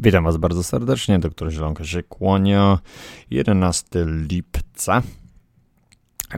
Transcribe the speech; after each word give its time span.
Witam 0.00 0.24
Was 0.24 0.36
bardzo 0.36 0.62
serdecznie, 0.62 1.18
doktor 1.18 1.50
Zielonka 1.50 1.84
się 1.84 2.02
kłania, 2.02 2.78
11 3.30 3.88
lipca. 4.06 5.02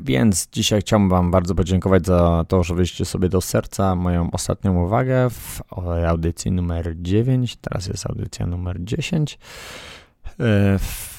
Więc 0.02 0.48
dzisiaj 0.52 0.80
chciałbym 0.80 1.09
Wam 1.09 1.30
bardzo 1.30 1.54
podziękować 1.54 2.06
za 2.06 2.45
to, 2.48 2.62
że 2.62 2.74
wyjście 2.74 3.04
sobie 3.04 3.29
do 3.29 3.40
serca 3.40 3.95
moją 3.95 4.30
ostatnią 4.30 4.84
uwagę 4.84 5.30
w 5.30 5.61
audycji 6.08 6.50
numer 6.53 6.95
9, 6.96 7.56
teraz 7.56 7.87
jest 7.87 8.06
audycja 8.06 8.46
numer 8.46 8.77
10. 8.84 9.38
W 10.79 11.16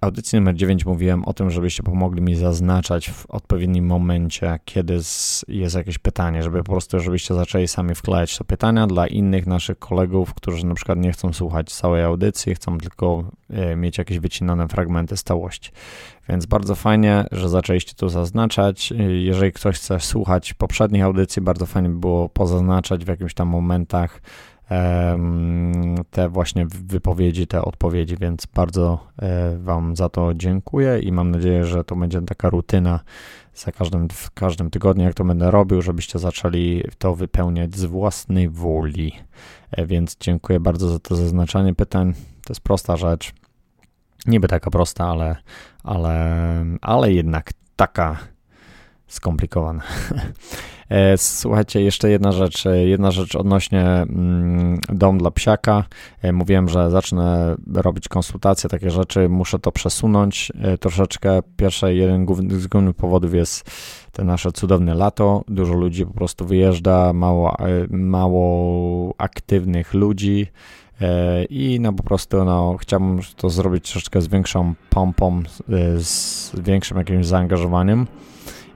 audycji 0.00 0.38
numer 0.38 0.54
9 0.54 0.86
mówiłem 0.86 1.24
o 1.24 1.32
tym, 1.32 1.50
żebyście 1.50 1.82
pomogli 1.82 2.22
mi 2.22 2.34
zaznaczać 2.34 3.10
w 3.10 3.26
odpowiednim 3.26 3.86
momencie, 3.86 4.58
kiedy 4.64 4.94
jest 5.48 5.76
jakieś 5.76 5.98
pytanie, 5.98 6.42
żeby 6.42 6.58
po 6.58 6.72
prostu, 6.72 7.00
żebyście 7.00 7.34
zaczęli 7.34 7.68
sami 7.68 7.94
wklejać 7.94 8.38
to 8.38 8.44
pytania 8.44 8.86
dla 8.86 9.06
innych 9.06 9.46
naszych 9.46 9.78
kolegów, 9.78 10.34
którzy 10.34 10.66
na 10.66 10.74
przykład 10.74 10.98
nie 10.98 11.12
chcą 11.12 11.32
słuchać 11.32 11.72
całej 11.72 12.02
audycji, 12.02 12.54
chcą 12.54 12.78
tylko 12.78 13.24
e, 13.50 13.76
mieć 13.76 13.98
jakieś 13.98 14.18
wycinane 14.18 14.68
fragmenty 14.68 15.16
z 15.16 15.22
całości. 15.22 15.70
Więc 16.28 16.46
bardzo 16.46 16.74
fajnie, 16.74 17.24
że 17.32 17.48
zaczęliście 17.48 17.94
tu 17.94 18.08
zaznaczać. 18.08 18.92
Jeżeli 19.08 19.52
ktoś 19.52 19.76
chce 19.76 20.00
słuchać 20.00 20.54
poprzednich 20.54 21.02
audycji, 21.02 21.42
bardzo 21.42 21.66
fajnie 21.66 21.88
by 21.88 21.98
było 21.98 22.28
pozaznaczać 22.28 23.04
w 23.04 23.08
jakimś 23.08 23.34
tam 23.34 23.48
momentach, 23.48 24.20
te 26.10 26.28
właśnie 26.28 26.66
wypowiedzi, 26.66 27.46
te 27.46 27.62
odpowiedzi, 27.62 28.16
więc 28.16 28.46
bardzo 28.46 29.06
e, 29.18 29.58
Wam 29.58 29.96
za 29.96 30.08
to 30.08 30.34
dziękuję 30.34 30.98
i 30.98 31.12
mam 31.12 31.30
nadzieję, 31.30 31.64
że 31.64 31.84
to 31.84 31.96
będzie 31.96 32.22
taka 32.22 32.50
rutyna 32.50 33.00
za 33.54 33.72
każdym, 33.72 34.08
w 34.08 34.30
każdym 34.30 34.70
tygodniu, 34.70 35.04
jak 35.04 35.14
to 35.14 35.24
będę 35.24 35.50
robił, 35.50 35.82
żebyście 35.82 36.18
zaczęli 36.18 36.84
to 36.98 37.14
wypełniać 37.14 37.76
z 37.76 37.84
własnej 37.84 38.48
woli. 38.48 39.12
E, 39.70 39.86
więc 39.86 40.16
dziękuję 40.20 40.60
bardzo 40.60 40.88
za 40.88 40.98
to 40.98 41.16
zaznaczanie 41.16 41.74
pytań. 41.74 42.12
To 42.14 42.52
jest 42.52 42.60
prosta 42.60 42.96
rzecz. 42.96 43.32
Niby 44.26 44.48
taka 44.48 44.70
prosta, 44.70 45.04
ale, 45.04 45.36
ale, 45.82 46.64
ale 46.80 47.12
jednak 47.12 47.50
taka 47.76 48.18
skomplikowana. 49.06 49.82
E, 50.92 51.18
słuchajcie, 51.18 51.82
jeszcze 51.82 52.10
jedna 52.10 52.32
rzecz, 52.32 52.66
e, 52.66 52.86
jedna 52.86 53.10
rzecz 53.10 53.36
odnośnie 53.36 53.82
mm, 53.82 54.80
dom 54.88 55.18
dla 55.18 55.30
psiaka. 55.30 55.84
E, 56.22 56.32
mówiłem, 56.32 56.68
że 56.68 56.90
zacznę 56.90 57.56
robić 57.74 58.08
konsultacje, 58.08 58.70
takie 58.70 58.90
rzeczy, 58.90 59.28
muszę 59.28 59.58
to 59.58 59.72
przesunąć 59.72 60.52
troszeczkę. 60.80 61.40
Pierwszy, 61.56 61.94
jeden 61.94 62.26
z 62.50 62.66
głównych 62.66 62.96
powodów 62.96 63.34
jest 63.34 63.70
te 64.12 64.24
nasze 64.24 64.52
cudowne 64.52 64.94
lato. 64.94 65.44
Dużo 65.48 65.74
ludzi 65.74 66.06
po 66.06 66.12
prostu 66.12 66.46
wyjeżdża, 66.46 67.12
mało, 67.12 67.56
mało 67.90 69.14
aktywnych 69.18 69.94
ludzi. 69.94 70.46
I 71.50 71.78
no 71.80 71.92
po 71.92 72.02
prostu 72.02 72.44
no, 72.44 72.76
chciałbym 72.80 73.20
to 73.36 73.50
zrobić 73.50 73.90
troszeczkę 73.90 74.20
z 74.20 74.28
większą 74.28 74.74
pompą, 74.90 75.42
z 75.96 76.52
większym 76.60 76.98
jakimś 76.98 77.26
zaangażowaniem 77.26 78.06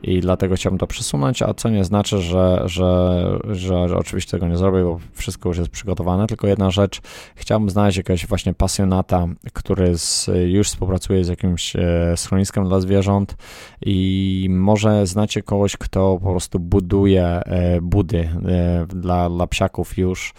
i 0.03 0.21
dlatego 0.21 0.55
chciałbym 0.55 0.79
to 0.79 0.87
przesunąć, 0.87 1.43
a 1.43 1.55
co 1.55 1.69
nie 1.69 1.85
znaczy, 1.85 2.19
że, 2.19 2.63
że, 2.65 3.23
że, 3.51 3.89
że 3.89 3.97
oczywiście 3.97 4.31
tego 4.31 4.49
nie 4.49 4.57
zrobię, 4.57 4.83
bo 4.83 5.01
wszystko 5.13 5.49
już 5.49 5.59
jest 5.59 5.71
przygotowane, 5.71 6.27
tylko 6.27 6.47
jedna 6.47 6.71
rzecz, 6.71 7.01
chciałbym 7.35 7.71
znaleźć 7.71 7.97
jakiegoś 7.97 8.27
właśnie 8.27 8.55
pasjonata, 8.55 9.27
który 9.53 9.99
z, 9.99 10.31
już 10.47 10.69
współpracuje 10.69 11.25
z 11.25 11.29
jakimś 11.29 11.77
e, 11.77 12.15
schroniskiem 12.17 12.69
dla 12.69 12.81
zwierząt 12.81 13.37
i 13.83 14.47
może 14.51 15.07
znacie 15.07 15.43
kogoś, 15.43 15.77
kto 15.77 16.19
po 16.23 16.31
prostu 16.31 16.59
buduje 16.59 17.25
e, 17.27 17.81
budy 17.81 18.19
e, 18.49 18.87
dla, 18.87 19.31
dla 19.31 19.47
psiaków 19.47 19.99
już, 19.99 20.35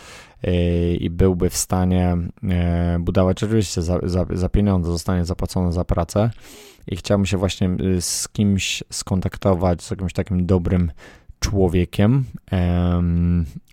i 1.00 1.10
byłby 1.10 1.50
w 1.50 1.58
stanie 1.58 2.18
budować, 3.00 3.44
oczywiście 3.44 3.82
za, 3.82 4.00
za, 4.04 4.26
za 4.34 4.50
pieniądze 4.50 4.92
zostanie 4.92 5.26
zapłacone 5.26 5.72
za 5.72 5.86
pracę, 5.86 6.30
i 6.88 6.96
chciałbym 6.96 7.26
się 7.26 7.38
właśnie 7.38 7.70
y, 7.70 8.02
z 8.02 8.28
kimś 8.28 8.84
skontaktować, 8.92 9.84
z 9.84 9.92
jakimś 9.92 10.14
takim 10.14 10.46
dobrym 10.46 10.92
człowiekiem, 11.40 12.24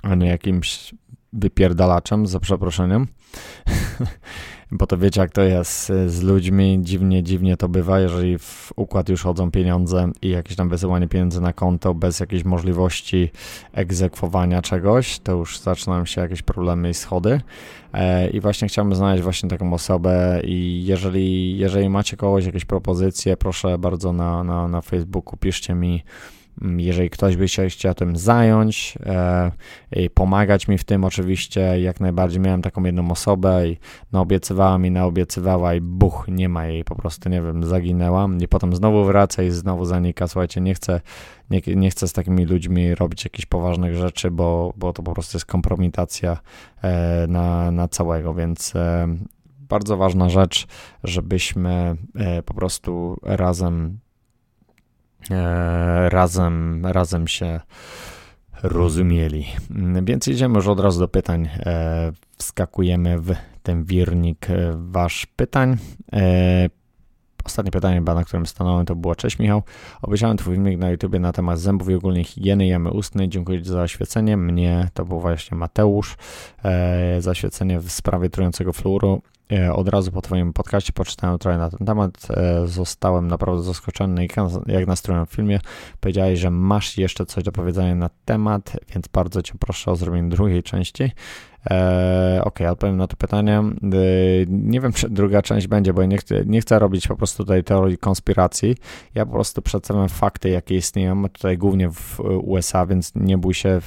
a 0.03 0.15
nie 0.15 0.27
jakimś 0.27 0.94
wypierdalaczem, 1.34 2.27
za 2.27 2.41
przeproszeniem. 2.41 3.06
Bo 4.71 4.87
to 4.87 4.99
wiecie, 4.99 5.21
jak 5.21 5.31
to 5.31 5.43
jest 5.43 5.93
z 6.06 6.22
ludźmi, 6.22 6.78
dziwnie, 6.83 7.22
dziwnie 7.22 7.56
to 7.56 7.69
bywa, 7.69 8.00
jeżeli 8.00 8.39
w 8.39 8.72
układ 8.77 9.09
już 9.09 9.22
chodzą 9.22 9.50
pieniądze 9.50 10.11
i 10.23 10.28
jakieś 10.28 10.56
tam 10.56 10.69
wysyłanie 10.69 11.09
pieniędzy 11.09 11.41
na 11.41 11.53
konto 11.53 11.94
bez 11.94 12.21
jakiejś 12.21 12.44
możliwości 12.44 13.31
egzekwowania 13.73 14.62
czegoś, 14.62 15.19
to 15.19 15.33
już 15.33 15.59
zaczynają 15.59 16.05
się 16.05 16.21
jakieś 16.21 16.43
problemy 16.43 16.91
i 16.91 16.94
schody. 16.94 17.41
E, 17.93 18.31
I 18.31 18.41
właśnie 18.41 18.69
chciałbym 18.69 18.94
znaleźć 18.94 19.23
właśnie 19.23 19.49
taką 19.49 19.73
osobę 19.73 20.41
i 20.44 20.84
jeżeli, 20.87 21.59
jeżeli 21.59 21.89
macie 21.89 22.17
kogoś 22.17 22.47
jakieś 22.47 22.65
propozycje, 22.65 23.37
proszę 23.37 23.78
bardzo 23.78 24.12
na, 24.12 24.44
na, 24.44 24.69
na 24.69 24.81
Facebooku, 24.81 25.37
piszcie 25.37 25.75
mi, 25.75 26.05
jeżeli 26.62 27.10
ktoś 27.10 27.37
by 27.37 27.48
się 27.48 27.69
chciał 27.69 27.94
tym 27.94 28.16
zająć, 28.16 28.98
e, 29.06 29.50
i 29.92 30.10
pomagać 30.10 30.69
mi 30.69 30.78
w 30.78 30.84
tym, 30.84 31.04
oczywiście, 31.04 31.81
jak 31.81 32.00
najbardziej. 32.00 32.41
Miałem 32.41 32.62
taką 32.62 32.84
jedną 32.84 33.10
osobę 33.10 33.69
i 33.69 33.78
naobiecywała 34.12 34.78
mi, 34.78 34.91
naobiecywała 34.91 35.75
i 35.75 35.81
buch, 35.81 36.25
nie 36.28 36.48
ma 36.48 36.66
jej, 36.66 36.84
po 36.84 36.94
prostu, 36.94 37.28
nie 37.28 37.43
wiem, 37.43 37.64
zaginęła. 37.64 38.28
I 38.41 38.48
potem 38.48 38.76
znowu 38.76 39.04
wraca 39.04 39.43
i 39.43 39.50
znowu 39.50 39.84
zanika. 39.84 40.28
Słuchajcie, 40.28 40.60
nie 40.60 40.75
chcę, 40.75 41.00
nie, 41.50 41.60
nie 41.76 41.91
chcę 41.91 42.09
z 42.09 42.12
takimi 42.12 42.44
ludźmi 42.44 42.94
robić 42.94 43.25
jakichś 43.25 43.47
poważnych 43.47 43.94
rzeczy, 43.94 44.31
bo, 44.31 44.72
bo 44.76 44.93
to 44.93 45.03
po 45.03 45.12
prostu 45.12 45.37
jest 45.37 45.47
kompromitacja 45.47 46.38
e, 46.82 47.26
na, 47.28 47.70
na 47.70 47.88
całego, 47.88 48.34
więc 48.34 48.76
e, 48.76 49.09
bardzo 49.59 49.97
ważna 49.97 50.28
rzecz, 50.28 50.66
żebyśmy 51.04 51.97
po 52.44 52.54
prostu 52.54 53.16
razem 53.22 53.98
razem, 56.09 56.87
razem 56.87 57.29
się 57.29 57.61
rozumieli. 58.62 59.47
Więc 60.03 60.29
idziemy 60.29 60.57
już 60.57 60.67
od 60.67 60.81
razu 60.81 61.01
do 61.01 61.09
pytań. 61.09 61.49
E, 61.59 62.12
wskakujemy 62.39 63.19
w 63.19 63.35
ten 63.62 63.85
wirnik 63.85 64.51
e, 64.51 64.73
wasz 64.77 65.27
pytań. 65.27 65.77
Ostatnie 67.45 67.71
pytanie, 67.71 68.01
na 68.01 68.25
którym 68.25 68.47
stanąłem, 68.47 68.87
to 68.87 68.97
było 68.97 69.15
Cześć 69.15 69.39
Michał. 69.39 69.62
Obejrzałem 70.03 70.37
twój 70.37 70.55
filmik 70.55 70.79
na 70.79 70.91
YouTubie 70.91 71.19
na 71.21 71.33
temat 71.33 71.59
zębów 71.59 71.91
i 71.91 71.95
ogólnie 71.95 72.25
higieny 72.25 72.67
jamy 72.67 72.91
ustnej. 72.91 73.29
Dziękuję 73.29 73.62
Ci 73.62 73.69
za 73.69 73.83
oświecenie. 73.83 74.37
Mnie 74.37 74.89
to 74.95 75.05
był 75.05 75.21
właśnie 75.21 75.56
Mateusz. 75.56 76.17
E, 76.65 77.17
zaświecenie 77.23 77.81
w 77.81 77.91
sprawie 77.91 78.31
trującego 78.31 78.73
fluoru. 78.73 79.23
E, 79.53 79.72
od 79.72 79.88
razu 79.88 80.12
po 80.12 80.22
Twoim 80.22 80.53
podcaście 80.53 80.93
poczytałem 80.93 81.38
trochę 81.38 81.59
na 81.59 81.71
ten 81.71 81.87
temat. 81.87 82.28
E, 82.31 82.66
zostałem 82.66 83.28
naprawdę 83.28 83.62
zaskoczony, 83.62 84.27
jak 84.66 84.87
nastrojem 84.87 85.27
w 85.27 85.31
filmie. 85.31 85.60
Powiedziałeś, 86.00 86.41
że 86.41 86.50
masz 86.50 86.99
jeszcze 86.99 87.27
coś 87.27 87.44
do 87.44 87.53
powiedzenia 87.53 87.94
na 87.94 88.10
temat, 88.25 88.72
więc 88.94 89.09
bardzo 89.09 89.43
Cię 89.43 89.55
proszę 89.60 89.91
o 89.91 89.97
zrobienie 89.97 90.28
drugiej 90.28 90.62
części. 90.62 91.12
E, 91.70 92.41
ok, 92.44 92.60
odpowiem 92.70 92.97
na 92.97 93.06
to 93.06 93.16
pytanie. 93.16 93.58
E, 93.58 93.72
nie 94.48 94.80
wiem, 94.80 94.92
czy 94.92 95.10
druga 95.10 95.42
część 95.42 95.66
będzie, 95.66 95.92
bo 95.92 96.04
nie 96.04 96.19
chcę, 96.19 96.44
nie 96.47 96.60
chcę 96.60 96.78
robić 96.78 97.08
po 97.08 97.16
prostu 97.16 97.42
tutaj 97.44 97.64
teorii 97.64 97.98
konspiracji. 97.98 98.76
Ja 99.14 99.26
po 99.26 99.32
prostu 99.32 99.62
przedstawiam 99.62 100.08
fakty, 100.08 100.48
jakie 100.48 100.76
istnieją 100.76 101.28
tutaj 101.28 101.58
głównie 101.58 101.91
w 101.91 102.20
USA, 102.42 102.86
więc 102.86 103.12
nie 103.14 103.38
bój 103.38 103.54
się. 103.54 103.80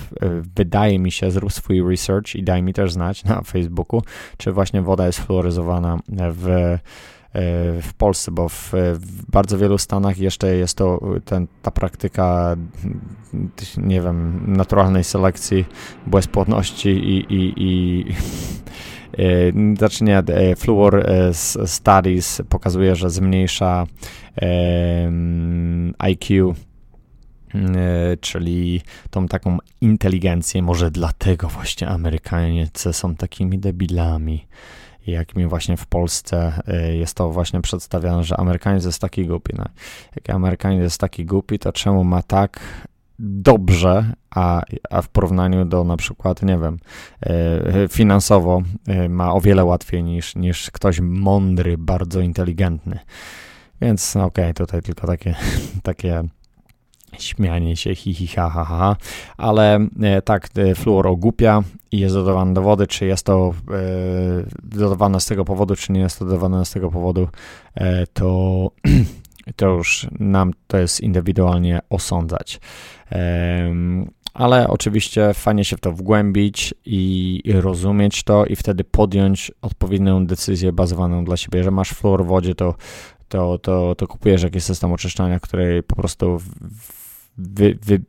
Wydaje 0.55 0.99
mi 0.99 1.11
się, 1.11 1.31
zrób 1.31 1.53
swój 1.53 1.89
research 1.89 2.35
i 2.35 2.43
daj 2.43 2.63
mi 2.63 2.73
też 2.73 2.93
znać 2.93 3.23
na 3.23 3.41
Facebooku, 3.41 4.01
czy 4.37 4.51
właśnie 4.51 4.81
woda 4.81 5.05
jest 5.05 5.19
fluoryzowana 5.19 5.99
w 6.09 6.47
E, 6.47 6.79
w 7.81 7.93
Polsce, 7.97 8.31
bo 8.31 8.49
w, 8.49 8.73
w, 8.73 9.31
bardzo 9.31 9.57
wielu 9.57 9.77
stanach 9.77 10.17
jeszcze 10.17 10.55
jest 10.55 10.77
to 10.77 10.99
ten, 11.25 11.47
ta 11.61 11.71
praktyka, 11.71 12.55
nie 13.77 14.01
wiem, 14.01 14.43
naturalnej 14.47 15.03
selekcji 15.03 15.65
bezpłodności 16.07 16.89
i, 16.89 17.33
i, 17.33 17.53
i 17.57 18.05
e, 19.17 19.75
znaczy 19.77 20.03
nie, 20.03 20.17
e, 20.17 20.55
Fluor 20.55 21.05
Studies 21.65 22.41
pokazuje, 22.49 22.95
że 22.95 23.09
zmniejsza 23.09 23.85
IQ, 25.97 26.55
czyli 28.21 28.81
tą 29.09 29.27
taką 29.27 29.57
inteligencję. 29.81 30.61
Może 30.61 30.91
dlatego 30.91 31.47
właśnie 31.47 31.87
Amerykanie 31.87 32.67
są 32.73 33.15
takimi 33.15 33.59
debilami 33.59 34.45
jak 35.11 35.35
mi 35.35 35.47
właśnie 35.47 35.77
w 35.77 35.85
Polsce 35.85 36.61
y, 36.91 36.95
jest 36.95 37.17
to 37.17 37.29
właśnie 37.29 37.61
przedstawiane, 37.61 38.23
że 38.23 38.37
Amerykanin 38.37 38.81
jest 38.85 39.01
taki 39.01 39.27
głupi. 39.27 39.53
No. 39.57 39.65
Jak 40.15 40.29
Amerykanin 40.29 40.81
jest 40.81 40.99
taki 40.99 41.25
głupi, 41.25 41.59
to 41.59 41.73
czemu 41.73 42.03
ma 42.03 42.21
tak 42.21 42.59
dobrze, 43.19 44.13
a, 44.29 44.61
a 44.89 45.01
w 45.01 45.09
porównaniu 45.09 45.65
do 45.65 45.83
na 45.83 45.97
przykład, 45.97 46.43
nie 46.43 46.57
wiem, 46.57 46.79
y, 47.83 47.87
finansowo 47.89 48.61
y, 49.05 49.09
ma 49.09 49.33
o 49.33 49.41
wiele 49.41 49.65
łatwiej 49.65 50.03
niż, 50.03 50.35
niż 50.35 50.71
ktoś 50.71 50.99
mądry, 50.99 51.77
bardzo 51.77 52.19
inteligentny. 52.21 52.99
Więc 53.81 54.15
no 54.15 54.25
okej, 54.25 54.45
okay, 54.45 54.53
tutaj 54.53 54.81
tylko 54.81 55.07
takie, 55.07 55.35
takie 55.83 56.23
śmianie 57.19 57.75
się, 57.75 57.95
hi, 57.95 58.13
hi, 58.13 58.27
ha, 58.27 58.49
ha, 58.49 58.65
ha, 58.65 58.95
ale 59.37 59.79
e, 60.01 60.21
tak, 60.21 60.49
e, 60.55 60.75
fluor 60.75 61.07
ogłupia 61.07 61.63
i 61.91 61.99
jest 61.99 62.15
dodawany 62.15 62.53
do 62.53 62.61
wody, 62.61 62.87
czy 62.87 63.05
jest 63.05 63.25
to 63.25 63.53
e, 63.71 63.83
dodawane 64.63 65.19
z 65.19 65.25
tego 65.25 65.45
powodu, 65.45 65.75
czy 65.75 65.91
nie 65.91 65.99
jest 65.99 66.19
to 66.19 66.25
dodawane 66.25 66.65
z 66.65 66.71
tego 66.71 66.91
powodu, 66.91 67.27
e, 67.75 68.07
to, 68.07 68.71
to 69.55 69.67
już 69.67 70.07
nam 70.19 70.51
to 70.67 70.77
jest 70.77 71.01
indywidualnie 71.01 71.79
osądzać. 71.89 72.59
E, 73.11 73.73
ale 74.37 74.67
oczywiście 74.67 75.33
fajnie 75.33 75.65
się 75.65 75.77
w 75.77 75.79
to 75.79 75.91
wgłębić 75.91 76.73
i, 76.85 77.41
rozumieć 77.61 78.23
to 78.23 78.45
i 78.45 78.55
wtedy 78.55 78.83
podjąć 78.83 79.51
odpowiednią 79.61 80.25
decyzję 80.25 80.73
bazowaną 80.73 81.25
dla 81.25 81.37
siebie. 81.37 81.63
Że 81.63 81.71
masz 81.71 81.89
fluor 81.89 82.23
w 82.23 82.27
wodzie, 82.27 82.55
to, 82.55 82.75
to, 83.27 83.57
to, 83.57 83.95
to 83.95 84.07
kupujesz 84.07 84.43
jakiś 84.43 84.63
system 84.63 84.91
oczyszczania, 84.91 85.39
który 85.39 85.83
po 85.83 85.95
prostu 85.95 86.37
wy, 87.37 87.77
wy, 87.81 88.01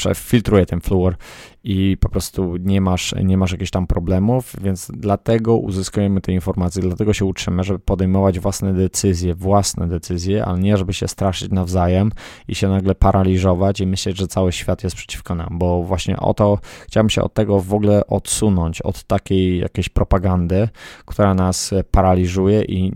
przefiltruje 0.00 0.66
ten 0.66 0.80
fluor 0.80 1.16
i 1.64 1.96
po 2.00 2.08
prostu 2.08 2.56
nie 2.56 2.80
masz, 2.80 3.14
nie 3.24 3.36
masz 3.36 3.52
jakichś 3.52 3.70
tam 3.70 3.86
problemów, 3.86 4.52
więc 4.60 4.90
dlatego 4.94 5.56
uzyskujemy 5.56 6.20
te 6.20 6.32
informacje, 6.32 6.82
dlatego 6.82 7.12
się 7.12 7.24
uczymy, 7.24 7.64
żeby 7.64 7.78
podejmować 7.78 8.38
własne 8.38 8.74
decyzje, 8.74 9.34
własne 9.34 9.88
decyzje, 9.88 10.44
ale 10.44 10.58
nie 10.58 10.76
żeby 10.76 10.92
się 10.92 11.08
straszyć 11.08 11.50
nawzajem 11.50 12.10
i 12.48 12.54
się 12.54 12.68
nagle 12.68 12.94
paraliżować 12.94 13.80
i 13.80 13.86
myśleć, 13.86 14.16
że 14.16 14.26
cały 14.26 14.52
świat 14.52 14.84
jest 14.84 14.96
przeciwko 14.96 15.34
nam, 15.34 15.58
bo 15.58 15.82
właśnie 15.82 16.16
o 16.16 16.34
to 16.34 16.58
chciałem 16.86 17.10
się 17.10 17.22
od 17.22 17.34
tego 17.34 17.60
w 17.60 17.74
ogóle 17.74 18.06
odsunąć, 18.06 18.82
od 18.82 19.04
takiej 19.04 19.58
jakiejś 19.58 19.88
propagandy, 19.88 20.68
która 21.04 21.34
nas 21.34 21.74
paraliżuje 21.90 22.62
i 22.62 22.92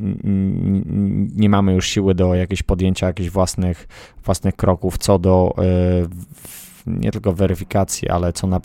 nie 1.36 1.48
mamy 1.48 1.72
już 1.72 1.88
siły 1.88 2.14
do 2.14 2.34
jakiegoś 2.34 2.62
podjęcia 2.62 3.06
jakichś 3.06 3.30
własnych, 3.30 3.88
własnych 4.24 4.56
kroków 4.56 4.98
co 4.98 5.18
do 5.18 5.54
yy, 5.58 6.08
nie 6.86 7.10
tylko 7.10 7.32
weryfikacji, 7.32 8.08
ale 8.08 8.32
co, 8.32 8.46
na, 8.46 8.60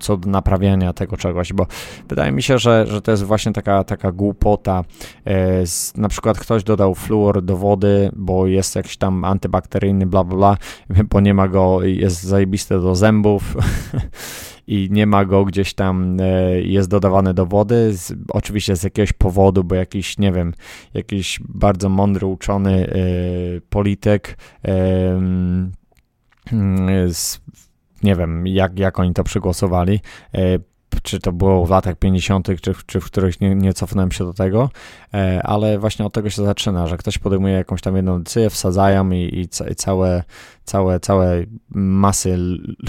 co, 0.00 0.16
do 0.16 0.30
naprawiania 0.30 0.92
tego 0.92 1.16
czegoś, 1.16 1.52
bo 1.52 1.66
wydaje 2.08 2.32
mi 2.32 2.42
się, 2.42 2.58
że, 2.58 2.86
że 2.86 3.02
to 3.02 3.10
jest 3.10 3.22
właśnie 3.22 3.52
taka, 3.52 3.84
taka 3.84 4.12
głupota. 4.12 4.84
E, 5.24 5.66
z, 5.66 5.96
na 5.96 6.08
przykład 6.08 6.38
ktoś 6.38 6.64
dodał 6.64 6.94
fluor 6.94 7.42
do 7.42 7.56
wody, 7.56 8.10
bo 8.16 8.46
jest 8.46 8.76
jakiś 8.76 8.96
tam 8.96 9.24
antybakteryjny, 9.24 10.06
bla, 10.06 10.24
bla, 10.24 10.36
bla, 10.36 10.56
bo 11.10 11.20
nie 11.20 11.34
ma 11.34 11.48
go, 11.48 11.82
jest 11.82 12.22
zajebiste 12.22 12.80
do 12.80 12.94
zębów. 12.94 13.54
i 14.66 14.88
nie 14.90 15.06
ma 15.06 15.24
go 15.24 15.44
gdzieś 15.44 15.74
tam, 15.74 16.20
e, 16.20 16.60
jest 16.60 16.90
dodawany 16.90 17.34
do 17.34 17.46
wody, 17.46 17.96
z, 17.96 18.14
oczywiście 18.28 18.76
z 18.76 18.82
jakiegoś 18.82 19.12
powodu, 19.12 19.64
bo 19.64 19.74
jakiś, 19.74 20.18
nie 20.18 20.32
wiem, 20.32 20.54
jakiś 20.94 21.40
bardzo 21.48 21.88
mądry, 21.88 22.26
uczony 22.26 22.88
e, 22.88 22.94
polityk 23.70 24.36
z 27.08 27.40
nie 28.02 28.16
wiem, 28.16 28.46
jak, 28.46 28.78
jak 28.78 28.98
oni 28.98 29.14
to 29.14 29.24
przegłosowali, 29.24 30.00
e, 30.34 30.58
czy 31.02 31.20
to 31.20 31.32
było 31.32 31.66
w 31.66 31.70
latach 31.70 31.96
50., 31.96 32.48
czy, 32.60 32.72
czy 32.86 33.00
w 33.00 33.04
których 33.04 33.40
nie, 33.40 33.54
nie 33.54 33.72
cofnąłem 33.72 34.12
się 34.12 34.24
do 34.24 34.32
tego, 34.32 34.70
e, 35.14 35.42
ale 35.44 35.78
właśnie 35.78 36.04
od 36.04 36.12
tego 36.12 36.30
się 36.30 36.44
zaczyna, 36.44 36.86
że 36.86 36.96
ktoś 36.96 37.18
podejmuje 37.18 37.54
jakąś 37.54 37.80
tam 37.80 37.96
jedną 37.96 38.18
decyzję, 38.18 38.50
wsadzają 38.50 39.10
i, 39.10 39.16
i, 39.16 39.40
i 39.70 39.74
całe, 39.74 40.22
całe, 40.64 41.00
całe 41.00 41.44
masy 41.74 42.36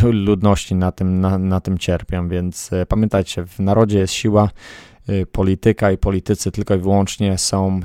ludności 0.01 0.75
na 0.75 0.91
tym, 0.91 1.21
na, 1.21 1.37
na 1.37 1.61
tym 1.61 1.77
cierpią, 1.77 2.29
więc 2.29 2.73
e, 2.73 2.85
pamiętajcie, 2.85 3.45
w 3.45 3.59
narodzie 3.59 3.99
jest 3.99 4.13
siła, 4.13 4.49
polityka 5.31 5.91
i 5.91 5.97
politycy 5.97 6.51
tylko 6.51 6.75
i 6.75 6.77
wyłącznie 6.77 7.37
są 7.37 7.79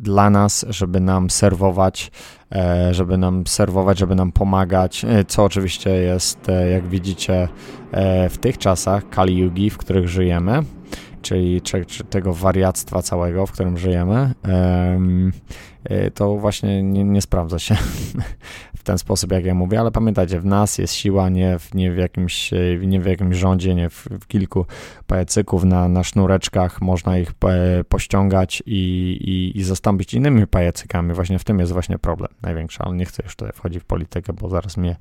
dla 0.00 0.30
nas, 0.30 0.66
żeby 0.68 1.00
nam 1.00 1.30
serwować, 1.30 2.10
e, 2.52 2.94
żeby 2.94 3.18
nam 3.18 3.46
serwować, 3.46 3.98
żeby 3.98 4.14
nam 4.14 4.32
pomagać, 4.32 5.04
e, 5.04 5.24
co 5.24 5.44
oczywiście 5.44 5.90
jest, 5.90 6.48
e, 6.48 6.70
jak 6.70 6.88
widzicie, 6.88 7.48
w 8.30 8.38
tych 8.40 8.58
czasach 8.58 9.08
Kali 9.08 9.38
Yugi, 9.38 9.70
w 9.70 9.78
których 9.78 10.08
żyjemy, 10.08 10.62
czyli 11.22 11.62
czy, 11.62 11.84
czy 11.84 12.04
tego 12.04 12.34
wariactwa 12.34 13.02
całego, 13.02 13.46
w 13.46 13.52
którym 13.52 13.78
żyjemy, 13.78 14.34
to 16.14 16.36
właśnie 16.36 16.82
nie, 16.82 17.04
nie 17.04 17.22
sprawdza 17.22 17.58
się 17.58 17.76
w 18.80 18.82
ten 18.82 18.98
sposób, 18.98 19.32
jak 19.32 19.44
ja 19.44 19.54
mówię, 19.54 19.80
ale 19.80 19.90
pamiętajcie, 19.90 20.40
w 20.40 20.44
nas 20.44 20.78
jest 20.78 20.94
siła, 20.94 21.28
nie 21.28 21.58
w, 21.58 21.74
nie 21.74 21.92
w, 21.92 21.96
jakimś, 21.96 22.50
nie 22.80 23.00
w 23.00 23.06
jakimś 23.06 23.36
rządzie, 23.36 23.74
nie 23.74 23.90
w, 23.90 24.08
w 24.20 24.26
kilku 24.26 24.66
pajacyków 25.06 25.64
na, 25.64 25.88
na 25.88 26.04
sznureczkach, 26.04 26.80
można 26.80 27.18
ich 27.18 27.32
pościągać 27.88 28.62
i, 28.66 28.72
i, 29.20 29.58
i 29.58 29.62
zastąpić 29.62 30.14
innymi 30.14 30.46
pajacykami. 30.46 31.14
Właśnie 31.14 31.38
w 31.38 31.44
tym 31.44 31.58
jest 31.58 31.72
właśnie 31.72 31.98
problem 31.98 32.30
największy, 32.42 32.78
ale 32.82 32.96
nie 32.96 33.04
chcę 33.04 33.22
już 33.22 33.36
tutaj 33.36 33.52
wchodzić 33.54 33.82
w 33.82 33.86
politykę, 33.86 34.32
bo 34.32 34.48
zaraz 34.48 34.76
mnie, 34.76 34.96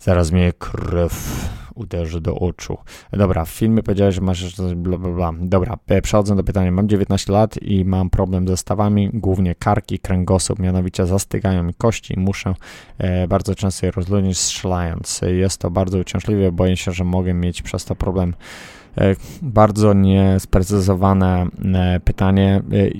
zaraz 0.00 0.32
mnie 0.32 0.52
krew 0.58 1.48
uderzy 1.76 2.20
do 2.20 2.34
oczu. 2.34 2.78
Dobra, 3.12 3.44
w 3.44 3.50
filmie 3.50 3.82
powiedziałeś, 3.82 4.14
że 4.14 4.20
masz 4.20 4.56
bla, 4.76 4.98
bla, 4.98 5.10
bla. 5.10 5.32
Dobra, 5.40 5.78
przechodzę 6.02 6.36
do 6.36 6.44
pytania. 6.44 6.72
Mam 6.72 6.88
19 6.88 7.32
lat 7.32 7.62
i 7.62 7.84
mam 7.84 8.10
problem 8.10 8.48
ze 8.48 8.56
stawami, 8.56 9.10
głównie 9.12 9.54
karki, 9.54 9.98
kręgosłup, 9.98 10.58
mianowicie 10.58 11.06
zastygają 11.06 11.62
mi 11.62 11.74
kości 11.74 12.14
i 12.14 12.20
muszę 12.20 12.54
e, 12.98 13.28
bardzo 13.28 13.54
często 13.54 13.86
je 13.86 13.92
rozluźnić 13.92 14.38
strzelając. 14.38 15.20
Jest 15.26 15.60
to 15.60 15.70
bardzo 15.70 15.98
uciążliwe, 15.98 16.52
boję 16.52 16.76
się, 16.76 16.92
że 16.92 17.04
mogę 17.04 17.34
mieć 17.34 17.62
przez 17.62 17.84
to 17.84 17.94
problem 17.94 18.34
E, 18.34 18.85
bardzo 19.42 19.94
niesprecyzowane 19.94 21.46
e, 21.74 22.00
pytanie. 22.00 22.62
E, 22.72 22.90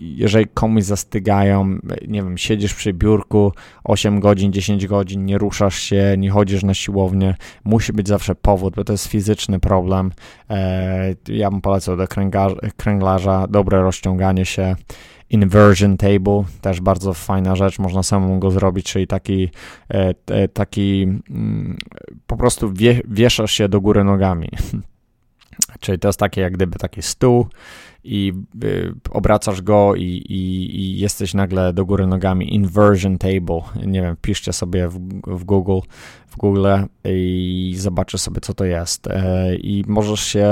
jeżeli 0.00 0.46
komuś 0.54 0.82
zastygają, 0.82 1.78
nie 2.08 2.22
wiem, 2.22 2.38
siedzisz 2.38 2.74
przy 2.74 2.92
biurku 2.92 3.52
8 3.84 4.20
godzin, 4.20 4.52
10 4.52 4.86
godzin, 4.86 5.24
nie 5.24 5.38
ruszasz 5.38 5.78
się, 5.78 6.14
nie 6.18 6.30
chodzisz 6.30 6.62
na 6.62 6.74
siłownię, 6.74 7.34
musi 7.64 7.92
być 7.92 8.08
zawsze 8.08 8.34
powód, 8.34 8.74
bo 8.76 8.84
to 8.84 8.92
jest 8.92 9.06
fizyczny 9.06 9.60
problem. 9.60 10.12
Ja 11.28 11.50
bym 11.50 11.60
polecał 11.60 11.96
do 11.96 12.06
kręglarza, 12.76 13.46
dobre 13.46 13.82
rozciąganie 13.82 14.44
się. 14.44 14.76
Inversion 15.30 15.96
table, 15.96 16.42
też 16.60 16.80
bardzo 16.80 17.14
fajna 17.14 17.56
rzecz, 17.56 17.78
można 17.78 18.02
samemu 18.02 18.38
go 18.38 18.50
zrobić, 18.50 18.92
czyli 18.92 19.06
taki, 19.06 19.50
taki 20.52 21.02
mm, 21.30 21.78
po 22.26 22.36
prostu 22.36 22.72
wie, 22.72 23.00
wieszasz 23.08 23.52
się 23.52 23.68
do 23.68 23.80
góry 23.80 24.04
nogami. 24.04 24.48
Czyli 25.80 25.98
to 25.98 26.08
jest 26.08 26.18
takie 26.18 26.40
jak 26.40 26.52
gdyby 26.52 26.78
taki 26.78 27.02
stół 27.02 27.46
i 28.04 28.32
y, 28.64 28.94
obracasz 29.10 29.62
go 29.62 29.94
i, 29.94 30.02
i, 30.02 30.80
i, 30.80 30.98
jesteś 30.98 31.34
nagle 31.34 31.72
do 31.72 31.84
góry 31.84 32.06
nogami 32.06 32.54
inversion 32.54 33.18
table. 33.18 33.60
Nie 33.86 34.02
wiem, 34.02 34.16
piszcie 34.22 34.52
sobie 34.52 34.88
w, 34.88 34.98
w 35.26 35.44
Google, 35.44 35.78
w 36.26 36.36
Google 36.36 36.66
i 37.04 37.74
zobaczysz 37.78 38.20
sobie, 38.20 38.40
co 38.40 38.54
to 38.54 38.64
jest. 38.64 39.06
E, 39.06 39.54
I 39.56 39.84
możesz 39.86 40.20
się, 40.20 40.48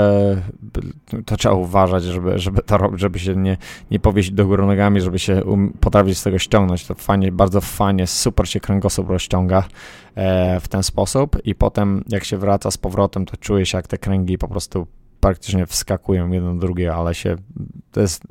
to 1.25 1.37
trzeba 1.37 1.55
uważać, 1.55 2.03
żeby, 2.03 2.39
żeby 2.39 2.61
to 2.61 2.77
robić, 2.77 2.99
żeby 2.99 3.19
się 3.19 3.35
nie, 3.35 3.57
nie 3.91 3.99
powieść 3.99 4.31
do 4.31 4.45
góry 4.45 4.65
nogami, 4.65 5.01
żeby 5.01 5.19
się 5.19 5.43
um, 5.43 5.73
potrafić 5.79 6.17
z 6.17 6.23
tego 6.23 6.39
ściągnąć. 6.39 6.85
To 6.85 6.95
fajnie, 6.95 7.31
bardzo 7.31 7.61
fajnie, 7.61 8.07
super 8.07 8.49
się 8.49 8.59
kręgosłup 8.59 9.09
rozciąga 9.09 9.63
e, 10.15 10.59
w 10.59 10.67
ten 10.67 10.83
sposób 10.83 11.37
i 11.43 11.55
potem 11.55 12.03
jak 12.09 12.23
się 12.23 12.37
wraca 12.37 12.71
z 12.71 12.77
powrotem, 12.77 13.25
to 13.25 13.37
czuje 13.37 13.65
się 13.65 13.77
jak 13.77 13.87
te 13.87 13.97
kręgi 13.97 14.37
po 14.37 14.47
prostu 14.47 14.87
praktycznie 15.19 15.65
wskakują 15.65 16.31
jedno 16.31 16.53
do 16.53 16.59
drugiego, 16.59 16.95
ale 16.95 17.15
się 17.15 17.35
to 17.91 18.01
jest 18.01 18.23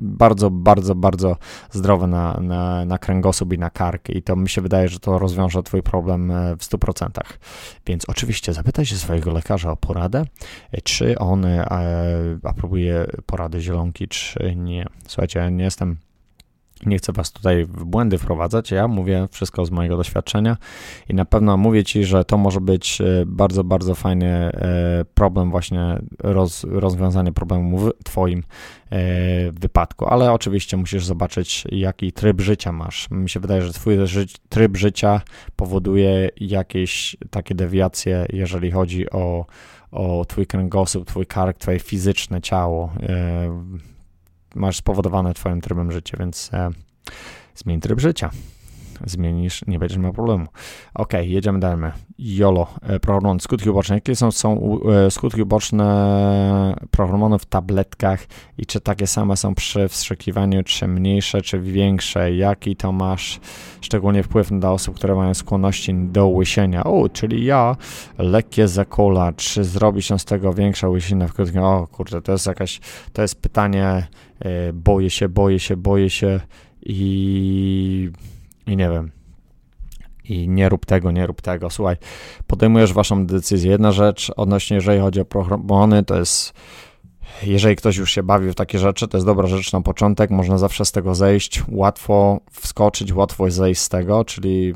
bardzo, 0.00 0.50
bardzo, 0.50 0.94
bardzo 0.94 1.36
zdrowe 1.70 2.06
na, 2.06 2.40
na, 2.40 2.84
na 2.84 2.98
kręgosłup 2.98 3.52
i 3.52 3.58
na 3.58 3.70
kark 3.70 4.10
i 4.10 4.22
to 4.22 4.36
mi 4.36 4.48
się 4.48 4.60
wydaje, 4.60 4.88
że 4.88 4.98
to 4.98 5.18
rozwiąże 5.18 5.62
twój 5.62 5.82
problem 5.82 6.30
e, 6.30 6.56
w 6.56 6.60
100%. 6.60 7.08
Więc 7.86 8.08
oczywiście 8.08 8.52
zapytaj 8.52 8.86
się 8.86 8.96
swojego 8.96 9.32
lekarza 9.32 9.70
o 9.70 9.76
poradę, 9.76 10.24
e, 10.72 10.80
czy 10.80 11.18
on 11.18 11.44
e, 11.44 11.66
aprobuje 12.42 13.06
porady 13.26 13.60
zielonki, 13.60 14.08
czy 14.08 14.54
nie. 14.56 14.86
Słuchajcie, 15.06 15.50
nie 15.50 15.64
jestem 15.64 15.96
nie 16.86 16.98
chcę 16.98 17.12
Was 17.12 17.32
tutaj 17.32 17.64
w 17.64 17.84
błędy 17.84 18.18
wprowadzać, 18.18 18.70
ja 18.70 18.88
mówię 18.88 19.28
wszystko 19.30 19.66
z 19.66 19.70
mojego 19.70 19.96
doświadczenia 19.96 20.56
i 21.08 21.14
na 21.14 21.24
pewno 21.24 21.56
mówię 21.56 21.84
Ci, 21.84 22.04
że 22.04 22.24
to 22.24 22.38
może 22.38 22.60
być 22.60 23.00
e, 23.00 23.04
bardzo, 23.26 23.64
bardzo 23.64 23.94
fajny 23.94 24.26
e, 24.26 25.04
problem, 25.14 25.50
właśnie 25.50 25.98
roz, 26.18 26.64
rozwiązanie 26.64 27.32
problemu 27.32 27.78
w 27.78 27.92
Twoim 28.04 28.42
e, 28.90 28.96
wypadku, 29.52 30.06
ale 30.06 30.32
oczywiście 30.32 30.76
musisz 30.76 31.04
zobaczyć, 31.04 31.64
jaki 31.72 32.12
tryb 32.12 32.40
życia 32.40 32.72
masz. 32.72 33.10
Mi 33.10 33.30
się 33.30 33.40
wydaje, 33.40 33.62
że 33.62 33.72
Twój 33.72 33.96
tryb 34.48 34.76
życia 34.76 35.20
powoduje 35.56 36.30
jakieś 36.36 37.16
takie 37.30 37.54
dewiacje, 37.54 38.26
jeżeli 38.32 38.70
chodzi 38.70 39.10
o, 39.10 39.46
o 39.92 40.24
Twój 40.28 40.46
kręgosłup, 40.46 41.06
Twój 41.06 41.26
kark, 41.26 41.58
Twoje 41.58 41.78
fizyczne 41.78 42.40
ciało 42.40 42.92
masz 44.54 44.76
spowodowane 44.76 45.34
twoim 45.34 45.60
trybem 45.60 45.92
życia, 45.92 46.16
więc 46.20 46.50
e, 46.52 46.70
zmień 47.54 47.80
tryb 47.80 48.00
życia. 48.00 48.30
zmienisz, 49.06 49.64
nie 49.66 49.78
będziesz 49.78 49.98
miał 49.98 50.12
problemu. 50.12 50.46
Ok, 50.94 51.12
jedziemy 51.20 51.60
dalej. 51.60 51.90
Jolo, 52.18 52.66
e, 52.82 53.00
prohormony, 53.00 53.40
skutki 53.40 53.70
uboczne. 53.70 53.94
Jakie 53.94 54.16
są, 54.16 54.30
są 54.30 54.78
e, 55.06 55.10
skutki 55.10 55.42
uboczne 55.42 56.76
prohormonów 56.90 57.42
w 57.42 57.46
tabletkach 57.46 58.26
i 58.58 58.66
czy 58.66 58.80
takie 58.80 59.06
same 59.06 59.36
są 59.36 59.54
przy 59.54 59.88
wstrzykiwaniu, 59.88 60.62
czy 60.62 60.88
mniejsze, 60.88 61.42
czy 61.42 61.60
większe? 61.60 62.34
Jaki 62.34 62.76
to 62.76 62.92
masz 62.92 63.40
szczególnie 63.80 64.22
wpływ 64.22 64.50
na 64.50 64.72
osób, 64.72 64.96
które 64.96 65.14
mają 65.14 65.34
skłonności 65.34 65.94
do 65.94 66.26
łysienia? 66.26 66.84
O, 66.84 67.08
czyli 67.08 67.44
ja, 67.44 67.76
lekkie 68.18 68.68
zakola, 68.68 69.32
czy 69.32 69.64
zrobi 69.64 70.02
się 70.02 70.18
z 70.18 70.24
tego 70.24 70.52
większa 70.52 70.88
łysina 70.88 71.28
w 71.28 71.32
krótkim? 71.32 71.62
O 71.62 71.86
kurde, 71.86 72.22
to 72.22 72.32
jest 72.32 72.46
jakaś, 72.46 72.80
to 73.12 73.22
jest 73.22 73.42
pytanie, 73.42 74.06
boję 74.72 75.10
się, 75.10 75.28
boję 75.28 75.60
się, 75.60 75.76
boję 75.76 76.10
się 76.10 76.40
i, 76.82 78.10
i 78.66 78.76
nie 78.76 78.90
wiem 78.90 79.10
i 80.28 80.48
nie 80.48 80.68
rób 80.68 80.86
tego, 80.86 81.10
nie 81.10 81.26
rób 81.26 81.42
tego. 81.42 81.70
Słuchaj, 81.70 81.96
podejmujesz 82.46 82.92
waszą 82.92 83.26
decyzję. 83.26 83.70
Jedna 83.70 83.92
rzecz 83.92 84.32
odnośnie, 84.36 84.74
jeżeli 84.74 85.00
chodzi 85.00 85.20
o 85.20 85.24
prohormony, 85.24 86.04
to 86.04 86.18
jest 86.18 86.52
jeżeli 87.42 87.76
ktoś 87.76 87.96
już 87.96 88.10
się 88.10 88.22
bawi 88.22 88.50
w 88.50 88.54
takie 88.54 88.78
rzeczy, 88.78 89.08
to 89.08 89.16
jest 89.16 89.26
dobra 89.26 89.46
rzecz 89.46 89.72
na 89.72 89.80
początek, 89.80 90.30
można 90.30 90.58
zawsze 90.58 90.84
z 90.84 90.92
tego 90.92 91.14
zejść, 91.14 91.62
łatwo 91.68 92.40
wskoczyć, 92.50 93.12
łatwo 93.12 93.50
zejść 93.50 93.80
z 93.80 93.88
tego, 93.88 94.24
czyli 94.24 94.74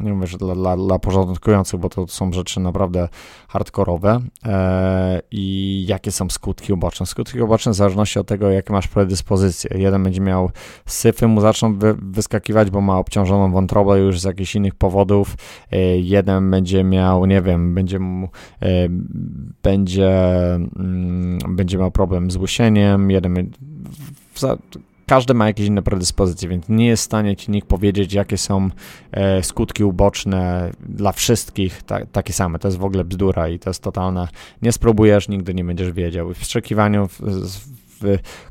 nie 0.00 0.12
mówię, 0.12 0.26
że 0.26 0.38
dla, 0.38 0.54
dla, 0.54 0.76
dla 0.76 0.98
porządkujących, 0.98 1.80
bo 1.80 1.88
to 1.88 2.06
są 2.06 2.32
rzeczy 2.32 2.60
naprawdę 2.60 3.08
hardkorowe 3.48 4.20
e, 4.44 5.20
i 5.30 5.84
jakie 5.88 6.12
są 6.12 6.30
skutki 6.30 6.72
uboczne. 6.72 7.06
Skutki 7.06 7.40
uboczne 7.40 7.72
w 7.72 7.74
zależności 7.74 8.18
od 8.18 8.26
tego, 8.26 8.50
jakie 8.50 8.72
masz 8.72 8.88
predyspozycje. 8.88 9.70
Jeden 9.78 10.02
będzie 10.02 10.20
miał 10.20 10.50
syfy, 10.86 11.28
mu 11.28 11.40
zaczną 11.40 11.78
wy, 11.78 11.94
wyskakiwać, 12.02 12.70
bo 12.70 12.80
ma 12.80 12.98
obciążoną 12.98 13.52
wątrobę 13.52 13.98
już 13.98 14.20
z 14.20 14.24
jakichś 14.24 14.56
innych 14.56 14.74
powodów. 14.74 15.36
E, 15.72 15.78
jeden 15.98 16.50
będzie 16.50 16.84
miał, 16.84 17.26
nie 17.26 17.42
wiem, 17.42 17.74
będzie 17.74 17.98
mu, 17.98 18.28
e, 18.62 18.88
będzie, 19.62 20.34
mm, 20.54 21.38
będzie 21.48 21.78
miał 21.78 21.90
problem 21.90 22.30
z 22.30 22.36
łysieniem, 22.36 23.10
jeden 23.10 23.50
w, 24.34 24.40
każdy 25.06 25.34
ma 25.34 25.46
jakieś 25.46 25.66
inne 25.66 25.82
predyspozycje, 25.82 26.48
więc 26.48 26.68
nie 26.68 26.86
jest 26.86 27.02
w 27.02 27.06
stanie 27.06 27.36
ci 27.36 27.50
nikt 27.50 27.68
powiedzieć, 27.68 28.12
jakie 28.12 28.38
są 28.38 28.70
e, 29.12 29.42
skutki 29.42 29.84
uboczne 29.84 30.70
dla 30.80 31.12
wszystkich 31.12 31.82
ta, 31.82 32.06
takie 32.06 32.32
same. 32.32 32.58
To 32.58 32.68
jest 32.68 32.78
w 32.78 32.84
ogóle 32.84 33.04
bzdura 33.04 33.48
i 33.48 33.58
to 33.58 33.70
jest 33.70 33.82
totalna. 33.82 34.28
Nie 34.62 34.72
spróbujesz, 34.72 35.28
nigdy 35.28 35.54
nie 35.54 35.64
będziesz 35.64 35.92
wiedział. 35.92 36.34
W 36.34 36.38
wstrzykiwaniu 36.38 37.08
w, 37.08 37.20
w 37.20 37.81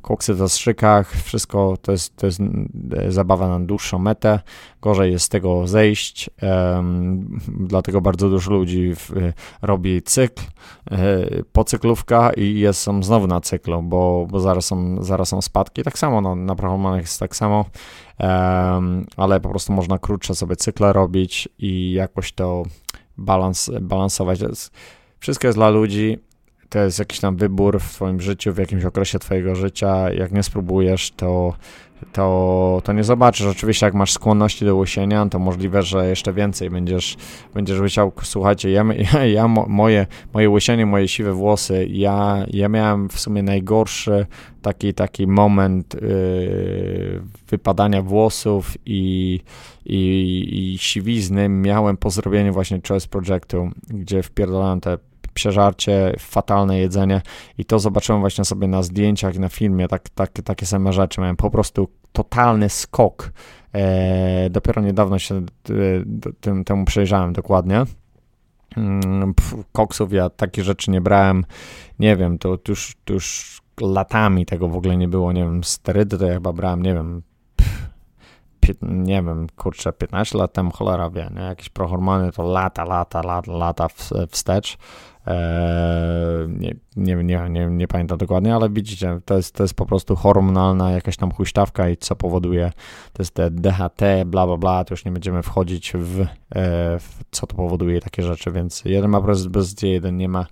koksy 0.01 0.33
w 0.33 0.37
zastrzykach, 0.37 1.11
wszystko 1.11 1.77
to 1.81 1.91
jest, 1.91 2.15
to 2.15 2.25
jest 2.25 2.41
e, 2.97 3.11
zabawa 3.11 3.47
na 3.47 3.59
dłuższą 3.59 3.99
metę. 3.99 4.39
Gorzej 4.81 5.11
jest 5.11 5.25
z 5.25 5.29
tego 5.29 5.67
zejść, 5.67 6.29
dlatego 7.47 8.01
bardzo 8.01 8.29
dużo 8.29 8.51
ludzi 8.51 8.95
w, 8.95 9.11
robi 9.61 10.01
cykl, 10.01 10.43
e, 10.91 10.97
pocyklówka 11.51 12.31
i 12.33 12.59
jest, 12.59 12.81
są 12.81 13.03
znowu 13.03 13.27
na 13.27 13.41
cyklu, 13.41 13.81
bo, 13.81 14.27
bo 14.29 14.39
zaraz, 14.39 14.65
są, 14.65 15.03
zaraz 15.03 15.29
są 15.29 15.41
spadki. 15.41 15.83
Tak 15.83 15.99
samo 15.99 16.21
no, 16.21 16.35
na 16.35 16.55
prawomanach 16.55 17.01
jest 17.01 17.19
tak 17.19 17.35
samo, 17.35 17.65
ale 19.17 19.39
po 19.39 19.49
prostu 19.49 19.73
można 19.73 19.97
krótsze 19.97 20.35
sobie 20.35 20.55
cykle 20.55 20.93
robić 20.93 21.49
i 21.59 21.91
jakoś 21.91 22.31
to 22.31 22.63
balans, 23.17 23.71
balansować. 23.81 24.39
Wszystko 25.19 25.47
jest 25.47 25.57
dla 25.57 25.69
ludzi 25.69 26.17
to 26.71 26.79
jest 26.79 26.99
jakiś 26.99 27.19
tam 27.19 27.35
wybór 27.35 27.79
w 27.79 27.93
twoim 27.93 28.21
życiu, 28.21 28.53
w 28.53 28.57
jakimś 28.57 28.85
okresie 28.85 29.19
twojego 29.19 29.55
życia. 29.55 30.11
Jak 30.11 30.31
nie 30.31 30.43
spróbujesz, 30.43 31.11
to, 31.11 31.53
to, 32.13 32.81
to 32.83 32.93
nie 32.93 33.03
zobaczysz. 33.03 33.47
Oczywiście, 33.47 33.85
jak 33.85 33.93
masz 33.93 34.11
skłonności 34.11 34.65
do 34.65 34.75
łysienia, 34.75 35.25
to 35.25 35.39
możliwe, 35.39 35.83
że 35.83 36.09
jeszcze 36.09 36.33
więcej 36.33 36.69
będziesz, 36.69 37.17
będziesz 37.53 37.79
łysiał. 37.79 38.11
Słuchajcie, 38.23 38.71
ja, 38.71 38.85
ja, 39.13 39.25
ja 39.25 39.47
moje, 39.47 40.07
moje 40.33 40.49
łysienie, 40.49 40.85
moje 40.85 41.07
siwe 41.07 41.33
włosy, 41.33 41.87
ja, 41.89 42.45
ja 42.47 42.69
miałem 42.69 43.09
w 43.09 43.19
sumie 43.19 43.43
najgorszy 43.43 44.25
taki, 44.61 44.93
taki 44.93 45.27
moment 45.27 45.93
yy, 45.93 47.21
wypadania 47.47 48.01
włosów 48.01 48.77
i, 48.85 49.39
i, 49.85 50.73
i 50.73 50.77
siwizny 50.77 51.49
miałem 51.49 51.97
po 51.97 52.09
zrobieniu 52.09 52.53
właśnie 52.53 52.81
Choice 52.87 53.07
Projectu, 53.07 53.69
gdzie 53.89 54.23
wpierdolałem 54.23 54.81
te 54.81 54.97
przeżarcie, 55.33 56.15
fatalne 56.19 56.79
jedzenie 56.79 57.21
i 57.57 57.65
to 57.65 57.79
zobaczyłem 57.79 58.21
właśnie 58.21 58.45
sobie 58.45 58.67
na 58.67 58.83
zdjęciach, 58.83 59.39
na 59.39 59.49
filmie, 59.49 59.87
tak, 59.87 60.09
tak, 60.09 60.31
takie 60.31 60.65
same 60.65 60.93
rzeczy. 60.93 61.21
Miałem 61.21 61.35
po 61.35 61.49
prostu 61.49 61.87
totalny 62.11 62.69
skok. 62.69 63.31
E, 63.73 64.49
dopiero 64.49 64.81
niedawno 64.81 65.19
się 65.19 65.35
e, 65.35 65.43
tym, 66.41 66.63
temu 66.63 66.85
przejrzałem 66.85 67.33
dokładnie. 67.33 67.83
Mm, 68.77 69.33
koksów 69.71 70.13
ja 70.13 70.29
takie 70.29 70.63
rzeczy 70.63 70.91
nie 70.91 71.01
brałem, 71.01 71.45
nie 71.99 72.15
wiem, 72.15 72.37
to, 72.37 72.57
to, 72.57 72.71
już, 72.71 72.95
to 73.05 73.13
już 73.13 73.61
latami 73.81 74.45
tego 74.45 74.67
w 74.67 74.75
ogóle 74.75 74.97
nie 74.97 75.07
było, 75.07 75.31
nie 75.31 75.43
wiem, 75.43 75.63
sterydy 75.63 76.17
to 76.17 76.25
ja 76.25 76.33
chyba 76.33 76.53
brałem, 76.53 76.81
nie 76.81 76.93
wiem, 76.93 77.21
nie 78.81 79.23
wiem, 79.23 79.47
kurczę, 79.55 79.93
15 79.93 80.37
lat 80.37 80.53
temu, 80.53 80.71
cholera 80.71 81.09
wie, 81.09 81.29
nie? 81.35 81.41
jakieś 81.41 81.69
prohormony 81.69 82.31
to 82.31 82.43
lata, 82.43 82.85
lata, 82.85 83.21
lata, 83.21 83.51
lata 83.51 83.87
wstecz. 84.29 84.77
Eee, 85.25 86.47
nie, 86.95 87.15
nie, 87.15 87.49
nie, 87.49 87.65
nie, 87.65 87.87
pamiętam 87.87 88.17
dokładnie, 88.17 88.55
ale 88.55 88.69
widzicie, 88.69 89.19
to 89.25 89.37
jest, 89.37 89.55
to 89.55 89.63
jest 89.63 89.73
po 89.73 89.85
prostu 89.85 90.15
hormonalna 90.15 90.91
jakaś 90.91 91.17
tam 91.17 91.31
huśtawka 91.31 91.89
i 91.89 91.97
co 91.97 92.15
powoduje, 92.15 92.71
to 93.13 93.23
jest 93.23 93.33
te 93.33 93.51
DHT, 93.51 94.01
bla, 94.25 94.47
bla, 94.47 94.57
bla, 94.57 94.83
to 94.83 94.93
już 94.93 95.05
nie 95.05 95.11
będziemy 95.11 95.43
wchodzić 95.43 95.93
w, 95.95 96.21
e, 96.21 96.27
w 96.99 97.23
co 97.31 97.47
to 97.47 97.55
powoduje 97.55 98.01
takie 98.01 98.23
rzeczy, 98.23 98.51
więc 98.51 98.85
jeden 98.85 99.11
ma 99.11 99.21
predyspozycję, 99.21 99.91
jeden 99.91 100.17
nie 100.17 100.29
ma, 100.29 100.45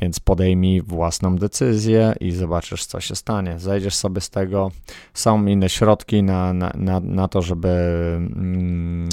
więc 0.00 0.20
podejmij 0.20 0.82
własną 0.82 1.36
decyzję 1.36 2.14
i 2.20 2.30
zobaczysz, 2.30 2.86
co 2.86 3.00
się 3.00 3.14
stanie. 3.14 3.58
Zajdziesz 3.58 3.94
sobie 3.94 4.20
z 4.20 4.30
tego. 4.30 4.70
Są 5.14 5.46
inne 5.46 5.68
środki 5.68 6.22
na, 6.22 6.52
na, 6.52 6.72
na, 6.74 7.00
na 7.00 7.28
to, 7.28 7.42
żeby. 7.42 7.68
Mm, 8.16 9.08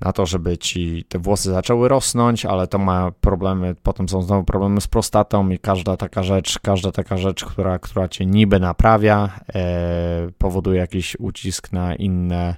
na 0.00 0.12
to, 0.12 0.26
żeby 0.26 0.58
ci 0.58 1.04
te 1.08 1.18
włosy 1.18 1.50
zaczęły 1.50 1.88
rosnąć, 1.88 2.46
ale 2.46 2.66
to 2.66 2.78
ma 2.78 3.10
problemy, 3.20 3.74
potem 3.82 4.08
są 4.08 4.22
znowu 4.22 4.44
problemy 4.44 4.80
z 4.80 4.86
prostatą 4.86 5.50
i 5.50 5.58
każda 5.58 5.96
taka 5.96 6.22
rzecz, 6.22 6.58
każda 6.58 6.92
taka 6.92 7.16
rzecz, 7.16 7.44
która, 7.44 7.78
która 7.78 8.08
cię 8.08 8.26
niby 8.26 8.60
naprawia, 8.60 9.40
e, 9.54 10.28
powoduje 10.38 10.80
jakiś 10.80 11.16
ucisk 11.18 11.72
na 11.72 11.94
inne, 11.94 12.56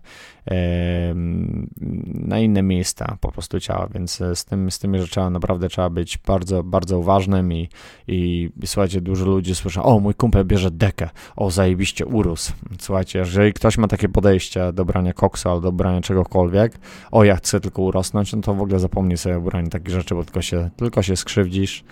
na 2.15 2.39
inne 2.39 2.63
miejsca 2.63 3.17
po 3.21 3.33
prostu 3.33 3.61
ciała, 3.61 3.89
więc 3.95 4.23
z, 4.35 4.45
tym, 4.45 4.71
z 4.71 4.79
tymi 4.79 4.99
rzeczami 4.99 5.33
naprawdę 5.33 5.69
trzeba 5.69 5.91
być 5.91 6.19
bardzo, 6.19 6.63
bardzo 6.63 6.99
uważnym 6.99 7.53
i, 7.53 7.69
i, 8.09 8.51
i 8.63 8.67
słuchajcie, 8.67 9.01
dużo 9.01 9.27
ludzi 9.27 9.55
słyszy, 9.55 9.83
o 9.83 10.01
mój 10.01 10.15
kumpel 10.15 10.45
bierze 10.45 10.71
dekę, 10.71 11.11
o 11.37 11.51
zajebiście 11.51 12.07
urósł. 12.07 12.53
Słuchajcie, 12.79 13.19
jeżeli 13.19 13.53
ktoś 13.53 13.79
ma 13.79 13.89
takie 13.89 14.09
podejście 14.09 14.73
do 14.73 14.85
brania 14.85 15.13
koksu 15.13 15.49
albo 15.49 15.61
do 15.61 15.73
brania 15.73 16.01
czegokolwiek, 16.01 16.79
o 17.11 17.25
ja 17.27 17.37
chcę 17.37 17.61
tylko 17.61 17.83
urosnąć, 17.83 18.33
no 18.33 18.43
to 18.43 18.55
w 18.55 18.63
ogóle 18.63 18.79
zapomnij 18.79 19.17
sobie 19.17 19.37
o 19.37 19.41
braniu 19.41 19.69
takich 19.69 19.95
rzeczy, 19.95 20.15
bo 20.15 20.25
tylko 20.25 20.43
się, 20.43 20.71
tylko 20.77 21.03
się 21.03 21.17
skrzywdzisz 21.17 21.85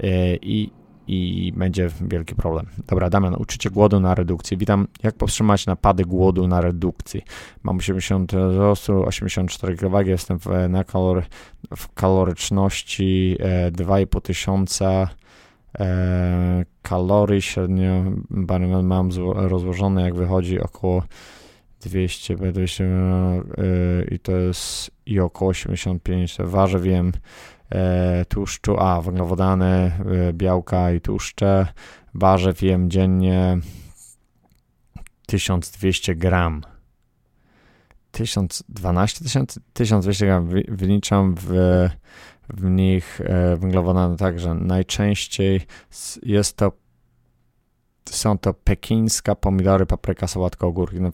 e, 0.00 0.36
i, 0.36 0.70
i 1.06 1.52
będzie 1.56 1.90
wielki 2.00 2.34
problem. 2.34 2.66
Dobra, 2.86 3.10
Damian, 3.10 3.34
uczycie 3.34 3.70
głodu 3.70 4.00
na 4.00 4.14
redukcji. 4.14 4.56
Witam. 4.56 4.88
Jak 5.02 5.14
powstrzymać 5.14 5.66
napady 5.66 6.04
głodu 6.04 6.48
na 6.48 6.60
redukcji? 6.60 7.22
Mam 7.62 7.76
80 7.78 8.32
wzrostu, 8.32 9.06
84 9.06 9.76
kg, 9.76 10.06
jestem 10.06 10.38
w, 10.38 10.46
na 10.68 10.84
kalory, 10.84 11.22
w 11.76 11.92
kaloryczności 11.94 13.36
e, 13.40 13.72
2,5 13.72 14.20
tysiąca 14.20 15.08
e, 15.78 16.64
kalorii 16.82 17.42
średnio 17.42 18.04
mam 18.82 19.10
rozłożone, 19.34 20.02
jak 20.02 20.14
wychodzi 20.14 20.60
około 20.60 21.02
200, 21.82 22.36
200 22.36 22.84
e, 22.84 22.88
i 24.10 24.18
to 24.18 24.32
jest 24.32 24.90
i 25.06 25.20
około 25.20 25.50
85 25.50 26.36
waży, 26.38 26.80
wiem 26.80 27.12
E, 27.74 28.24
tłuszczu, 28.28 28.80
a 28.80 29.00
węglowodany, 29.00 29.66
e, 29.66 30.32
białka 30.32 30.92
i 30.92 31.00
tłuszcze. 31.00 31.66
Warzyw 32.14 32.62
jem 32.62 32.90
dziennie 32.90 33.58
1200 35.26 36.14
gram. 36.14 36.62
1012 38.10 39.24
tysięcy, 39.24 39.60
1200 39.72 40.26
gram 40.26 40.48
wyliczam 40.68 41.34
w, 41.40 41.48
w 42.48 42.64
nich 42.64 43.20
węglowodany 43.56 44.16
także 44.16 44.54
najczęściej 44.54 45.60
jest 46.22 46.56
to 46.56 46.72
są 48.04 48.38
to 48.38 48.54
pekińska, 48.54 49.34
pomidory, 49.34 49.86
papryka, 49.86 50.26
sałatka, 50.26 50.66
ogórki. 50.66 51.00
No, 51.00 51.10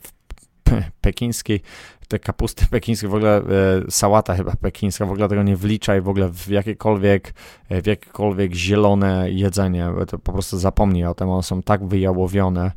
pekińskiej 1.01 1.61
te 2.09 2.19
kapusty 2.19 2.65
pekińskie, 2.67 3.07
w 3.07 3.13
ogóle 3.13 3.37
e, 3.37 3.41
sałata 3.89 4.35
chyba 4.35 4.55
pekińska, 4.61 5.05
w 5.05 5.11
ogóle 5.11 5.27
tego 5.27 5.43
nie 5.43 5.55
wliczaj 5.55 6.01
w 6.01 6.09
ogóle 6.09 6.29
w 6.29 6.47
jakiekolwiek, 6.47 7.33
e, 7.69 7.81
w 7.81 7.85
jakiekolwiek 7.85 8.53
zielone 8.53 9.31
jedzenie, 9.31 9.89
to 10.07 10.19
po 10.19 10.31
prostu 10.31 10.57
zapomnij 10.57 11.05
o 11.05 11.13
tym, 11.13 11.29
one 11.29 11.43
są 11.43 11.61
tak 11.61 11.85
wyjałowione, 11.85 12.71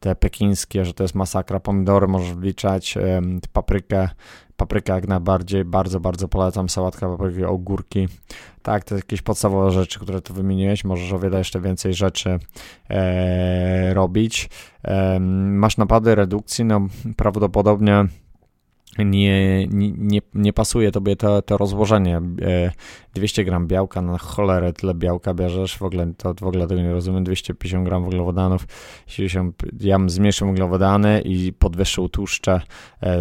te 0.00 0.14
pekińskie, 0.14 0.84
że 0.84 0.94
to 0.94 1.04
jest 1.04 1.14
masakra. 1.14 1.60
Pomidory 1.60 2.08
możesz 2.08 2.32
wliczać, 2.32 2.98
paprykę, 3.52 4.08
paprykę 4.56 4.92
jak 4.92 5.08
najbardziej, 5.08 5.64
bardzo, 5.64 6.00
bardzo 6.00 6.28
polecam, 6.28 6.68
sałatka 6.68 7.08
papryki, 7.08 7.44
ogórki. 7.44 8.08
Tak, 8.62 8.84
to 8.84 8.96
jakieś 8.96 9.22
podstawowe 9.22 9.70
rzeczy, 9.70 10.00
które 10.00 10.20
tu 10.20 10.34
wymieniłeś, 10.34 10.84
możesz 10.84 11.12
o 11.12 11.18
wiele 11.18 11.38
jeszcze 11.38 11.60
więcej 11.60 11.94
rzeczy 11.94 12.38
e, 12.90 13.94
robić. 13.94 14.50
E, 14.84 15.20
masz 15.50 15.76
napady 15.76 16.14
redukcji, 16.14 16.64
no 16.64 16.86
prawdopodobnie 17.16 18.04
nie, 19.04 19.66
nie, 19.98 20.20
nie 20.34 20.52
pasuje 20.52 20.92
tobie 20.92 21.16
to, 21.16 21.42
to 21.42 21.56
rozłożenie. 21.56 22.20
200 23.14 23.42
e, 23.42 23.44
gram 23.44 23.66
białka 23.66 24.02
na 24.02 24.18
cholerę 24.18 24.72
tyle 24.72 24.94
białka 24.94 25.34
bierzesz, 25.34 25.78
w 25.78 25.82
ogóle 25.82 26.12
to 26.16 26.34
w 26.34 26.42
ogóle 26.42 26.66
tego 26.66 26.82
nie 26.82 26.92
rozumiem, 26.92 27.24
250 27.24 27.84
gram 27.84 28.02
węglowodanów, 28.02 28.66
jeśli 29.06 29.30
się, 29.30 29.52
ja 29.80 29.98
bym 29.98 30.10
zmniejszył 30.10 30.46
węglowodany 30.46 31.20
i 31.20 31.52
podwyższył 31.52 32.08
tłuszcze, 32.08 32.60
e, 33.02 33.18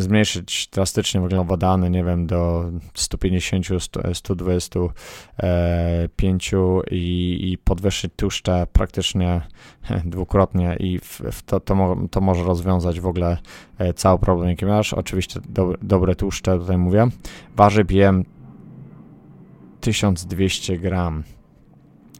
zmniejszyć 0.00 0.68
drastycznie 0.72 1.20
węglowodany, 1.20 1.90
nie 1.90 2.04
wiem, 2.04 2.26
do 2.26 2.70
150, 2.94 3.66
125 4.12 6.50
i, 6.90 7.38
i 7.52 7.58
podwyższyć 7.58 8.12
tłuszcze 8.16 8.66
praktycznie 8.72 9.40
dwukrotnie 10.04 10.76
i 10.80 10.98
w, 10.98 11.20
w 11.32 11.42
to, 11.42 11.60
to, 11.60 11.96
to 12.10 12.20
może 12.20 12.44
rozwiązać 12.44 13.00
w 13.00 13.06
ogóle 13.06 13.30
e, 13.32 13.38
cały 13.94 14.18
problem, 14.18 14.48
jaki 14.48 14.66
masz. 14.66 14.94
Oczywiście 14.94 15.40
do, 15.48 15.74
dobre 15.82 16.14
tłuszcze, 16.14 16.58
tutaj 16.58 16.78
mówię. 16.78 17.08
Warzyw 17.56 17.92
jem 17.92 18.24
1200 19.80 20.78
gram. 20.78 21.22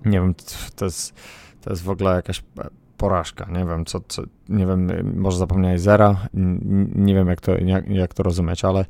Nie 0.04 0.20
wiem, 0.20 0.34
to 0.76 0.84
jest, 0.84 1.14
to 1.60 1.70
jest 1.70 1.82
w 1.82 1.90
ogóle 1.90 2.14
jakaś 2.14 2.42
porażka. 2.96 3.48
Nie 3.52 3.64
wiem, 3.64 3.84
co, 3.84 4.00
co 4.08 4.22
nie 4.48 4.66
wiem, 4.66 5.12
może 5.16 5.38
zapomniałeś 5.38 5.80
zera. 5.80 6.16
Nie 6.94 7.14
wiem, 7.14 7.28
jak 7.28 7.40
to, 7.40 7.58
jak, 7.58 7.88
jak 7.88 8.14
to 8.14 8.22
rozumieć, 8.22 8.64
ale 8.64 8.84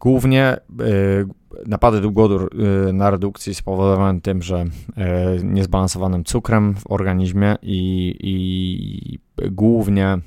głównie 0.00 0.56
y, 0.80 1.26
napady 1.66 2.00
głodu 2.00 2.48
y, 2.88 2.92
na 2.92 3.10
redukcji 3.10 3.54
spowodowane 3.54 4.20
tym, 4.20 4.42
że 4.42 4.64
y, 4.64 5.44
niezbalansowanym 5.44 6.24
cukrem 6.24 6.74
w 6.74 6.90
organizmie 6.90 7.56
i, 7.62 8.14
i 8.20 9.18
głównie 9.50 10.18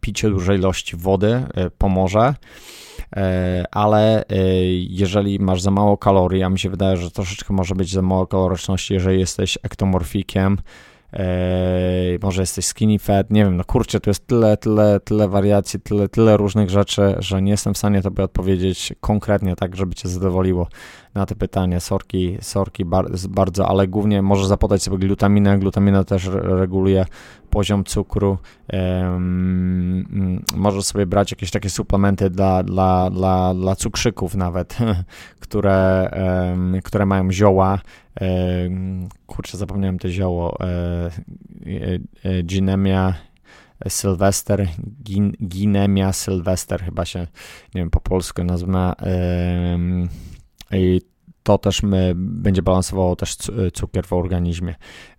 picie 0.00 0.30
dużej 0.30 0.58
ilości 0.58 0.96
wody 0.96 1.44
y, 1.66 1.70
pomoże 1.70 2.34
ale 3.70 4.24
jeżeli 4.88 5.38
masz 5.38 5.62
za 5.62 5.70
mało 5.70 5.96
kalorii, 5.96 6.42
a 6.42 6.48
mi 6.48 6.58
się 6.58 6.70
wydaje, 6.70 6.96
że 6.96 7.10
troszeczkę 7.10 7.54
może 7.54 7.74
być 7.74 7.92
za 7.92 8.02
mało 8.02 8.26
kaloryczności, 8.26 8.94
jeżeli 8.94 9.20
jesteś 9.20 9.58
ektomorfikiem, 9.62 10.58
Eee, 11.12 12.18
może 12.22 12.42
jesteś 12.42 12.66
skinny 12.66 12.98
fat, 12.98 13.30
nie 13.30 13.44
wiem, 13.44 13.56
no 13.56 13.64
kurczę, 13.64 14.00
tu 14.00 14.10
jest 14.10 14.26
tyle, 14.26 14.56
tyle, 14.56 15.00
tyle 15.00 15.28
wariacji, 15.28 15.80
tyle, 15.80 16.08
tyle 16.08 16.36
różnych 16.36 16.70
rzeczy, 16.70 17.14
że 17.18 17.42
nie 17.42 17.50
jestem 17.50 17.74
w 17.74 17.78
stanie 17.78 18.02
tobie 18.02 18.24
odpowiedzieć 18.24 18.92
konkretnie 19.00 19.56
tak, 19.56 19.76
żeby 19.76 19.94
cię 19.94 20.08
zadowoliło 20.08 20.66
na 21.14 21.26
te 21.26 21.34
pytanie. 21.34 21.80
Sorki, 21.80 22.38
sorki 22.40 22.84
bardzo, 23.28 23.68
ale 23.68 23.88
głównie 23.88 24.22
może 24.22 24.46
zapodać 24.48 24.82
sobie 24.82 24.98
glutaminę. 24.98 25.58
Glutamina 25.58 26.04
też 26.04 26.28
reguluje 26.32 27.06
poziom 27.50 27.84
cukru. 27.84 28.38
Um, 28.72 30.42
możesz 30.56 30.84
sobie 30.84 31.06
brać 31.06 31.30
jakieś 31.30 31.50
takie 31.50 31.70
suplementy 31.70 32.30
dla, 32.30 32.62
dla, 32.62 33.10
dla, 33.10 33.54
dla 33.54 33.76
cukrzyków 33.76 34.34
nawet, 34.34 34.78
które, 35.40 36.10
które 36.84 37.06
mają 37.06 37.32
zioła. 37.32 37.78
Kurczę, 39.26 39.58
zapomniałem 39.58 39.98
to 39.98 40.08
zioło. 40.08 40.56
E, 40.60 41.10
e, 42.24 42.42
ginemia 42.42 43.14
Sylwester, 43.88 44.68
gin, 45.02 45.32
Ginemia 45.48 46.12
Sylwester 46.12 46.82
chyba 46.82 47.04
się, 47.04 47.18
nie 47.74 47.80
wiem, 47.80 47.90
po 47.90 48.00
polsku 48.00 48.44
nazywa. 48.44 48.96
I 50.72 51.00
to 51.42 51.58
też 51.58 51.82
będzie 52.14 52.62
balansowało 52.62 53.16
też 53.16 53.36
cukier 53.72 54.06
w 54.06 54.12
organizmie, 54.12 54.74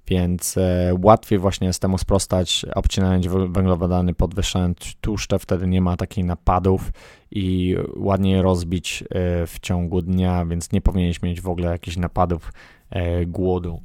więc 0.07 0.57
e, 0.57 0.93
łatwiej 1.01 1.39
właśnie 1.39 1.67
jest 1.67 1.81
temu 1.81 1.97
sprostać, 1.97 2.65
obcinając 2.75 3.27
węglowodany, 3.27 4.13
podwyższając 4.13 4.77
tłuszcze, 5.01 5.39
wtedy 5.39 5.67
nie 5.67 5.81
ma 5.81 5.97
takich 5.97 6.25
napadów 6.25 6.91
i 7.31 7.75
ładniej 7.95 8.41
rozbić 8.41 9.03
e, 9.03 9.05
w 9.47 9.59
ciągu 9.61 10.01
dnia, 10.01 10.45
więc 10.45 10.71
nie 10.71 10.81
powinieneś 10.81 11.21
mieć 11.21 11.41
w 11.41 11.49
ogóle 11.49 11.71
jakichś 11.71 11.97
napadów 11.97 12.53
e, 12.53 12.82
głodu 13.27 13.81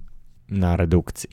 na 0.49 0.77
redukcji. 0.77 1.29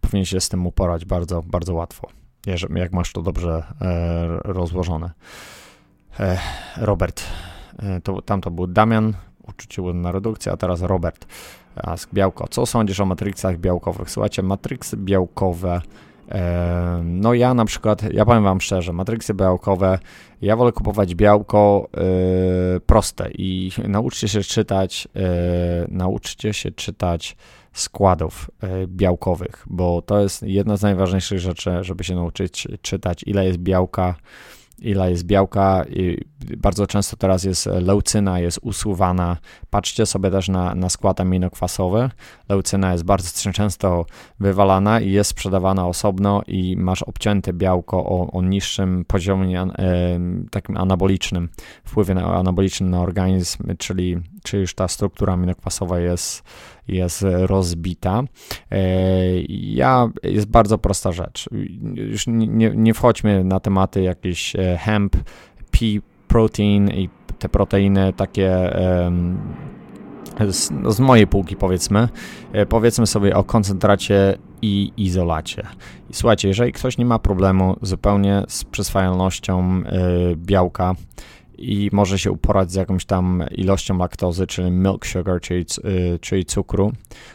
Powinien 0.00 0.24
się 0.24 0.40
z 0.40 0.48
tym 0.48 0.66
uporać 0.66 1.04
bardzo, 1.04 1.42
bardzo 1.42 1.74
łatwo, 1.74 2.08
jak 2.74 2.92
masz 2.92 3.12
to 3.12 3.22
dobrze 3.22 3.64
rozłożone. 4.44 5.10
Robert, 6.76 7.22
E, 7.78 8.00
to, 8.00 8.22
tam 8.22 8.40
to 8.40 8.50
był 8.50 8.66
Damian, 8.66 9.12
uczucie 9.48 9.82
na 9.82 10.12
redukcję, 10.12 10.52
a 10.52 10.56
teraz 10.56 10.82
Robert. 10.82 11.26
Ask 11.76 12.14
Białko. 12.14 12.48
Co 12.48 12.66
sądzisz 12.66 13.00
o 13.00 13.06
matrycach 13.06 13.58
białkowych? 13.58 14.10
Słuchajcie, 14.10 14.42
matryksy 14.42 14.96
białkowe 14.96 15.74
e, 15.74 15.80
no 17.04 17.34
ja 17.34 17.54
na 17.54 17.64
przykład, 17.64 18.12
ja 18.12 18.24
powiem 18.24 18.44
wam 18.44 18.60
szczerze, 18.60 18.92
matryksy 18.92 19.34
białkowe, 19.34 19.98
ja 20.42 20.56
wolę 20.56 20.72
kupować 20.72 21.14
białko 21.14 21.88
e, 21.94 22.00
proste 22.80 23.30
i 23.30 23.70
nauczcie 23.88 24.28
się 24.28 24.40
czytać, 24.40 25.08
nauczcie 25.88 26.52
się 26.54 26.70
czytać 26.70 27.36
składów 27.72 28.50
białkowych, 28.86 29.64
bo 29.66 30.02
to 30.02 30.20
jest 30.20 30.42
jedna 30.42 30.76
z 30.76 30.82
najważniejszych 30.82 31.38
rzeczy, 31.38 31.70
żeby 31.80 32.04
się 32.04 32.14
nauczyć 32.14 32.68
czytać, 32.82 33.22
ile 33.26 33.46
jest 33.46 33.58
białka, 33.58 34.14
ile 34.78 35.10
jest 35.10 35.24
białka. 35.24 35.84
Bardzo 36.56 36.86
często 36.86 37.16
teraz 37.16 37.44
jest 37.44 37.66
leucyna, 37.66 38.40
jest 38.40 38.58
usuwana. 38.62 39.36
Patrzcie 39.70 40.06
sobie 40.06 40.30
też 40.30 40.48
na, 40.48 40.74
na 40.74 40.88
skład 40.88 41.20
aminokwasowy. 41.20 42.10
Leucyna 42.48 42.92
jest 42.92 43.04
bardzo 43.04 43.52
często 43.52 44.06
wywalana 44.40 45.00
i 45.00 45.10
jest 45.10 45.30
sprzedawana 45.30 45.86
osobno 45.86 46.42
i 46.46 46.76
masz 46.76 47.02
obcięte 47.02 47.52
białko 47.52 47.98
o, 47.98 48.30
o 48.32 48.42
niższym 48.42 49.04
poziomie 49.04 49.62
e, 49.62 50.18
takim 50.50 50.76
anabolicznym, 50.76 51.48
wpływie 51.84 52.14
na, 52.14 52.34
anabolicznym 52.34 52.90
na 52.90 53.00
organizm, 53.00 53.76
czyli, 53.78 54.16
czyli 54.42 54.60
już 54.60 54.74
ta 54.74 54.88
struktura 54.88 55.32
aminokwasowa 55.32 56.00
jest 56.00 56.42
jest 56.88 57.24
rozbita. 57.28 58.22
E, 58.70 58.78
ja, 59.50 60.08
jest 60.22 60.46
bardzo 60.46 60.78
prosta 60.78 61.12
rzecz. 61.12 61.48
Już 61.94 62.26
nie, 62.26 62.70
nie 62.70 62.94
wchodźmy 62.94 63.44
na 63.44 63.60
tematy 63.60 64.02
jakieś 64.02 64.56
e, 64.56 64.78
hemp, 64.80 65.16
pea 65.70 66.00
protein 66.28 66.90
i 66.90 67.08
te 67.38 67.48
proteiny 67.48 68.12
takie 68.12 68.70
z, 70.48 70.70
no, 70.70 70.92
z, 70.92 71.00
mojej 71.00 71.26
półki 71.26 71.56
powiedzmy, 71.56 72.08
e, 72.52 72.66
powiedzmy 72.66 73.06
sobie 73.06 73.36
o 73.36 73.44
koncentracie 73.44 74.38
i 74.62 74.92
izolacie. 74.96 75.66
I 76.10 76.14
słuchajcie, 76.14 76.48
jeżeli 76.48 76.72
ktoś 76.72 76.98
nie 76.98 77.04
ma 77.04 77.18
problemu 77.18 77.76
zupełnie 77.82 78.42
z 78.48 78.64
przyswajalnością 78.64 79.82
białka, 80.36 80.94
i 81.58 81.90
może 81.92 82.18
się 82.18 82.32
uporać 82.32 82.72
z 82.72 82.74
jakąś 82.74 83.04
tam 83.04 83.44
ilością 83.50 83.98
laktozy, 83.98 84.46
czyli 84.46 84.70
milk 84.70 85.06
sugar, 85.06 85.40
czyli, 85.40 85.64
y, 85.84 86.18
czyli 86.18 86.44
cukru, 86.44 86.92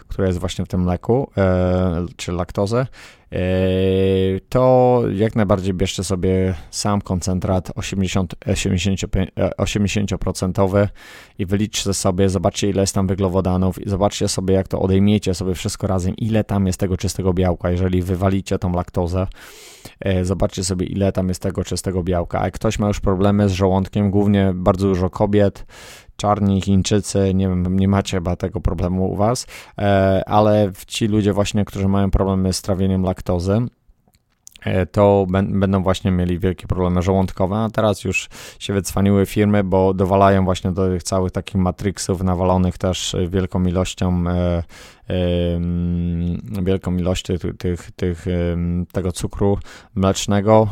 który 0.08 0.28
jest 0.28 0.40
właśnie 0.40 0.66
w 0.66 0.68
tym 0.68 0.84
mleku, 0.84 1.32
e, 1.38 2.06
czy 2.16 2.32
laktozę, 2.32 2.88
to 4.50 5.04
jak 5.14 5.36
najbardziej 5.36 5.74
bierzcie 5.74 6.04
sobie 6.04 6.54
sam 6.72 7.02
koncentrat 7.02 7.72
80, 7.76 8.36
80%, 9.58 10.78
e, 10.78 10.90
i 11.40 11.46
wyliczcie 11.46 11.94
sobie, 11.94 12.30
zobaczcie 12.30 12.70
ile 12.70 12.82
jest 12.82 12.96
tam 12.96 13.08
węglowodanów 13.08 13.86
i 13.86 13.90
zobaczcie 13.90 14.28
sobie 14.28 14.54
jak 14.54 14.68
to 14.68 14.80
odejmiecie 14.80 15.34
sobie 15.34 15.56
wszystko 15.56 15.88
razem, 15.88 16.16
ile 16.16 16.44
tam 16.44 16.68
jest 16.68 16.80
tego 16.80 16.98
czystego 16.98 17.34
białka, 17.34 17.72
jeżeli 17.72 18.02
wywalicie 18.02 18.60
tą 18.60 18.74
laktozę, 18.74 19.28
zobaczcie 20.22 20.64
sobie 20.64 20.86
ile 20.86 21.12
tam 21.12 21.28
jest 21.28 21.42
tego 21.42 21.64
czystego 21.64 22.04
białka, 22.04 22.42
a 22.42 22.46
jak 22.46 22.54
ktoś 22.54 22.80
ma 22.80 22.88
już 22.88 23.00
problemy 23.00 23.50
z 23.50 23.52
żołądkiem, 23.52 24.12
głównie 24.12 24.52
bardzo 24.56 24.88
dużo 24.88 25.10
kobiet, 25.10 25.66
czarni 26.22 26.62
Chińczycy, 26.62 27.34
nie 27.34 27.48
wiem, 27.48 27.80
nie 27.80 27.88
macie 27.88 28.18
chyba 28.18 28.36
tego 28.36 28.62
problemu 28.62 29.12
u 29.12 29.16
was, 29.16 29.48
e, 29.78 30.24
ale 30.26 30.72
ci 30.88 31.08
ludzie 31.08 31.34
właśnie, 31.34 31.66
którzy 31.66 31.88
mają 31.88 32.12
problemy 32.12 32.54
z 32.54 32.62
trawieniem 32.62 33.04
laktozy, 33.04 33.62
to 34.92 35.26
będą 35.30 35.84
właśnie 35.84 36.12
mieli 36.12 36.40
wielkie 36.40 36.68
problemy 36.68 37.02
żołądkowe, 37.02 37.56
a 37.56 37.70
teraz 37.70 38.04
już 38.04 38.30
się 38.60 38.74
wycwaniły 38.74 39.26
firmy, 39.26 39.64
bo 39.64 39.94
dowalają 39.94 40.46
właśnie 40.46 40.72
do 40.72 40.90
tych 40.90 41.04
całych 41.04 41.32
takich 41.32 41.56
matrixów 41.56 42.24
nawalonych 42.24 42.78
też 42.78 43.16
wielką 43.30 43.64
ilością 43.64 44.24
e, 44.28 44.64
wielką 46.64 46.98
ilością 46.98 47.34
tych, 47.58 47.92
tych, 47.92 48.26
tego 48.92 49.12
cukru 49.12 49.58
mlecznego. 49.96 50.68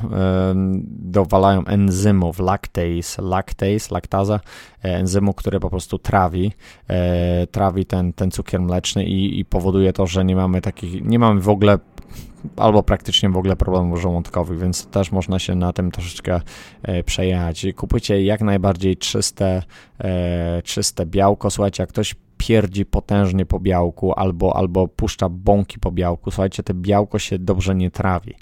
Dowalają 0.90 1.66
enzymów, 1.66 2.40
lactase, 2.40 3.22
lactase, 3.22 3.88
laktaza, 3.92 4.40
e, 4.86 4.96
enzymu, 4.96 5.34
który 5.34 5.60
po 5.60 5.70
prostu 5.70 6.00
trawi, 6.00 6.52
trawi 7.52 7.86
ten, 7.86 8.14
ten 8.14 8.32
cukier 8.32 8.62
mleczny 8.62 9.06
i, 9.06 9.40
i 9.40 9.46
powoduje 9.46 9.94
to, 9.94 10.08
że 10.08 10.26
nie 10.26 10.36
mamy 10.36 10.62
takich, 10.62 11.06
nie 11.06 11.20
mamy 11.20 11.42
w 11.42 11.50
ogóle 11.50 11.78
albo 12.58 12.84
praktycznie 12.84 13.30
w 13.30 13.38
ogóle 13.38 13.56
problemów 13.56 14.02
żołądkowych, 14.02 14.60
więc 14.60 14.86
też 14.86 15.12
można 15.12 15.40
się 15.40 15.56
na 15.56 15.74
tym 15.74 15.92
troszeczkę 15.92 16.42
e, 16.84 17.04
przejechać. 17.04 17.66
Kupujcie 17.76 18.24
jak 18.24 18.42
najbardziej 18.42 18.98
czyste, 18.98 19.64
e, 20.00 20.62
czyste 20.62 21.06
białko. 21.06 21.50
Słuchajcie, 21.52 21.84
jak 21.84 21.90
ktoś 21.90 22.16
pierdzi 22.40 22.86
potężnie 22.86 23.46
po 23.46 23.60
białku 23.60 24.14
albo, 24.14 24.58
albo 24.58 24.88
puszcza 24.88 25.30
bąki 25.30 25.80
po 25.80 25.92
białku. 25.92 26.32
Słuchajcie, 26.32 26.64
te 26.64 26.74
białko 26.74 27.20
się 27.20 27.40
dobrze 27.40 27.76
nie 27.76 27.92
trawi. 27.92 28.36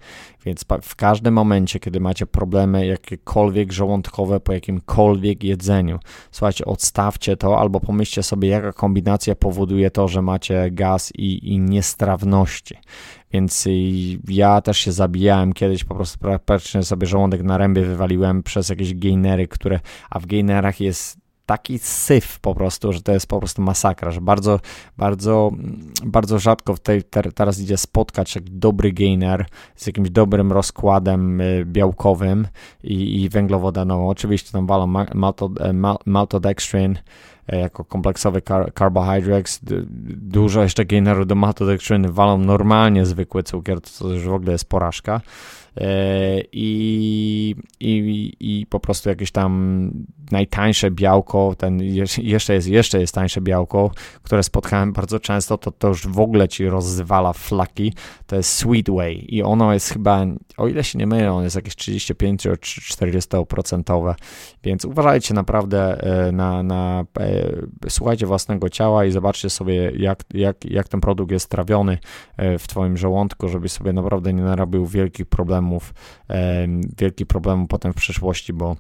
Więc 0.46 0.66
w 0.82 0.96
każdym 0.96 1.34
momencie, 1.34 1.80
kiedy 1.80 2.00
macie 2.00 2.26
problemy 2.26 2.86
jakiekolwiek 2.86 3.72
żołądkowe 3.72 4.40
po 4.40 4.54
jakimkolwiek 4.54 5.44
jedzeniu, 5.44 6.00
słuchajcie, 6.32 6.66
odstawcie 6.66 7.38
to 7.38 7.60
albo 7.60 7.80
pomyślcie 7.80 8.24
sobie, 8.24 8.50
jaka 8.50 8.74
kombinacja 8.74 9.36
powoduje 9.36 9.92
to, 9.92 10.08
że 10.08 10.22
macie 10.22 10.72
gaz 10.72 11.12
i, 11.16 11.54
i 11.54 11.60
niestrawności. 11.60 12.76
Więc 13.32 13.68
ja 14.28 14.62
też 14.62 14.78
się 14.78 14.92
zabijałem 14.92 15.54
kiedyś, 15.54 15.84
po 15.84 15.96
prostu 15.96 16.20
praktycznie 16.46 16.84
sobie 16.84 17.08
żołądek 17.08 17.44
na 17.44 17.58
rębie 17.58 17.82
wywaliłem 17.82 18.44
przez 18.44 18.70
jakieś 18.70 18.94
gainery, 18.94 19.48
które, 19.48 19.80
a 20.10 20.20
w 20.20 20.26
gainerach 20.26 20.82
jest 20.82 21.27
taki 21.48 21.80
syf 21.80 22.40
po 22.40 22.56
prostu, 22.56 22.94
że 22.94 23.02
to 23.02 23.12
jest 23.12 23.28
po 23.28 23.40
prostu 23.40 23.62
masakra, 23.62 24.12
że 24.12 24.22
bardzo, 24.22 24.60
bardzo, 24.98 25.52
bardzo 26.06 26.40
rzadko 26.40 26.76
w 26.76 26.80
tej, 26.80 27.04
teraz 27.36 27.60
idzie 27.60 27.78
spotkać 27.78 28.36
jak 28.36 28.50
dobry 28.50 28.92
gainer 28.92 29.46
z 29.76 29.88
jakimś 29.88 30.10
dobrym 30.10 30.52
rozkładem 30.52 31.42
y, 31.42 31.66
białkowym 31.66 32.48
i, 32.84 33.24
i 33.24 33.30
węglowodanową. 33.30 34.10
Oczywiście 34.10 34.52
tam 34.52 34.68
walą 34.68 34.94
maltodextrin, 36.06 36.98
e, 37.48 37.60
jako 37.60 37.86
kompleksowy 37.86 38.42
car 38.42 38.74
carbohydrates, 38.74 39.60
dużo 40.18 40.64
jeszcze 40.64 40.86
gainerów 40.86 41.28
do 41.28 41.36
maltodextriny 41.36 42.12
walą 42.12 42.38
normalnie 42.38 43.06
zwykły 43.06 43.44
cukier, 43.44 43.82
to 43.82 44.08
już 44.08 44.24
w 44.24 44.34
ogóle 44.34 44.52
jest 44.52 44.70
porażka. 44.70 45.22
E, 45.78 46.42
i, 46.52 47.56
i, 47.80 48.34
i 48.40 48.66
po 48.66 48.80
prostu 48.80 49.10
jakieś 49.10 49.32
tam 49.32 49.92
najtańsze 50.32 50.92
białko, 50.92 51.56
ten 51.58 51.84
jeszcze 52.18 52.54
jest, 52.54 52.68
jeszcze 52.68 53.00
jest 53.00 53.16
tańsze 53.16 53.42
białko, 53.42 53.92
które 54.24 54.44
spotkałem 54.44 54.94
bardzo 54.94 55.20
często, 55.20 55.58
to, 55.58 55.72
to 55.72 55.88
już 55.88 56.08
w 56.08 56.20
ogóle 56.20 56.48
ci 56.48 56.70
rozwala 56.70 57.34
flaki, 57.34 57.94
to 58.26 58.36
jest 58.36 58.54
Sweet 58.54 58.90
Whey 58.90 59.36
i 59.36 59.44
ono 59.44 59.74
jest 59.74 59.90
chyba, 59.90 60.26
o 60.58 60.68
ile 60.68 60.84
się 60.84 61.00
nie 61.00 61.08
mylę, 61.08 61.34
on 61.34 61.44
jest 61.44 61.56
jakieś 61.56 61.76
35 61.76 62.42
czy 62.62 62.82
40%, 62.82 64.16
więc 64.64 64.86
uważajcie 64.86 65.34
naprawdę 65.34 66.04
e, 66.28 66.32
na, 66.32 66.64
na 66.64 67.06
e, 67.20 67.90
słuchajcie 67.90 68.26
własnego 68.26 68.70
ciała 68.70 69.06
i 69.06 69.12
zobaczcie 69.12 69.50
sobie, 69.50 69.92
jak, 69.98 70.24
jak, 70.34 70.66
jak 70.66 70.88
ten 70.88 71.02
produkt 71.02 71.32
jest 71.32 71.50
trawiony 71.50 71.98
w 72.60 72.68
twoim 72.68 72.98
żołądku, 72.98 73.48
żeby 73.48 73.70
sobie 73.70 73.94
naprawdę 73.94 74.34
nie 74.34 74.44
narobił 74.44 74.86
wielkich 74.86 75.26
problemów 75.26 75.67
problemów, 75.68 75.94
wielki 76.98 77.26
problem 77.26 77.68
potem 77.68 77.94
w 77.94 77.96
przyszłości, 77.96 78.54
bo 78.54 78.76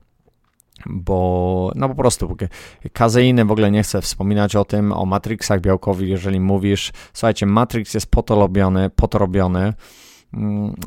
bo 0.86 1.72
no 1.76 1.90
po 1.90 1.96
prostu 1.96 2.36
kazeiny 2.94 3.46
w 3.46 3.52
ogóle 3.52 3.72
nie 3.72 3.84
chcę 3.84 4.02
wspominać 4.02 4.56
o 4.56 4.66
tym, 4.66 4.92
o 4.92 5.06
matrixach 5.06 5.62
białkowych, 5.62 6.10
jeżeli 6.10 6.40
mówisz, 6.40 6.92
słuchajcie, 7.14 7.46
matrix 7.46 7.94
jest 7.94 8.12
po 8.12 8.24
to 8.24 8.36
robiony, 8.36 8.90
po 8.90 9.08
to 9.08 9.18
robiony, 9.18 9.74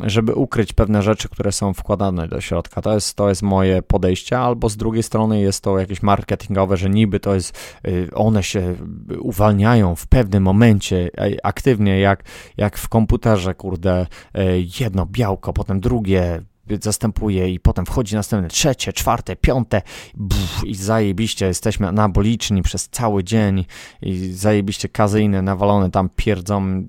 żeby 0.05 0.35
ukryć 0.35 0.73
pewne 0.73 1.03
rzeczy, 1.03 1.29
które 1.29 1.53
są 1.53 1.75
wkładane 1.75 2.29
do 2.29 2.41
środka. 2.41 2.83
To 2.83 2.95
jest, 2.95 3.17
to 3.17 3.29
jest 3.29 3.43
moje 3.43 3.83
podejście, 3.83 4.39
albo 4.39 4.69
z 4.69 4.77
drugiej 4.77 5.03
strony 5.03 5.41
jest 5.41 5.65
to 5.65 5.79
jakieś 5.79 6.03
marketingowe, 6.03 6.77
że 6.77 6.91
niby 6.91 7.21
to 7.21 7.35
jest, 7.35 7.79
y, 7.89 8.09
one 8.15 8.43
się 8.43 8.75
uwalniają 9.21 9.95
w 9.95 10.07
pewnym 10.07 10.43
momencie 10.43 11.11
aktywnie, 11.43 12.01
jak, 12.01 12.23
jak 12.57 12.79
w 12.79 12.89
komputerze, 12.89 13.55
kurde, 13.55 14.07
y, 14.39 14.67
jedno 14.81 15.07
białko, 15.07 15.53
potem 15.53 15.81
drugie, 15.81 16.41
zastępuje 16.81 17.49
i 17.49 17.61
potem 17.61 17.87
wchodzi 17.87 18.15
następne 18.15 18.49
trzecie, 18.49 18.93
czwarte, 18.93 19.37
piąte. 19.37 19.83
Buf, 20.15 20.65
i 20.65 20.75
zajebiście 20.75 21.47
jesteśmy 21.47 21.89
anaboliczni 21.89 22.63
przez 22.63 22.89
cały 22.89 23.25
dzień 23.25 23.65
i 24.03 24.33
zajebiście 24.33 24.89
kazyjne, 24.89 25.43
nawalone 25.43 25.91
tam 25.91 26.11
pierdzą 26.17 26.87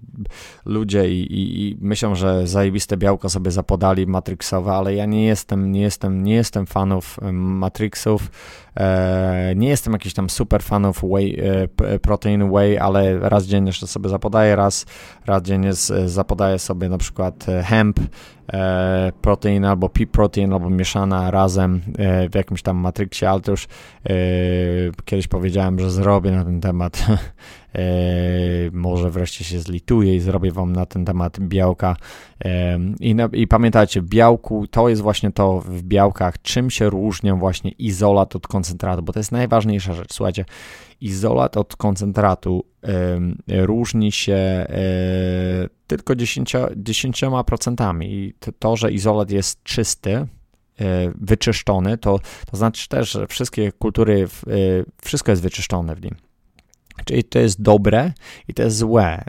ludzie 0.65 1.09
i, 1.09 1.21
i, 1.21 1.69
i 1.69 1.77
myślą, 1.81 2.15
że 2.15 2.47
zajebiste 2.47 2.97
białko 2.97 3.29
sobie 3.29 3.51
zapodali 3.51 4.07
matrixowe, 4.07 4.71
ale 4.71 4.95
ja 4.95 5.05
nie 5.05 5.25
jestem, 5.25 5.71
nie 5.71 5.81
jestem, 5.81 6.23
nie 6.23 6.33
jestem 6.33 6.65
fanów 6.65 7.17
matrixów, 7.31 8.31
e, 8.77 9.53
nie 9.55 9.69
jestem 9.69 9.93
jakiś 9.93 10.13
tam 10.13 10.29
super 10.29 10.63
fanów 10.63 11.03
whey, 11.03 11.41
e, 11.83 11.99
protein 11.99 12.51
whey, 12.51 12.77
ale 12.77 13.19
raz 13.19 13.45
dziennie 13.45 13.73
sobie 13.73 14.09
zapodaję, 14.09 14.55
raz, 14.55 14.85
raz 15.25 15.43
dziennie 15.43 15.73
zapodaję 16.05 16.59
sobie 16.59 16.89
na 16.89 16.97
przykład 16.97 17.49
e, 17.49 17.63
hemp, 17.63 17.99
e, 17.99 18.03
protein 19.21 19.65
albo 19.65 19.89
pea 19.89 20.07
protein 20.07 20.53
albo 20.53 20.69
mieszana 20.69 21.31
razem 21.31 21.81
e, 21.97 22.29
w 22.29 22.35
jakimś 22.35 22.61
tam 22.61 22.77
matryksie, 22.77 23.25
ale 23.25 23.41
to 23.41 23.51
już 23.51 23.65
e, 23.65 24.13
kiedyś 25.05 25.27
powiedziałem, 25.27 25.79
że 25.79 25.91
zrobię 25.91 26.31
na 26.31 26.45
ten 26.45 26.61
temat 26.61 27.05
E, 27.75 27.81
może 28.71 29.09
wreszcie 29.09 29.43
się 29.43 29.59
zlituję 29.59 30.15
i 30.15 30.19
zrobię 30.19 30.51
wam 30.51 30.73
na 30.73 30.85
ten 30.85 31.05
temat 31.05 31.39
białka. 31.39 31.95
E, 32.45 32.79
I, 32.99 33.15
I 33.33 33.47
pamiętajcie, 33.47 34.01
w 34.01 34.05
białku 34.05 34.67
to 34.67 34.89
jest 34.89 35.01
właśnie 35.01 35.31
to 35.31 35.61
w 35.65 35.83
białkach, 35.83 36.41
czym 36.41 36.69
się 36.69 36.89
różnią 36.89 37.39
właśnie 37.39 37.71
izolat 37.71 38.35
od 38.35 38.47
koncentratu, 38.47 39.03
bo 39.03 39.13
to 39.13 39.19
jest 39.19 39.31
najważniejsza 39.31 39.93
rzecz. 39.93 40.13
Słuchajcie, 40.13 40.45
izolat 41.01 41.57
od 41.57 41.75
koncentratu 41.75 42.65
e, 42.83 43.65
różni 43.65 44.11
się 44.11 44.65
tylko 45.87 46.13
10%, 46.13 46.75
10% 46.75 48.03
i 48.03 48.33
to, 48.59 48.75
że 48.75 48.91
izolat 48.91 49.31
jest 49.31 49.63
czysty, 49.63 50.27
wyczyszczony, 51.15 51.97
to, 51.97 52.19
to 52.51 52.57
znaczy 52.57 52.89
też, 52.89 53.11
że 53.11 53.27
wszystkie 53.27 53.71
kultury, 53.71 54.27
wszystko 55.01 55.31
jest 55.31 55.41
wyczyszczone 55.41 55.95
w 55.95 56.03
nim. 56.03 56.15
Czyli 57.05 57.23
to 57.23 57.39
jest 57.39 57.61
dobre 57.61 58.13
i 58.47 58.53
to 58.53 58.63
jest 58.63 58.77
złe. 58.77 59.23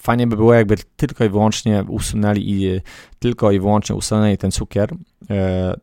Fajnie 0.00 0.26
by 0.26 0.36
było, 0.36 0.54
jakby 0.54 0.76
tylko 0.96 1.24
i 1.24 1.28
wyłącznie 1.28 1.84
usunęli 1.88 2.50
i 2.50 2.80
tylko 3.18 3.52
i 3.52 3.60
wyłącznie 3.60 3.96
usunęli 3.96 4.36
ten 4.36 4.50
cukier, 4.50 4.92
e, 4.92 4.96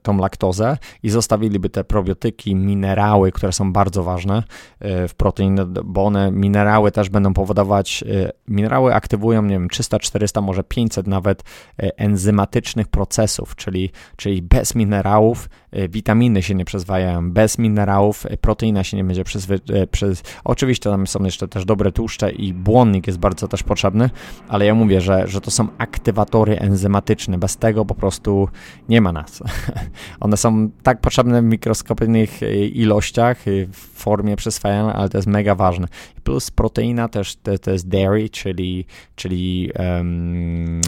tą 0.02 0.18
laktozę 0.18 0.78
i 1.04 1.10
zostawiliby 1.10 1.70
te 1.70 1.84
probiotyki, 1.84 2.56
minerały, 2.56 3.32
które 3.32 3.52
są 3.52 3.74
bardzo 3.74 4.04
ważne 4.04 4.44
e, 4.80 5.08
w 5.08 5.16
proteinie, 5.16 5.66
bo 5.86 6.06
one, 6.06 6.32
minerały 6.32 6.92
też 6.92 7.10
będą 7.10 7.34
powodować, 7.34 8.04
e, 8.04 8.32
minerały 8.48 8.94
aktywują, 8.94 9.42
nie 9.42 9.50
wiem, 9.50 9.70
300, 9.70 10.00
400, 10.00 10.42
może 10.42 10.64
500 10.64 11.08
nawet 11.08 11.44
enzymatycznych 11.78 12.88
procesów, 12.88 13.56
czyli, 13.56 13.92
czyli 14.16 14.42
bez 14.42 14.76
minerałów 14.76 15.50
witaminy 15.90 16.44
się 16.44 16.56
nie 16.56 16.66
przezwajają, 16.66 17.32
bez 17.32 17.58
minerałów 17.58 18.26
proteina 18.42 18.84
się 18.84 18.98
nie 18.98 19.04
będzie 19.04 19.24
przez, 19.24 19.48
przez 19.92 20.24
oczywiście 20.44 20.90
tam 20.90 21.08
są 21.08 21.24
jeszcze 21.24 21.48
też 21.48 21.66
dobre 21.66 21.92
tłuszcze 21.92 22.32
i 22.32 22.54
błonnik 22.54 23.08
jest 23.08 23.20
bardzo 23.20 23.48
też 23.48 23.64
potrzebny, 23.64 24.10
ale 24.48 24.66
ja 24.66 24.76
mówię, 24.76 25.02
że, 25.02 25.28
że 25.28 25.42
to 25.42 25.52
są 25.52 25.68
aktywatory 25.78 26.60
enzymatyczne, 26.60 27.38
bez 27.38 27.58
tego 27.58 27.86
po 27.86 27.96
prostu 27.96 28.50
nie 28.90 29.02
ma 29.02 29.12
nas. 29.24 29.44
One 30.20 30.38
są 30.38 30.70
tak 30.84 31.02
potrzebne 31.02 31.42
w 31.42 31.46
mikroskopijnych 31.46 32.44
e, 32.44 32.56
ilościach, 32.66 33.48
e, 33.48 33.66
w 33.66 33.78
formie 33.78 34.36
przyswajania, 34.36 34.94
ale 34.94 35.10
to 35.10 35.18
jest 35.18 35.28
mega 35.28 35.56
ważne. 35.56 35.88
Plus 36.24 36.52
proteina 36.52 37.10
też 37.10 37.36
to, 37.36 37.58
to 37.58 37.72
jest 37.72 37.88
dairy, 37.88 38.30
czyli, 38.30 38.86
czyli, 39.16 39.72
um, 39.80 40.82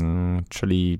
czyli 0.49 0.99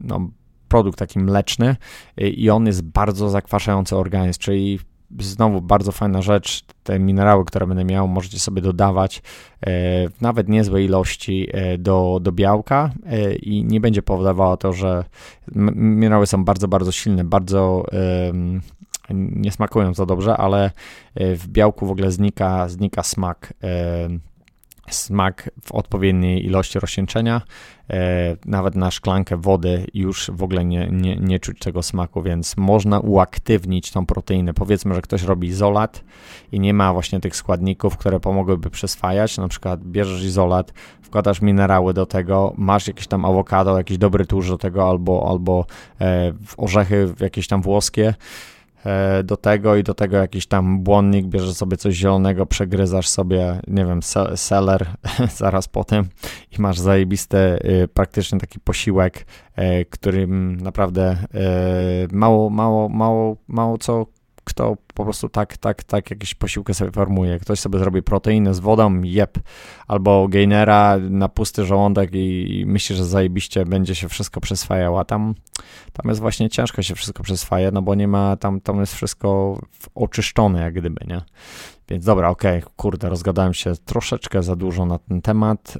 no, 0.00 0.30
produkt 0.68 0.98
taki 0.98 1.18
mleczny 1.18 1.76
e, 2.16 2.28
i 2.28 2.50
on 2.50 2.66
jest 2.66 2.82
bardzo 2.82 3.30
zakwaszający 3.30 3.96
organizm, 3.96 4.40
czyli 4.40 4.78
znowu 5.20 5.60
bardzo 5.60 5.92
fajna 5.92 6.22
rzecz, 6.22 6.64
te 6.82 6.98
minerały, 6.98 7.44
które 7.44 7.66
będę 7.66 7.84
miał, 7.84 8.08
możecie 8.08 8.38
sobie 8.38 8.62
dodawać 8.62 9.18
e, 9.18 9.20
w 10.08 10.20
nawet 10.20 10.48
niezłej 10.48 10.84
ilości 10.84 11.48
e, 11.52 11.78
do, 11.78 12.18
do 12.22 12.32
białka 12.32 12.90
e, 13.06 13.34
i 13.34 13.64
nie 13.64 13.80
będzie 13.80 14.02
powodowało 14.02 14.56
to, 14.56 14.72
że 14.72 15.04
minerały 15.74 16.26
są 16.26 16.44
bardzo, 16.44 16.68
bardzo 16.68 16.92
silne, 16.92 17.24
bardzo 17.24 17.84
nie 19.10 19.52
smakują 19.52 19.94
za 19.94 20.06
dobrze, 20.06 20.36
ale 20.36 20.70
w 21.16 21.48
białku 21.48 21.86
w 21.86 21.90
ogóle 21.90 22.10
znika, 22.10 22.68
znika 22.68 23.02
smak 23.02 23.52
smak 24.90 25.50
w 25.64 25.72
odpowiedniej 25.72 26.46
ilości 26.46 26.78
rozcieńczenia. 26.78 27.42
E, 27.90 28.36
nawet 28.44 28.74
na 28.74 28.90
szklankę 28.90 29.36
wody 29.36 29.86
już 29.94 30.30
w 30.34 30.42
ogóle 30.42 30.64
nie, 30.64 30.88
nie, 30.92 31.16
nie 31.16 31.38
czuć 31.38 31.58
tego 31.58 31.82
smaku, 31.82 32.22
więc 32.22 32.56
można 32.56 33.00
uaktywnić 33.00 33.90
tą 33.90 34.06
proteinę. 34.06 34.54
Powiedzmy, 34.54 34.94
że 34.94 35.02
ktoś 35.02 35.22
robi 35.22 35.48
izolat 35.48 36.04
i 36.52 36.60
nie 36.60 36.74
ma 36.74 36.92
właśnie 36.92 37.20
tych 37.20 37.36
składników, 37.36 37.96
które 37.96 38.20
pomogłyby 38.20 38.70
przyswajać. 38.70 39.38
Na 39.38 39.48
przykład 39.48 39.84
bierzesz 39.84 40.22
izolat, 40.22 40.72
wkładasz 41.02 41.42
minerały 41.42 41.94
do 41.94 42.06
tego, 42.06 42.52
masz 42.56 42.86
jakieś 42.86 43.06
tam 43.06 43.24
awokado, 43.24 43.78
jakiś 43.78 43.98
dobry 43.98 44.26
tłuszcz 44.26 44.48
do 44.48 44.58
tego, 44.58 44.88
albo, 44.88 45.28
albo 45.28 45.66
e, 46.00 46.32
orzechy 46.56 47.14
jakieś 47.20 47.46
tam 47.46 47.62
włoskie 47.62 48.14
do 49.24 49.36
tego 49.36 49.76
i 49.76 49.82
do 49.82 49.94
tego 49.94 50.16
jakiś 50.16 50.46
tam 50.46 50.82
błonnik, 50.82 51.26
bierzesz 51.26 51.54
sobie 51.54 51.76
coś 51.76 51.94
zielonego, 51.94 52.46
przegryzasz 52.46 53.08
sobie, 53.08 53.60
nie 53.68 53.86
wiem, 53.86 54.00
seller 54.36 54.86
zaraz 55.36 55.68
po 55.68 55.84
tym 55.84 56.08
i 56.58 56.62
masz 56.62 56.78
zajebisty 56.78 57.36
y, 57.36 57.88
praktycznie 57.94 58.38
taki 58.38 58.60
posiłek, 58.60 59.26
e, 59.56 59.84
którym 59.84 60.60
naprawdę 60.60 61.16
e, 61.34 61.46
mało, 62.12 62.50
mało, 62.50 62.88
mało, 62.88 63.36
mało 63.48 63.78
co 63.78 64.06
kto 64.44 64.76
po 64.94 65.04
prostu 65.04 65.28
tak, 65.28 65.56
tak, 65.56 65.84
tak 65.84 66.10
jakieś 66.10 66.34
posiłki 66.34 66.74
sobie 66.74 66.90
formuje. 66.90 67.38
Ktoś 67.38 67.60
sobie 67.60 67.78
zrobi 67.78 68.02
proteiny 68.02 68.54
z 68.54 68.60
wodą, 68.60 69.02
jep, 69.02 69.38
albo 69.86 70.28
gainera 70.28 70.98
na 70.98 71.28
pusty 71.28 71.64
żołądek 71.64 72.10
i, 72.12 72.64
myśli, 72.66 72.96
że 72.96 73.04
zajebiście 73.04 73.64
będzie 73.64 73.94
się 73.94 74.08
wszystko 74.08 74.40
przyswajało, 74.40 75.00
a 75.00 75.04
tam, 75.04 75.34
tam 75.92 76.08
jest 76.08 76.20
właśnie 76.20 76.50
ciężko 76.50 76.82
się 76.82 76.94
wszystko 76.94 77.22
przyswaja, 77.22 77.70
no 77.70 77.82
bo 77.82 77.94
nie 77.94 78.08
ma, 78.08 78.36
tam, 78.36 78.60
tam 78.60 78.80
jest 78.80 78.94
wszystko 78.94 79.60
oczyszczone 79.94 80.60
jak 80.60 80.74
gdyby, 80.74 81.06
nie? 81.06 81.22
Więc 81.88 82.04
dobra, 82.04 82.28
okej, 82.28 82.58
okay, 82.58 82.70
kurde, 82.76 83.08
rozgadałem 83.08 83.54
się 83.54 83.72
troszeczkę 83.84 84.42
za 84.42 84.56
dużo 84.56 84.86
na 84.86 84.98
ten 84.98 85.22
temat. 85.22 85.78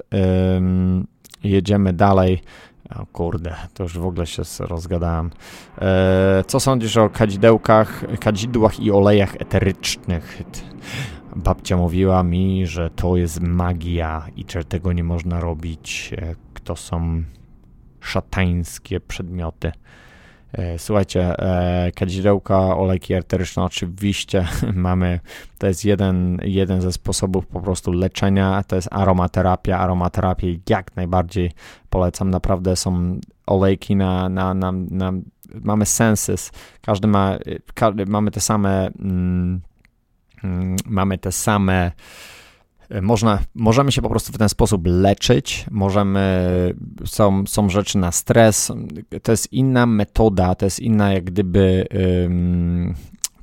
Jedziemy 1.43 1.93
dalej. 1.93 2.41
O 2.89 3.05
kurde, 3.05 3.55
to 3.73 3.83
już 3.83 3.97
w 3.97 4.05
ogóle 4.05 4.25
się 4.25 4.43
rozgadałem. 4.59 5.31
E, 5.77 6.43
co 6.47 6.59
sądzisz 6.59 6.97
o 6.97 7.09
kadzidełkach, 7.09 8.03
kadzidłach 8.19 8.79
i 8.79 8.91
olejach 8.91 9.35
eterycznych? 9.35 10.41
Babcia 11.35 11.77
mówiła 11.77 12.23
mi, 12.23 12.67
że 12.67 12.89
to 12.89 13.17
jest 13.17 13.39
magia 13.41 14.25
i 14.35 14.45
że 14.51 14.63
tego 14.63 14.93
nie 14.93 15.03
można 15.03 15.39
robić. 15.39 16.13
E, 16.17 16.35
to 16.63 16.75
są 16.75 17.23
szatańskie 18.01 18.99
przedmioty. 18.99 19.71
E, 20.57 20.79
słuchajcie, 20.79 21.39
e, 21.39 21.91
kadzidełka, 21.91 22.77
olejki 22.77 23.13
eteryczne 23.13 23.63
oczywiście 23.63 24.47
mamy, 24.73 25.19
to 25.57 25.67
jest 25.67 25.85
jeden, 25.85 26.39
jeden 26.43 26.81
ze 26.81 26.91
sposobów 26.91 27.47
po 27.47 27.61
prostu 27.61 27.91
leczenia, 27.91 28.63
to 28.67 28.75
jest 28.75 28.87
aromaterapia, 28.91 29.79
aromaterapię 29.79 30.57
jak 30.69 30.95
najbardziej 30.95 31.51
polecam, 31.89 32.29
naprawdę 32.29 32.75
są 32.75 33.19
olejki 33.47 33.95
na, 33.95 34.29
na, 34.29 34.53
na, 34.53 34.71
na 34.71 35.13
mamy 35.53 35.85
senses, 35.85 36.51
każdy 36.81 37.07
ma, 37.07 37.37
każdy, 37.73 38.05
mamy 38.05 38.31
te 38.31 38.41
same 38.41 38.87
mm, 38.99 39.61
mm 40.43 40.75
mamy 40.85 41.17
te 41.17 41.31
same 41.31 41.91
E, 41.91 42.34
można, 43.01 43.39
możemy 43.55 43.91
się 43.91 44.01
po 44.01 44.09
prostu 44.09 44.33
w 44.33 44.37
ten 44.37 44.49
sposób 44.49 44.81
leczyć, 44.85 45.65
możemy, 45.71 46.73
są, 47.05 47.43
są 47.47 47.69
rzeczy 47.69 47.97
na 47.97 48.11
stres, 48.11 48.71
to 49.23 49.31
jest 49.31 49.53
inna 49.53 49.85
metoda, 49.85 50.55
to 50.55 50.65
jest 50.65 50.79
inna 50.79 51.13
jak 51.13 51.23
gdyby 51.23 51.87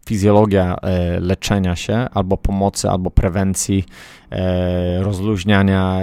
fizjologia 0.07 0.77
e, 0.77 1.21
leczenia 1.21 1.77
się, 1.77 2.09
albo 2.15 2.37
pomocy, 2.37 2.91
albo 2.91 3.11
prewencji, 3.11 3.85
e, 4.31 5.03
rozluźniania. 5.03 6.01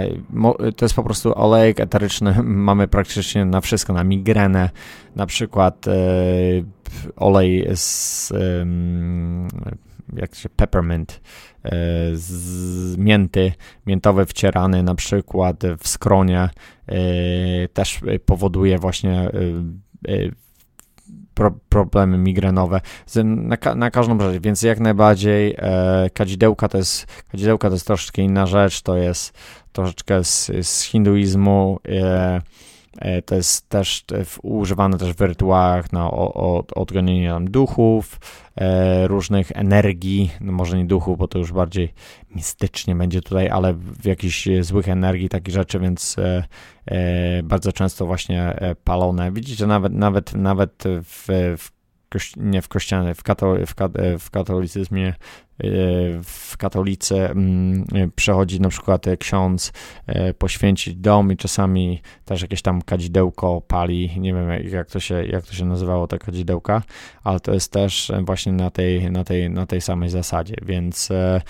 To 0.76 0.84
jest 0.84 0.94
po 0.94 1.02
prostu 1.02 1.38
olejek 1.38 1.80
eteryczny, 1.80 2.42
mamy 2.68 2.88
praktycznie 2.88 3.44
na 3.44 3.60
wszystko, 3.60 3.92
na 3.92 4.04
migrenę, 4.04 4.70
na 5.16 5.26
przykład 5.26 5.88
e, 5.88 5.92
olej 7.16 7.66
z 7.74 8.32
jak 10.16 10.34
się 10.34 10.48
peppermint, 10.48 11.20
e, 11.64 11.70
z 12.12 12.96
mięty, 12.96 13.52
miętowy 13.86 14.26
wcierany 14.26 14.82
na 14.82 14.94
przykład 14.94 15.62
w 15.78 15.88
skronie 15.88 16.48
e, 16.86 16.98
też 17.68 18.00
powoduje 18.24 18.78
właśnie 18.78 19.20
e, 19.20 19.30
problemy 21.68 22.18
migrenowe. 22.18 22.80
Na, 23.24 23.74
na 23.74 23.90
każdą 23.90 24.20
rzecz, 24.20 24.42
więc 24.42 24.62
jak 24.62 24.80
najbardziej 24.80 25.56
kadzidełka 26.14 26.68
to 26.68 26.78
jest 26.78 27.06
kadzidełka 27.32 27.68
to 27.68 27.74
jest 27.74 27.86
troszeczkę 27.86 28.22
inna 28.22 28.46
rzecz, 28.46 28.82
to 28.82 28.96
jest 28.96 29.38
troszeczkę 29.72 30.24
z, 30.24 30.50
z 30.62 30.82
hinduizmu, 30.82 31.78
E, 31.88 32.40
to 33.24 33.34
jest 33.34 33.68
też 33.68 34.04
używane 34.42 34.98
też 34.98 35.12
w 35.12 35.20
rytuałach 35.20 35.92
na 35.92 36.10
odgonienie 36.74 37.28
nam 37.28 37.50
duchów, 37.50 38.20
e, 38.56 39.08
różnych 39.08 39.52
energii, 39.54 40.30
no 40.40 40.52
może 40.52 40.78
nie 40.78 40.84
duchów, 40.84 41.18
bo 41.18 41.28
to 41.28 41.38
już 41.38 41.52
bardziej 41.52 41.92
mistycznie 42.34 42.94
będzie 42.94 43.20
tutaj, 43.20 43.48
ale 43.48 43.74
w 43.74 44.04
jakichś 44.04 44.48
złych 44.60 44.88
energii, 44.88 45.28
takich 45.28 45.54
rzeczy, 45.54 45.78
więc 45.78 46.16
e, 46.86 47.42
bardzo 47.42 47.72
często 47.72 48.06
właśnie 48.06 48.56
palone. 48.84 49.32
Widzicie, 49.32 49.66
nawet, 49.66 49.92
nawet, 49.92 50.34
nawet 50.34 50.84
w, 50.86 51.26
w 51.58 51.70
nie 52.36 52.62
w 52.62 52.68
kościele, 52.68 53.14
w, 53.14 53.22
katol, 53.22 53.66
w 54.18 54.30
katolicyzmie 54.30 55.14
w 56.24 56.56
katolicy 56.58 57.16
mm, 57.16 57.84
przechodzi 58.16 58.60
na 58.60 58.68
przykład 58.68 59.06
ksiądz 59.18 59.72
e, 60.06 60.34
poświęcić 60.34 60.94
dom 60.94 61.32
i 61.32 61.36
czasami 61.36 62.00
też 62.24 62.42
jakieś 62.42 62.62
tam 62.62 62.82
kadzidełko 62.82 63.60
pali, 63.60 64.20
nie 64.20 64.34
wiem 64.34 64.48
jak 64.70 64.90
to 64.90 65.00
się, 65.00 65.24
jak 65.24 65.46
to 65.46 65.52
się 65.52 65.64
nazywało 65.64 66.06
te 66.06 66.18
kadzidełka, 66.18 66.82
ale 67.24 67.40
to 67.40 67.54
jest 67.54 67.72
też 67.72 68.12
właśnie 68.20 68.52
na 68.52 68.70
tej, 68.70 69.10
na 69.10 69.24
tej, 69.24 69.50
na 69.50 69.66
tej 69.66 69.80
samej 69.80 70.08
zasadzie, 70.08 70.54
więc 70.62 71.10
e, 71.10 71.40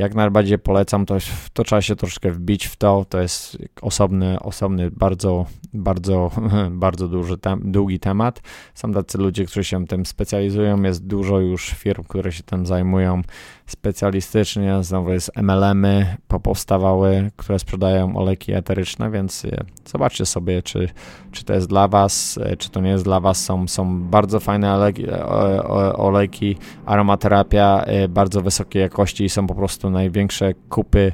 jak 0.00 0.14
najbardziej 0.14 0.58
polecam, 0.58 1.06
to, 1.06 1.16
to 1.52 1.64
trzeba 1.64 1.82
się 1.82 1.96
troszkę 1.96 2.30
wbić 2.30 2.66
w 2.66 2.76
to, 2.76 3.06
to 3.08 3.20
jest 3.20 3.58
osobny, 3.82 4.40
osobny 4.40 4.90
bardzo, 4.90 5.46
bardzo, 5.72 6.30
bardzo 6.70 7.08
duży, 7.08 7.38
tem, 7.38 7.72
długi 7.72 8.00
temat. 8.00 8.42
Są 8.74 8.92
tacy 8.92 9.18
ludzie, 9.18 9.44
którzy 9.44 9.64
się 9.64 9.86
tym 9.86 10.06
specjalizują, 10.06 10.82
jest 10.82 11.06
dużo 11.06 11.40
już 11.40 11.70
firm, 11.70 12.04
które 12.04 12.32
się 12.32 12.42
tym 12.42 12.66
zajmują, 12.66 13.22
specjalistycznie, 13.66 14.82
znowu 14.82 15.10
jest 15.10 15.30
MLM-y 15.36 16.16
popowstawały, 16.28 17.30
które 17.36 17.58
sprzedają 17.58 18.16
olejki 18.16 18.52
eteryczne, 18.52 19.10
więc 19.10 19.44
e, 19.44 19.64
zobaczcie 19.84 20.26
sobie, 20.26 20.62
czy, 20.62 20.88
czy 21.32 21.44
to 21.44 21.54
jest 21.54 21.68
dla 21.68 21.88
Was, 21.88 22.38
e, 22.42 22.56
czy 22.56 22.70
to 22.70 22.80
nie 22.80 22.90
jest 22.90 23.04
dla 23.04 23.20
Was. 23.20 23.44
Są, 23.44 23.68
są 23.68 24.02
bardzo 24.02 24.40
fajne 24.40 24.74
olejki, 24.74 25.08
e, 25.10 25.62
olejki 25.96 26.56
aromaterapia 26.86 27.84
bardzo 28.08 28.40
wysokiej 28.40 28.82
jakości 28.82 29.24
i 29.24 29.28
są 29.28 29.46
po 29.46 29.54
prostu 29.54 29.89
największe 29.90 30.54
kupy 30.68 31.12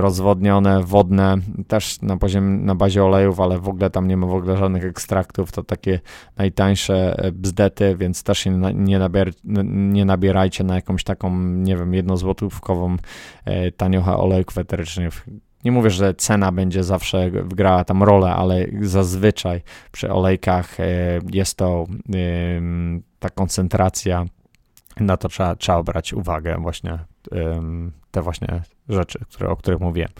rozwodnione, 0.00 0.82
wodne, 0.82 1.36
też 1.68 2.02
na 2.02 2.16
poziomie, 2.16 2.58
na 2.58 2.74
bazie 2.74 3.04
olejów, 3.04 3.40
ale 3.40 3.58
w 3.58 3.68
ogóle 3.68 3.90
tam 3.90 4.08
nie 4.08 4.16
ma 4.16 4.26
w 4.26 4.34
ogóle 4.34 4.56
żadnych 4.56 4.84
ekstraktów, 4.84 5.52
to 5.52 5.62
takie 5.62 6.00
najtańsze 6.36 7.16
bzdety, 7.32 7.96
więc 7.96 8.22
też 8.22 8.46
nie, 8.74 8.98
nabier, 8.98 9.32
nie 9.64 10.04
nabierajcie 10.04 10.64
na 10.64 10.74
jakąś 10.74 11.04
taką, 11.04 11.38
nie 11.38 11.76
wiem, 11.76 11.94
jednozłotówkową 11.94 12.96
e, 13.44 13.72
taniocha 13.72 14.16
olejków 14.18 14.58
eterycznych. 14.58 15.26
Nie 15.64 15.72
mówię, 15.72 15.90
że 15.90 16.14
cena 16.14 16.52
będzie 16.52 16.84
zawsze 16.84 17.30
grała 17.30 17.84
tam 17.84 18.02
rolę, 18.02 18.34
ale 18.34 18.66
zazwyczaj 18.80 19.62
przy 19.92 20.12
olejkach 20.12 20.80
e, 20.80 20.84
jest 21.32 21.56
to 21.56 21.86
ta 23.18 23.30
koncentracja, 23.30 24.24
na 25.00 25.16
to 25.16 25.28
trzeba, 25.28 25.56
trzeba 25.56 25.82
brać 25.82 26.12
uwagę 26.12 26.56
właśnie 26.60 26.98
te 28.10 28.22
właśnie 28.22 28.62
rzeczy, 28.88 29.18
które, 29.28 29.48
o 29.50 29.56
których 29.56 29.80
mówiłem. 29.80 30.10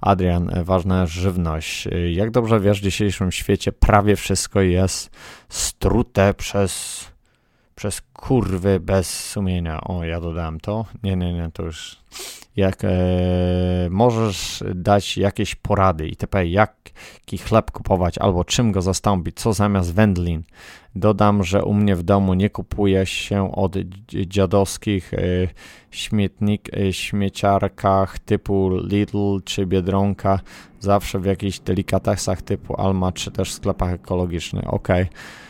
Adrian, 0.00 0.50
ważna 0.64 1.06
żywność. 1.06 1.88
Jak 2.10 2.30
dobrze 2.30 2.60
wiesz, 2.60 2.80
w 2.80 2.84
dzisiejszym 2.84 3.32
świecie 3.32 3.72
prawie 3.72 4.16
wszystko 4.16 4.60
jest 4.60 5.10
strute 5.48 6.34
przez 6.34 7.04
przez 7.78 8.02
kurwy 8.12 8.80
bez 8.80 9.30
sumienia. 9.30 9.80
O, 9.80 10.04
ja 10.04 10.20
dodałem 10.20 10.60
to. 10.60 10.84
Nie, 11.02 11.16
nie, 11.16 11.32
nie, 11.32 11.50
to 11.52 11.62
już. 11.62 11.96
Jak 12.58 12.84
e, 12.84 12.88
możesz 13.90 14.64
dać 14.74 15.16
jakieś 15.16 15.54
porady 15.54 16.08
itp., 16.08 16.46
jaki 16.46 17.38
chleb 17.38 17.70
kupować 17.70 18.18
albo 18.18 18.44
czym 18.44 18.72
go 18.72 18.82
zastąpić, 18.82 19.36
co 19.36 19.52
zamiast 19.52 19.94
wędlin. 19.94 20.42
Dodam, 20.94 21.44
że 21.44 21.64
u 21.64 21.74
mnie 21.74 21.96
w 21.96 22.02
domu 22.02 22.34
nie 22.34 22.50
kupuje 22.50 23.06
się 23.06 23.52
od 23.52 23.76
dziadowskich 24.08 25.14
e, 25.14 25.18
śmietnik, 25.90 26.74
e, 26.74 26.92
śmieciarkach 26.92 28.18
typu 28.18 28.70
Lidl 28.84 29.40
czy 29.44 29.66
Biedronka, 29.66 30.40
zawsze 30.80 31.20
w 31.20 31.24
jakichś 31.24 31.58
delikatesach 31.58 32.42
typu 32.42 32.80
Alma 32.80 33.12
czy 33.12 33.30
też 33.30 33.52
sklepach 33.52 33.92
ekologicznych. 33.92 34.74
Okej. 34.74 35.02
Okay 35.02 35.47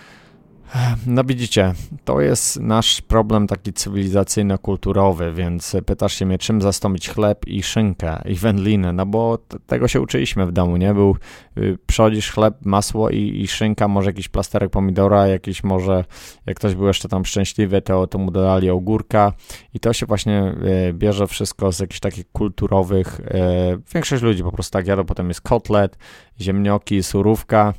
No 1.07 1.25
widzicie, 1.25 1.75
to 2.05 2.21
jest 2.21 2.61
nasz 2.61 3.01
problem 3.01 3.47
taki 3.47 3.73
cywilizacyjno-kulturowy, 3.73 5.33
więc 5.35 5.77
pytasz 5.87 6.15
się 6.15 6.27
mnie, 6.27 6.39
czym 6.39 6.63
zastąpić 6.63 7.11
chleb 7.11 7.47
i 7.47 7.63
szynkę 7.63 8.23
i 8.25 8.35
wędlinę, 8.35 8.93
no 8.93 9.07
bo 9.07 9.39
tego 9.67 9.89
się 9.89 10.01
uczyliśmy 10.01 10.47
w 10.47 10.53
domu, 10.53 10.77
nie? 10.77 10.95
Był, 10.95 11.17
y, 11.59 11.79
chleb, 12.33 12.55
masło 12.65 13.11
i, 13.11 13.41
i, 13.41 13.49
szynka, 13.49 13.89
może 13.89 14.11
jakiś 14.11 14.29
plasterek 14.29 14.71
pomidora, 14.71 15.27
jakiś 15.27 15.65
może, 15.65 16.05
jak 16.47 16.57
ktoś 16.57 16.75
był 16.75 16.87
jeszcze 16.87 17.09
tam 17.09 17.25
szczęśliwy, 17.25 17.83
to, 17.83 18.07
to 18.07 18.19
mu 18.19 18.31
dodali 18.31 18.71
ogórka 18.71 19.33
i 19.75 19.81
to 19.81 19.93
się 19.93 20.07
właśnie 20.07 20.55
y, 20.89 20.93
bierze 20.93 21.27
wszystko 21.27 21.73
z 21.73 21.81
jakichś 21.81 22.01
takich 22.01 22.33
kulturowych, 22.33 23.21
y, 23.21 23.25
większość 23.95 24.23
ludzi 24.23 24.43
po 24.43 24.53
prostu 24.53 24.73
tak 24.73 24.87
jada, 24.87 25.05
potem 25.05 25.29
jest 25.29 25.41
kotlet, 25.41 25.99
ziemnioki, 26.41 27.03
surówka, 27.03 27.75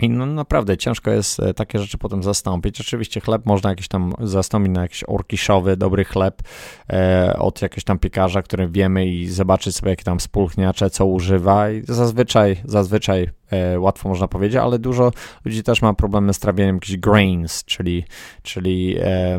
i 0.00 0.10
no 0.10 0.26
naprawdę 0.26 0.76
ciężko 0.76 1.10
jest 1.10 1.40
e, 1.40 1.54
takie 1.54 1.78
rzeczy 1.78 1.98
potem 1.98 2.22
zastąpić. 2.22 2.80
Oczywiście 2.80 3.20
chleb 3.20 3.46
można 3.46 3.70
jakiś 3.70 3.88
tam 3.88 4.12
zastąpić 4.20 4.72
na 4.72 4.82
jakiś 4.82 5.04
orkiszowy, 5.06 5.76
dobry 5.76 6.04
chleb 6.04 6.42
e, 6.90 7.36
od 7.38 7.62
jakiegoś 7.62 7.84
tam 7.84 7.98
piekarza, 7.98 8.42
który 8.42 8.68
wiemy 8.68 9.06
i 9.06 9.28
zobaczyć 9.28 9.76
sobie 9.76 9.90
jakie 9.90 10.04
tam 10.04 10.20
spulchniacze, 10.20 10.90
co 10.90 11.06
używa 11.06 11.70
i 11.70 11.82
zazwyczaj, 11.82 12.56
zazwyczaj 12.64 13.28
e, 13.50 13.80
łatwo 13.80 14.08
można 14.08 14.28
powiedzieć, 14.28 14.56
ale 14.56 14.78
dużo 14.78 15.12
ludzi 15.44 15.62
też 15.62 15.82
ma 15.82 15.94
problemy 15.94 16.34
z 16.34 16.38
trawieniem 16.38 16.76
jakichś 16.76 16.96
grains, 16.96 17.64
czyli, 17.64 18.04
czyli 18.42 18.96
e, 19.00 19.38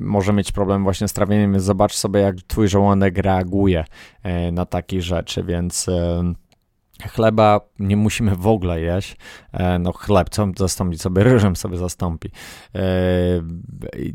może 0.00 0.32
mieć 0.32 0.52
problem 0.52 0.84
właśnie 0.84 1.08
z 1.08 1.12
trawieniem, 1.12 1.52
więc 1.52 1.64
zobacz 1.64 1.94
sobie 1.94 2.20
jak 2.20 2.36
twój 2.36 2.68
żołądek 2.68 3.18
reaguje 3.18 3.84
e, 4.22 4.52
na 4.52 4.66
takie 4.66 5.02
rzeczy, 5.02 5.42
więc 5.42 5.86
Chleba 7.08 7.60
nie 7.78 7.96
musimy 7.96 8.36
w 8.36 8.46
ogóle 8.46 8.80
jeść. 8.80 9.16
E, 9.52 9.78
no 9.78 9.92
chleb, 9.92 10.30
co 10.30 10.48
zastąpić 10.56 11.02
sobie? 11.02 11.24
Ryżem 11.24 11.56
sobie 11.56 11.76
zastąpi. 11.76 12.30
E, 12.74 12.80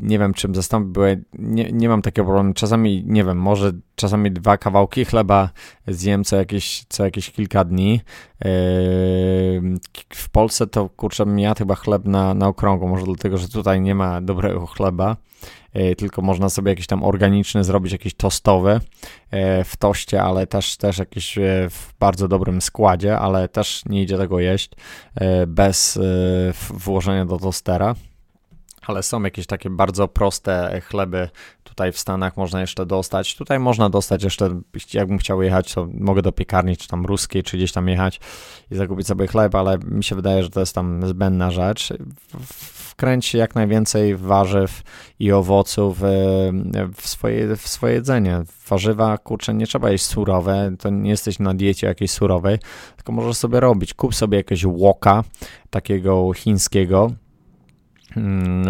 nie 0.00 0.18
wiem, 0.18 0.34
czym 0.34 0.54
zastąpi, 0.54 0.90
bo 0.92 1.00
nie, 1.32 1.72
nie 1.72 1.88
mam 1.88 2.02
takiego 2.02 2.26
problemu. 2.26 2.54
Czasami, 2.54 3.04
nie 3.06 3.24
wiem, 3.24 3.38
może 3.38 3.72
czasami 3.94 4.30
dwa 4.32 4.56
kawałki 4.56 5.04
chleba 5.04 5.50
zjem 5.86 6.24
co 6.24 6.36
jakieś, 6.36 6.84
co 6.88 7.04
jakieś 7.04 7.30
kilka 7.30 7.64
dni. 7.64 8.00
E, 8.40 8.48
w 10.08 10.28
Polsce 10.32 10.66
to, 10.66 10.88
kurczę, 10.88 11.24
ja 11.36 11.54
chyba 11.54 11.74
chleb 11.74 12.04
na, 12.04 12.34
na 12.34 12.48
okrągło, 12.48 12.88
może 12.88 13.04
dlatego, 13.04 13.38
że 13.38 13.48
tutaj 13.48 13.80
nie 13.80 13.94
ma 13.94 14.20
dobrego 14.20 14.66
chleba. 14.66 15.16
E, 15.78 15.94
tylko 15.94 16.22
można 16.22 16.48
sobie 16.48 16.70
jakieś 16.70 16.86
tam 16.86 17.02
organiczne 17.02 17.64
zrobić, 17.64 17.92
jakieś 17.92 18.14
tostowe 18.14 18.80
e, 19.30 19.64
w 19.64 19.76
toście, 19.76 20.22
ale 20.22 20.46
też, 20.46 20.76
też 20.76 20.98
jakieś 20.98 21.38
e, 21.38 21.42
w 21.70 21.94
bardzo 22.00 22.28
dobrym 22.28 22.60
składzie, 22.62 23.18
ale 23.18 23.48
też 23.48 23.82
nie 23.86 24.02
idzie 24.02 24.18
tego 24.18 24.40
jeść 24.40 24.70
bez 25.46 25.98
włożenia 26.70 27.24
do 27.24 27.38
tostera 27.38 27.94
ale 28.90 29.02
są 29.02 29.22
jakieś 29.22 29.46
takie 29.46 29.70
bardzo 29.70 30.08
proste 30.08 30.80
chleby 30.84 31.28
tutaj 31.64 31.92
w 31.92 31.98
Stanach 31.98 32.36
można 32.36 32.60
jeszcze 32.60 32.86
dostać. 32.86 33.36
Tutaj 33.36 33.58
można 33.58 33.90
dostać 33.90 34.22
jeszcze, 34.22 34.60
jakbym 34.94 35.18
chciał 35.18 35.42
jechać, 35.42 35.74
to 35.74 35.88
mogę 35.94 36.22
do 36.22 36.32
piekarni, 36.32 36.76
czy 36.76 36.88
tam 36.88 37.06
ruskiej, 37.06 37.42
czy 37.42 37.56
gdzieś 37.56 37.72
tam 37.72 37.88
jechać 37.88 38.20
i 38.70 38.76
zakupić 38.76 39.06
sobie 39.06 39.26
chleb, 39.26 39.54
ale 39.54 39.78
mi 39.78 40.04
się 40.04 40.16
wydaje, 40.16 40.42
że 40.42 40.50
to 40.50 40.60
jest 40.60 40.74
tam 40.74 41.06
zbędna 41.06 41.50
rzecz. 41.50 41.92
Wkręć 42.90 43.34
jak 43.34 43.54
najwięcej 43.54 44.16
warzyw 44.16 44.82
i 45.18 45.32
owoców 45.32 45.98
w 46.96 47.08
swoje, 47.08 47.56
w 47.56 47.68
swoje 47.68 47.94
jedzenie. 47.94 48.42
Warzywa, 48.68 49.18
kurczę, 49.18 49.54
nie 49.54 49.66
trzeba 49.66 49.90
jeść 49.90 50.04
surowe, 50.04 50.70
to 50.78 50.90
nie 50.90 51.10
jesteś 51.10 51.38
na 51.38 51.54
diecie 51.54 51.86
jakiejś 51.86 52.10
surowej, 52.10 52.58
tylko 52.96 53.12
możesz 53.12 53.36
sobie 53.36 53.60
robić. 53.60 53.94
Kup 53.94 54.14
sobie 54.14 54.38
jakiegoś 54.38 54.64
łoka, 54.64 55.24
takiego 55.70 56.32
chińskiego, 56.32 57.10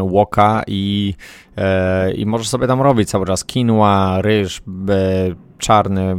łoka 0.00 0.62
i, 0.66 1.14
e, 1.56 2.12
i 2.12 2.26
możesz 2.26 2.48
sobie 2.48 2.66
tam 2.66 2.80
robić 2.80 3.08
cały 3.08 3.26
czas. 3.26 3.44
Quinoa, 3.44 4.22
ryż, 4.22 4.62
czarny, 5.58 6.16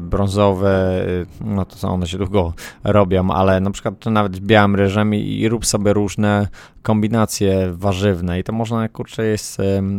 brązowy, 0.00 0.70
no 1.40 1.64
to 1.64 1.88
one 1.88 2.06
się 2.06 2.18
długo 2.18 2.52
robią, 2.84 3.30
ale 3.30 3.60
na 3.60 3.70
przykład 3.70 3.98
to 3.98 4.10
nawet 4.10 4.38
białym 4.38 4.76
ryżem 4.76 5.14
i, 5.14 5.18
i 5.18 5.48
rób 5.48 5.66
sobie 5.66 5.92
różne 5.92 6.48
kombinacje 6.82 7.72
warzywne 7.72 8.38
i 8.38 8.44
to 8.44 8.52
można, 8.52 8.88
kurczę, 8.88 9.24
jeść, 9.24 9.56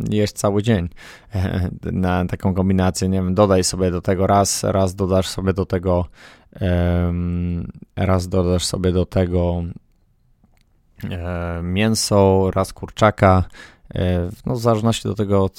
jeść 0.09 0.33
cały 0.33 0.63
dzień. 0.63 0.89
Na 1.91 2.25
taką 2.25 2.53
kombinację, 2.53 3.09
nie 3.09 3.17
wiem, 3.17 3.36
dodaj 3.36 3.63
sobie 3.63 3.91
do 3.91 4.01
tego 4.01 4.27
raz, 4.27 4.63
raz 4.63 4.95
dodasz 4.95 5.27
sobie 5.27 5.53
do 5.53 5.65
tego 5.65 6.05
raz 7.95 8.27
dodasz 8.27 8.65
sobie 8.65 8.91
do 8.91 9.05
tego 9.05 9.63
E, 9.65 9.92
mięso, 11.63 12.51
raz 12.51 12.73
kurczaka, 12.73 13.43
e, 13.95 14.29
no 14.45 14.55
w 14.55 14.59
zależności 14.59 15.03
do 15.03 15.15
tego, 15.15 15.49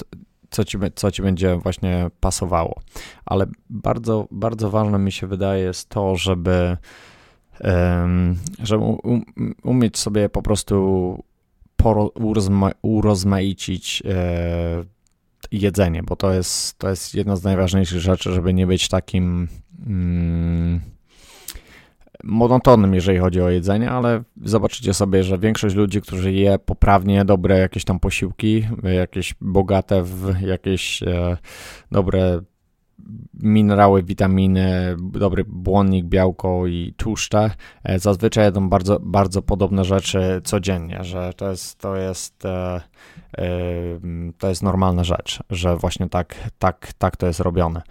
co 0.49 0.63
ci, 0.63 0.77
co 0.95 1.11
ci 1.11 1.21
będzie 1.21 1.55
właśnie 1.55 2.09
pasowało. 2.19 2.81
Ale 3.25 3.45
bardzo, 3.69 4.27
bardzo 4.31 4.69
ważne 4.69 4.99
mi 4.99 5.11
się 5.11 5.27
wydaje 5.27 5.63
jest 5.63 5.89
to, 5.89 6.15
żeby, 6.15 6.77
żeby 8.59 8.83
umieć 9.63 9.97
sobie 9.97 10.29
po 10.29 10.41
prostu 10.41 11.23
urozma, 12.15 12.71
urozmaicić 12.81 14.03
e, 14.05 14.85
jedzenie, 15.51 16.03
bo 16.03 16.15
to 16.15 16.33
jest, 16.33 16.77
to 16.77 16.89
jest 16.89 17.15
jedna 17.15 17.35
z 17.35 17.43
najważniejszych 17.43 17.99
rzeczy, 17.99 18.33
żeby 18.33 18.53
nie 18.53 18.67
być 18.67 18.87
takim. 18.87 19.47
Mm, 19.87 20.94
monotonnym, 22.25 22.93
jeżeli 22.93 23.19
chodzi 23.19 23.41
o 23.41 23.49
jedzenie, 23.49 23.91
ale 23.91 24.23
zobaczycie 24.43 24.93
sobie, 24.93 25.23
że 25.23 25.37
większość 25.37 25.75
ludzi, 25.75 26.01
którzy 26.01 26.31
je 26.33 26.59
poprawnie, 26.59 27.25
dobre 27.25 27.59
jakieś 27.59 27.85
tam 27.85 27.99
posiłki, 27.99 28.67
jakieś 28.83 29.35
bogate 29.41 30.03
w 30.03 30.41
jakieś 30.41 31.03
e, 31.03 31.37
dobre 31.91 32.41
minerały, 33.33 34.03
witaminy, 34.03 34.95
dobry 34.99 35.43
błonnik, 35.47 36.05
białko 36.05 36.67
i 36.67 36.93
tłuszcze, 36.97 37.51
e, 37.83 37.99
zazwyczaj 37.99 38.45
jedzą 38.45 38.69
bardzo, 38.69 38.99
bardzo 38.99 39.41
podobne 39.41 39.83
rzeczy 39.83 40.41
codziennie, 40.43 41.03
że 41.03 41.33
to 41.33 41.49
jest, 41.49 41.79
to 41.79 41.95
jest, 41.95 42.45
e, 42.45 42.81
e, 43.37 43.49
to 44.37 44.49
jest 44.49 44.63
normalna 44.63 45.03
rzecz, 45.03 45.39
że 45.49 45.77
właśnie 45.77 46.09
tak, 46.09 46.35
tak, 46.59 46.93
tak 46.97 47.17
to 47.17 47.27
jest 47.27 47.39
robione. 47.39 47.81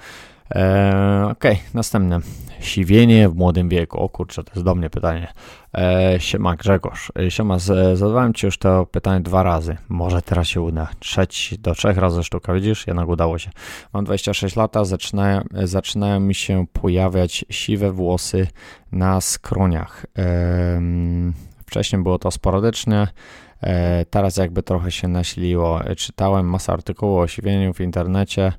E, 0.50 1.28
Okej, 1.30 1.52
okay, 1.52 1.64
następne. 1.74 2.20
Siwienie 2.61 3.28
w 3.28 3.35
młodym 3.35 3.68
wieku. 3.68 3.98
O 3.98 4.09
kurczę, 4.09 4.44
to 4.44 4.52
jest 4.54 4.64
do 4.64 4.74
mnie 4.74 4.90
pytanie. 4.90 5.33
E, 5.74 6.14
siema 6.18 6.57
Grzegorz. 6.57 7.12
E, 7.18 7.30
siema, 7.30 7.59
z, 7.59 7.98
zadawałem 7.98 8.35
Ci 8.35 8.46
już 8.46 8.59
to 8.59 8.87
pytanie 8.87 9.20
dwa 9.20 9.42
razy. 9.42 9.76
Może 9.88 10.22
teraz 10.22 10.46
się 10.46 10.61
uda. 10.61 10.88
Trzeci, 10.98 11.59
do 11.59 11.74
trzech 11.74 11.96
razy 11.96 12.22
sztuka, 12.22 12.54
widzisz? 12.54 12.87
Jednak 12.87 13.09
udało 13.09 13.38
się. 13.38 13.50
Mam 13.92 14.04
26 14.04 14.57
lat, 14.57 14.74
zaczynają, 14.83 15.42
zaczynają 15.64 16.20
mi 16.20 16.35
się 16.35 16.66
pojawiać 16.72 17.44
siwe 17.50 17.92
włosy 17.92 18.46
na 18.92 19.20
skroniach. 19.20 20.07
E, 20.18 20.80
wcześniej 21.66 22.03
było 22.03 22.18
to 22.18 22.31
sporadycznie. 22.31 23.09
E, 23.62 24.05
teraz 24.05 24.37
jakby 24.37 24.62
trochę 24.62 24.90
się 24.90 25.09
nasiliło. 25.09 25.81
Czytałem 25.96 26.48
masę 26.48 26.72
artykułów 26.72 27.24
o 27.24 27.29
siwieniu 27.29 27.74
w 27.74 27.81
internecie 27.81 28.53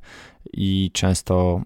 i 0.53 0.91
często 0.93 1.61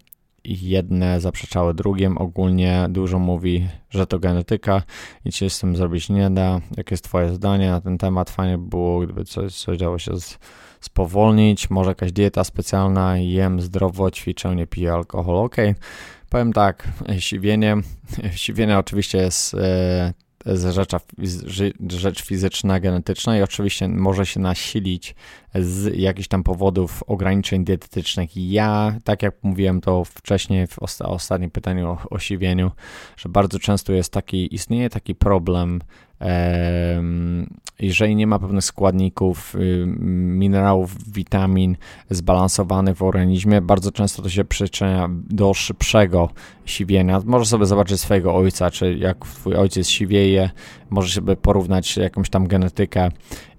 jedne 0.46 1.22
zaprzeczały 1.22 1.74
drugim. 1.74 2.18
Ogólnie 2.18 2.86
dużo 2.90 3.20
mówi, 3.20 3.68
że 3.90 4.08
to 4.08 4.20
genetyka, 4.20 4.84
nic 5.26 5.36
się 5.36 5.50
z 5.50 5.60
tym 5.60 5.76
zrobić 5.76 6.10
nie 6.10 6.30
da. 6.30 6.62
Jakie 6.78 6.94
jest 6.94 7.04
Twoje 7.04 7.34
zdanie 7.34 7.70
na 7.70 7.82
ten 7.82 7.98
temat? 7.98 8.30
Fajnie 8.30 8.58
by 8.58 8.70
było, 8.70 9.00
gdyby 9.00 9.26
coś, 9.26 9.56
coś 9.56 9.78
działo 9.78 10.00
się 10.00 10.20
z, 10.20 10.40
spowolnić, 10.82 11.70
może 11.70 11.92
jakaś 11.92 12.12
dieta 12.12 12.44
specjalna, 12.44 13.18
jem 13.18 13.62
zdrowo, 13.62 14.12
ćwiczę, 14.12 14.56
nie 14.56 14.68
piję 14.68 14.94
alkoholu. 14.94 15.40
Ok, 15.40 15.56
powiem 16.30 16.54
tak, 16.54 16.88
siwienie, 17.20 17.78
siwienie 18.36 18.78
oczywiście 18.78 19.18
jest 19.18 19.54
e, 19.54 20.14
rzecz, 21.88 22.24
fizyczna, 22.24 22.80
genetyczna 22.80 23.38
i 23.38 23.42
oczywiście 23.42 23.88
może 23.88 24.26
się 24.26 24.40
nasilić 24.40 25.16
z 25.56 25.98
jakichś 25.98 26.28
tam 26.28 26.44
powodów 26.44 27.04
ograniczeń 27.08 27.66
dietetycznych. 27.66 28.38
Ja, 28.38 28.96
tak 29.04 29.24
jak 29.24 29.36
mówiłem 29.44 29.82
to 29.82 30.06
wcześniej 30.06 30.68
w 30.68 30.80
osta 30.80 31.06
ostatnim 31.06 31.52
pytaniu 31.52 31.98
o, 32.10 32.20
siwieniu, 32.20 32.72
że 33.18 33.30
bardzo 33.30 33.60
często 33.60 33.94
jest 33.94 34.14
taki, 34.14 34.56
istnieje 34.56 34.90
taki 34.90 35.16
problem 35.16 35.80
jeżeli 37.80 38.16
nie 38.16 38.28
ma 38.28 38.40
pewnych 38.40 38.64
składników, 38.64 39.56
y, 39.56 39.84
minerałów, 39.88 41.12
witamin 41.14 41.78
zbalansowanych 42.10 42.98
w 42.98 43.04
organizmie, 43.04 43.62
bardzo 43.62 43.92
często 43.92 44.22
to 44.22 44.30
się 44.30 44.46
przyczynia 44.46 45.10
do 45.12 45.54
szybszego 45.54 46.30
siwienia. 46.66 47.22
Możesz 47.26 47.48
sobie 47.48 47.66
zobaczyć 47.66 48.02
swojego 48.02 48.36
ojca, 48.36 48.72
czy 48.72 48.94
jak 48.94 49.18
twój 49.26 49.56
ojciec 49.56 49.88
siwieje, 49.88 50.50
możesz 50.90 51.14
sobie 51.14 51.36
porównać 51.36 51.98
jakąś 51.98 52.30
tam 52.30 52.48
genetykę 52.48 53.10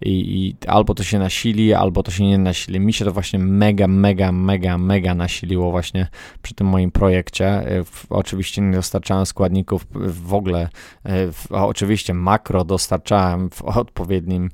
i, 0.00 0.10
i 0.10 0.68
albo 0.68 0.94
to 0.94 1.02
się 1.02 1.18
nasili, 1.18 1.74
albo 1.74 2.02
to 2.02 2.10
się 2.10 2.24
nie 2.24 2.38
nasili. 2.38 2.80
Mi 2.80 2.92
się 2.92 3.04
to 3.04 3.12
właśnie 3.12 3.38
mega, 3.38 3.86
mega, 3.86 4.32
mega, 4.32 4.78
mega 4.78 5.14
nasiliło 5.14 5.70
właśnie 5.70 6.06
przy 6.42 6.54
tym 6.54 6.66
moim 6.66 6.90
projekcie. 6.90 7.62
Oczywiście 8.10 8.62
nie 8.62 8.72
dostarczałem 8.72 9.26
składników 9.26 9.86
w 9.94 10.34
ogóle, 10.34 10.68
w, 11.04 11.46
oczywiście 11.50 12.14
makro 12.14 12.64
dostarczałem 12.64 13.50
w 13.50 13.62
odpowiednim, 13.62 14.50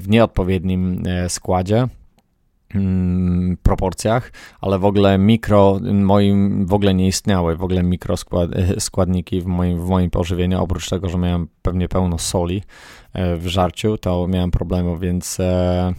w 0.00 0.04
nieodpowiednim 0.08 1.02
składzie 1.28 1.88
proporcjach, 3.62 4.32
ale 4.60 4.78
w 4.78 4.84
ogóle 4.84 5.18
mikro 5.18 5.80
moim 5.92 6.66
w 6.66 6.74
ogóle 6.74 6.94
nie 6.94 7.06
istniały, 7.06 7.56
w 7.56 7.62
ogóle 7.62 7.82
mikro 7.82 8.16
skład, 8.16 8.50
składniki 8.78 9.40
w 9.40 9.46
moim, 9.46 9.80
w 9.80 9.88
moim 9.88 10.10
pożywieniu, 10.10 10.62
oprócz 10.62 10.88
tego, 10.88 11.08
że 11.08 11.18
miałem 11.18 11.48
pewnie 11.62 11.88
pełno 11.88 12.18
soli 12.18 12.62
e, 13.12 13.36
w 13.36 13.46
żarciu, 13.46 13.98
to 13.98 14.26
miałem 14.28 14.50
problemów, 14.50 15.00
więc 15.00 15.40
e, 15.40 15.94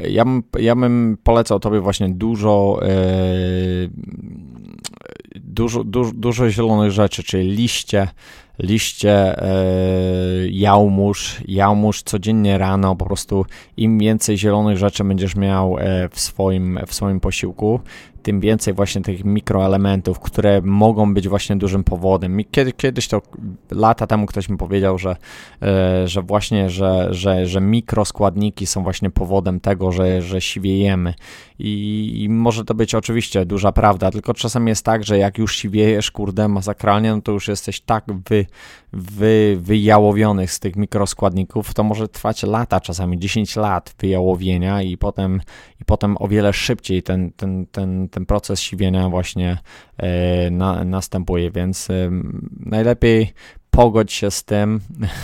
ja, 0.00 0.24
ja 0.58 0.76
bym 0.76 1.18
polecał 1.22 1.60
tobie 1.60 1.80
właśnie 1.80 2.08
dużo, 2.08 2.80
e, 2.82 2.88
dużo, 5.34 5.84
dużo, 5.84 6.12
dużo 6.12 6.50
zielonych 6.50 6.90
rzeczy, 6.90 7.22
czyli 7.22 7.50
liście, 7.50 8.08
liście, 8.58 9.42
e, 9.42 9.54
jałmuż, 10.48 11.40
jałmuż 11.48 12.02
codziennie 12.02 12.58
rano, 12.58 12.96
po 12.96 13.04
prostu 13.04 13.46
im 13.76 13.98
więcej 13.98 14.38
zielonych 14.38 14.78
rzeczy 14.78 15.04
będziesz 15.04 15.36
miał 15.36 15.78
e, 15.78 16.08
w 16.08 16.20
swoim, 16.20 16.78
w 16.86 16.94
swoim 16.94 17.20
posiłku, 17.20 17.80
tym 18.26 18.40
więcej 18.40 18.74
właśnie 18.74 19.02
tych 19.02 19.24
mikroelementów, 19.24 20.20
które 20.20 20.60
mogą 20.62 21.14
być 21.14 21.28
właśnie 21.28 21.56
dużym 21.56 21.84
powodem. 21.84 22.38
Kiedy, 22.50 22.72
kiedyś 22.72 23.08
to 23.08 23.22
lata 23.70 24.06
temu 24.06 24.26
ktoś 24.26 24.48
mi 24.48 24.56
powiedział, 24.56 24.98
że, 24.98 25.16
e, 25.62 26.08
że 26.08 26.22
właśnie, 26.22 26.70
że, 26.70 27.08
że, 27.10 27.46
że 27.46 27.60
mikroskładniki 27.60 28.66
są 28.66 28.82
właśnie 28.82 29.10
powodem 29.10 29.60
tego, 29.60 29.92
że, 29.92 30.22
że 30.22 30.40
siwiejemy. 30.40 31.14
I, 31.58 32.12
I 32.22 32.28
może 32.28 32.64
to 32.64 32.74
być 32.74 32.94
oczywiście 32.94 33.46
duża 33.46 33.72
prawda, 33.72 34.10
tylko 34.10 34.34
czasem 34.34 34.68
jest 34.68 34.84
tak, 34.84 35.04
że 35.04 35.18
jak 35.18 35.38
już 35.38 35.56
siwiejesz, 35.56 36.10
kurde, 36.10 36.48
masakralnie, 36.48 37.14
no 37.14 37.22
to 37.22 37.32
już 37.32 37.48
jesteś 37.48 37.80
tak 37.80 38.04
wy, 38.28 38.46
wy, 38.92 39.58
wyjałowionych 39.60 40.52
z 40.52 40.60
tych 40.60 40.76
mikroskładników, 40.76 41.74
to 41.74 41.84
może 41.84 42.08
trwać 42.08 42.42
lata, 42.42 42.80
czasami 42.80 43.18
10 43.18 43.56
lat 43.56 43.94
wyjałowienia 43.98 44.82
i 44.82 44.96
potem, 44.96 45.40
potem 45.86 46.16
o 46.18 46.28
wiele 46.28 46.52
szybciej 46.52 47.02
ten, 47.02 47.32
ten, 47.32 47.66
ten, 47.66 48.08
ten 48.08 48.26
proces 48.26 48.60
siwienia 48.60 49.08
właśnie 49.08 49.58
e, 49.98 50.50
na, 50.50 50.84
następuje, 50.84 51.50
więc 51.50 51.88
najlepiej 52.60 53.32
pogodź 53.76 54.12
się 54.12 54.30
z 54.30 54.44
tym, 54.44 54.80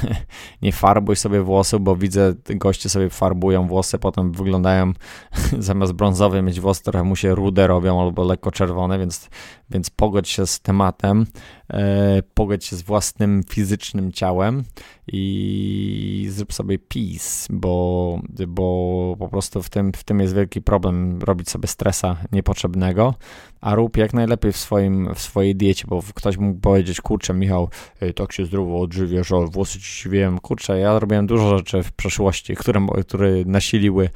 nie 0.62 0.72
farbuj 0.72 1.16
sobie 1.16 1.42
włosów, 1.42 1.80
bo 1.80 1.96
widzę, 1.96 2.34
goście 2.48 2.88
sobie 2.88 3.11
farbują 3.11 3.66
włosy, 3.66 3.98
potem 3.98 4.32
wyglądają 4.32 4.92
zamiast 5.59 5.92
brązowy 5.92 6.42
mieć 6.42 6.61
włosy, 6.61 6.82
trochę 6.82 7.05
mu 7.05 7.16
się 7.16 7.34
rude 7.34 7.66
robią 7.66 8.03
albo 8.03 8.24
lekko 8.24 8.50
czerwone, 8.50 8.98
więc, 8.98 9.30
więc 9.70 9.90
pogodź 9.90 10.28
się 10.28 10.46
z 10.46 10.61
tematem, 10.61 11.26
e, 11.70 12.22
pogodź 12.34 12.64
się 12.64 12.76
z 12.76 12.82
własnym 12.82 13.42
fizycznym 13.50 14.12
ciałem 14.12 14.64
i 15.07 16.26
zrób 16.30 16.53
sobie 16.53 16.78
peace, 16.78 17.46
bo, 17.50 18.20
bo 18.48 19.16
po 19.18 19.28
prostu 19.28 19.62
w 19.62 19.70
tym, 19.70 19.92
w 19.92 20.05
tym 20.05 20.20
jest 20.20 20.34
wielki 20.34 20.62
problem 20.62 21.20
robić 21.22 21.50
sobie 21.50 21.68
stresa 21.68 22.16
niepotrzebnego, 22.32 23.14
a 23.62 23.74
rób 23.74 23.96
jak 23.96 24.14
najlepiej 24.14 24.52
w, 24.52 24.56
swoim, 24.56 25.14
w 25.14 25.20
swojej 25.20 25.56
diecie, 25.56 25.84
bo 25.88 26.02
ktoś 26.14 26.36
mógł 26.36 26.60
powiedzieć, 26.60 27.00
kurczę 27.00 27.34
Michał, 27.34 27.68
tak 28.16 28.32
się 28.32 28.46
zdrowo 28.46 28.80
odżywiasz, 28.80 29.32
o 29.32 29.46
włosy 29.46 29.78
ci 29.78 29.86
siwieją, 29.86 30.38
kurczę, 30.38 30.78
ja 30.78 30.98
robiłem 30.98 31.26
dużo 31.26 31.58
rzeczy 31.58 31.82
w 31.82 31.92
przeszłości, 31.92 32.56
które, 32.56 32.86
które 33.06 33.30
nasiliły 33.46 34.10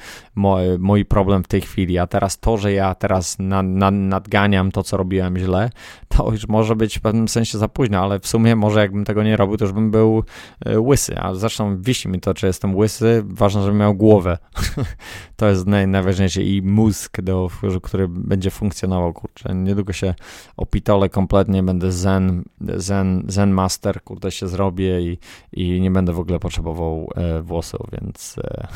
mój 0.79 1.05
problem 1.05 1.45
w 1.45 1.49
tej 1.49 1.61
chwili, 1.61 1.99
a 1.99 2.07
teraz 2.07 2.39
to, 2.39 2.57
że 2.57 2.73
ja 2.73 2.95
teraz 2.95 3.39
na, 3.39 3.63
na, 3.63 3.91
nadganiam 3.91 4.73
to, 4.73 4.83
co 4.83 4.97
robiłem 4.97 5.39
źle, 5.39 5.71
to 6.09 6.33
już 6.33 6.49
może 6.49 6.77
być 6.77 6.99
w 6.99 7.01
pewnym 7.01 7.29
sensie 7.29 7.59
za 7.59 7.69
późno, 7.69 7.99
ale 7.99 8.21
w 8.21 8.27
sumie 8.27 8.57
może 8.57 8.81
jakbym 8.81 9.05
tego 9.05 9.23
nie 9.23 9.37
robił, 9.37 9.57
to 9.57 9.65
już 9.65 9.73
bym 9.73 9.91
był 9.91 10.25
e, 10.67 10.81
łysy, 10.81 11.19
a 11.19 11.35
zresztą 11.35 11.83
wisi 11.83 12.09
mi 12.09 12.21
to, 12.21 12.35
czy 12.35 12.47
jestem 12.47 12.77
łysy, 12.77 13.23
ważne, 13.27 13.63
żebym 13.63 13.79
miał 13.79 13.95
głowę. 13.95 14.39
to 15.37 15.49
jest 15.49 15.67
naj, 15.67 15.89
najważniejsze. 15.89 16.43
I 16.43 16.63
mózg, 16.63 17.21
do, 17.21 17.51
który 17.83 18.09
będzie 18.09 18.51
funkcjonował, 18.51 19.13
kurczę, 19.13 19.36
niedługo 19.55 19.93
się 19.93 20.15
opitole 20.57 21.09
kompletnie, 21.09 21.63
będę 21.63 21.93
zen, 21.93 22.45
zen, 22.61 23.25
zen 23.29 23.51
master, 23.51 24.03
kurde 24.03 24.31
się 24.31 24.49
zrobię 24.49 25.01
i, 25.01 25.19
i 25.53 25.81
nie 25.81 25.91
będę 25.91 26.13
w 26.13 26.19
ogóle 26.19 26.39
potrzebował 26.39 27.11
e, 27.15 27.43
włosów, 27.43 27.81
więc 27.93 28.37
e, 28.39 28.69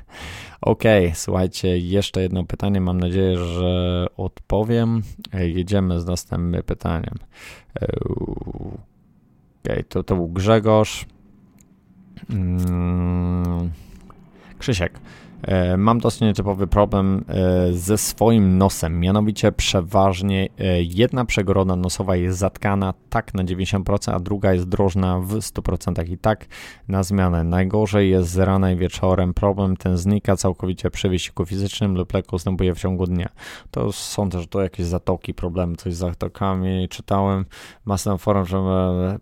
okej, 0.60 1.06
okay, 1.06 1.16
słuchajcie, 1.16 1.78
jeszcze 1.78 2.22
jedno 2.22 2.44
pytanie, 2.44 2.80
mam 2.80 3.00
nadzieję, 3.00 3.36
że 3.36 4.06
odpowiem. 4.16 5.02
E, 5.32 5.48
jedziemy 5.48 6.00
z 6.00 6.06
następnym 6.06 6.62
pytaniem. 6.62 7.14
E, 7.82 7.86
okej, 7.86 8.78
okay, 9.64 9.84
to, 9.84 10.02
to 10.02 10.14
był 10.14 10.28
Grzegorz. 10.28 11.06
Mm, 12.30 13.70
Krzysiek. 14.58 15.00
E, 15.42 15.76
mam 15.76 15.98
dosyć 15.98 16.20
nietypowy 16.20 16.66
problem 16.66 17.24
e, 17.28 17.72
ze 17.72 17.98
swoim 17.98 18.58
nosem, 18.58 19.00
mianowicie 19.00 19.52
przeważnie 19.52 20.48
e, 20.58 20.82
jedna 20.82 21.24
przegroda 21.24 21.76
nosowa 21.76 22.16
jest 22.16 22.38
zatkana 22.38 22.94
tak 23.10 23.34
na 23.34 23.44
90%, 23.44 24.12
a 24.14 24.20
druga 24.20 24.52
jest 24.52 24.68
drożna 24.68 25.20
w 25.20 25.32
100% 25.32 26.10
i 26.10 26.18
tak 26.18 26.46
na 26.88 27.02
zmianę. 27.02 27.44
Najgorzej 27.44 28.10
jest 28.10 28.30
z 28.30 28.38
rana 28.38 28.72
i 28.72 28.76
wieczorem. 28.76 29.34
Problem 29.34 29.76
ten 29.76 29.96
znika 29.96 30.36
całkowicie 30.36 30.90
przy 30.90 31.08
wysiłku 31.08 31.46
fizycznym 31.46 31.94
lub 31.94 32.14
lekko 32.14 32.36
ustępuje 32.36 32.74
w 32.74 32.78
ciągu 32.78 33.06
dnia. 33.06 33.28
To 33.70 33.92
są 33.92 34.30
też 34.30 34.46
to 34.46 34.62
jakieś 34.62 34.86
zatoki, 34.86 35.34
problemy 35.34 35.76
coś 35.76 35.94
z 35.94 35.98
zatokami. 35.98 36.88
Czytałem 36.88 37.44
masę 37.84 38.18
forum, 38.18 38.44
że 38.44 38.58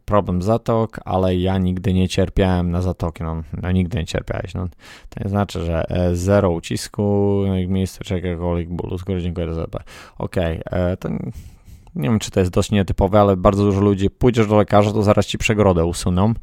problem 0.05 0.43
zatok, 0.43 1.01
ale 1.05 1.37
ja 1.37 1.59
nigdy 1.59 1.93
nie 1.93 2.09
cierpiałem 2.09 2.71
na 2.71 2.83
zatoki. 2.83 3.23
No, 3.23 3.43
no 3.63 3.73
nigdy 3.73 3.99
nie 3.99 4.07
cierpiałeś. 4.07 4.55
No, 4.55 4.69
to 5.09 5.25
nie 5.25 5.31
znaczy, 5.31 5.65
że 5.65 5.87
zero 6.15 6.51
ucisku, 6.51 7.43
no 7.47 7.59
i 7.59 7.69
miejsce 7.69 8.15
jakiegokolwiek 8.15 8.69
bólu. 8.69 8.99
Skoro 8.99 9.21
dziękuję 9.21 9.55
za 9.55 9.67
to. 9.67 9.79
Okej, 10.19 10.65
okay, 10.65 10.81
e, 10.81 10.97
to 10.97 11.09
nie 11.97 12.09
wiem, 12.09 12.19
czy 12.19 12.31
to 12.31 12.41
jest 12.41 12.53
dość 12.53 12.71
nietypowe, 12.71 13.21
ale 13.21 13.37
bardzo 13.37 13.65
dużo 13.65 13.81
ludzi, 13.81 14.11
pójdziesz 14.11 14.47
do 14.47 14.57
lekarza, 14.57 14.93
to 14.93 15.03
zaraz 15.03 15.27
ci 15.27 15.39
przegrodę 15.39 15.85
usuną, 15.85 16.35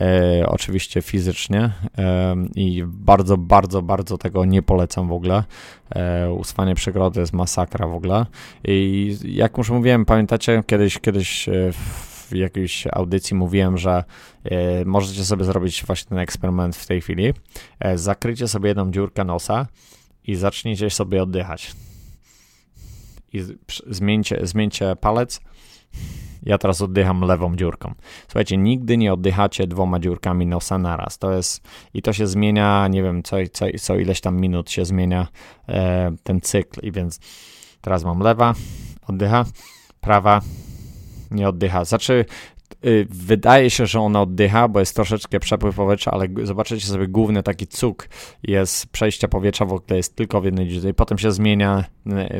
e, 0.00 0.44
oczywiście 0.46 1.02
fizycznie 1.02 1.70
e, 1.98 2.36
i 2.54 2.82
bardzo, 2.86 3.36
bardzo, 3.36 3.82
bardzo 3.82 4.18
tego 4.18 4.44
nie 4.44 4.62
polecam 4.62 5.08
w 5.08 5.12
ogóle. 5.12 5.44
E, 5.90 6.32
usuwanie 6.32 6.74
przegrody 6.74 7.20
jest 7.20 7.32
masakra 7.32 7.86
w 7.86 7.94
ogóle 7.94 8.26
i 8.64 9.16
jak 9.24 9.58
już 9.58 9.70
mówiłem, 9.70 10.04
pamiętacie, 10.04 10.62
kiedyś, 10.66 10.98
kiedyś 10.98 11.48
e, 11.48 11.72
w 11.72 12.13
jakiejś 12.38 12.86
audycji 12.92 13.36
mówiłem, 13.36 13.78
że 13.78 14.04
e, 14.44 14.84
możecie 14.84 15.24
sobie 15.24 15.44
zrobić 15.44 15.84
właśnie 15.86 16.08
ten 16.08 16.18
eksperyment 16.18 16.76
w 16.76 16.86
tej 16.86 17.00
chwili. 17.00 17.32
E, 17.80 17.98
zakryjcie 17.98 18.48
sobie 18.48 18.68
jedną 18.68 18.90
dziurkę 18.90 19.24
nosa 19.24 19.66
i 20.24 20.34
zacznijcie 20.34 20.90
sobie 20.90 21.22
oddychać. 21.22 21.72
I 23.32 23.42
zmieńcie, 23.86 24.38
zmieńcie 24.42 24.96
palec. 24.96 25.40
Ja 26.42 26.58
teraz 26.58 26.82
oddycham 26.82 27.20
lewą 27.20 27.56
dziurką. 27.56 27.94
Słuchajcie, 28.26 28.56
nigdy 28.56 28.96
nie 28.96 29.12
oddychacie 29.12 29.66
dwoma 29.66 30.00
dziurkami 30.00 30.46
nosa 30.46 30.78
naraz. 30.78 31.18
To 31.18 31.32
jest 31.32 31.68
i 31.94 32.02
to 32.02 32.12
się 32.12 32.26
zmienia, 32.26 32.88
nie 32.88 33.02
wiem, 33.02 33.22
co, 33.22 33.36
co, 33.52 33.66
co 33.80 33.96
ileś 33.96 34.20
tam 34.20 34.40
minut 34.40 34.70
się 34.70 34.84
zmienia 34.84 35.28
e, 35.68 36.16
ten 36.22 36.40
cykl. 36.40 36.80
I 36.86 36.92
więc 36.92 37.20
teraz 37.80 38.04
mam 38.04 38.20
lewa, 38.20 38.54
oddycha, 39.06 39.44
prawa, 40.00 40.40
nie 41.34 41.48
oddycha. 41.48 41.84
Znaczy, 41.84 42.24
y, 42.84 43.06
wydaje 43.10 43.70
się, 43.70 43.86
że 43.86 44.00
ona 44.00 44.22
oddycha, 44.22 44.68
bo 44.68 44.80
jest 44.80 44.94
troszeczkę 44.94 45.40
przepływ 45.40 45.76
powietrza, 45.76 46.10
ale 46.10 46.28
zobaczycie 46.42 46.86
sobie 46.86 47.08
główny 47.08 47.42
taki 47.42 47.66
cuk 47.66 48.08
jest 48.42 48.86
przejścia 48.86 49.28
powietrza 49.28 49.64
w 49.64 49.72
ogóle 49.72 49.96
jest 49.96 50.16
tylko 50.16 50.40
w 50.40 50.44
jednej 50.44 50.68
dziurce 50.68 50.88
i 50.88 50.94
potem 50.94 51.18
się 51.18 51.32
zmienia 51.32 51.84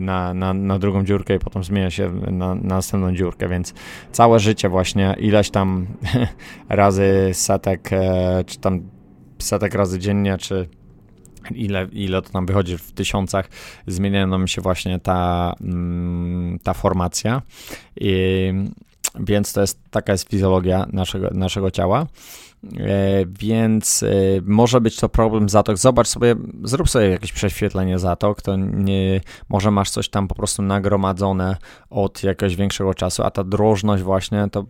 na, 0.01 0.34
na, 0.34 0.55
na 0.55 0.78
drugą 0.78 1.05
dziurkę 1.05 1.34
i 1.34 1.38
potem 1.38 1.64
zmienia 1.64 1.90
się 1.90 2.12
na, 2.12 2.55
na 2.55 2.55
następną 2.55 3.14
dziurkę, 3.14 3.49
więc 3.49 3.74
całe 4.12 4.38
życie 4.38 4.68
właśnie 4.68 5.16
ileś 5.18 5.51
tam 5.51 5.86
razy 6.68 7.30
setek, 7.32 7.92
e, 7.92 8.45
czy 8.47 8.59
tam 8.59 8.80
setek 9.38 9.74
razy 9.74 9.99
dziennie, 9.99 10.38
czy 10.38 10.68
ile, 11.51 11.88
ile 11.92 12.22
to 12.22 12.30
tam 12.30 12.47
wychodzi 12.47 12.78
w 12.78 12.92
tysiącach, 12.92 13.49
zmienia 13.86 14.26
nam 14.26 14.49
się 14.49 14.62
właśnie 14.62 14.99
ta, 14.99 15.53
mm, 15.61 16.59
ta 16.62 16.74
formacja. 16.74 17.42
I, 18.01 18.53
więc 19.20 19.53
to 19.53 19.61
jest 19.61 19.80
taka 19.90 20.12
jest 20.12 20.28
fizjologia 20.28 20.86
naszego, 20.92 21.30
naszego 21.30 21.70
ciała. 21.70 22.07
E, 22.78 23.24
więc 23.26 24.03
e, 24.03 24.09
może 24.45 24.80
być 24.80 24.97
to 24.97 25.09
problem 25.09 25.49
zatok. 25.49 25.78
Zobacz 25.78 26.09
sobie, 26.09 26.34
zrób 26.64 26.90
sobie 26.90 27.09
jakieś 27.09 27.32
prześwietlenie 27.32 27.99
zatok, 27.99 28.42
to 28.42 28.57
nie, 28.57 29.20
może 29.49 29.70
masz 29.70 29.90
coś 29.90 30.09
tam 30.09 30.28
po 30.28 30.34
prostu 30.34 30.62
nagromadzone 30.62 31.57
od 31.90 32.22
jakiegoś 32.22 32.57
większego 32.57 32.95
czasu, 32.95 33.22
a 33.22 33.30
ta 33.30 33.45
drożność 33.45 34.03
właśnie 34.03 34.47
to 34.53 34.64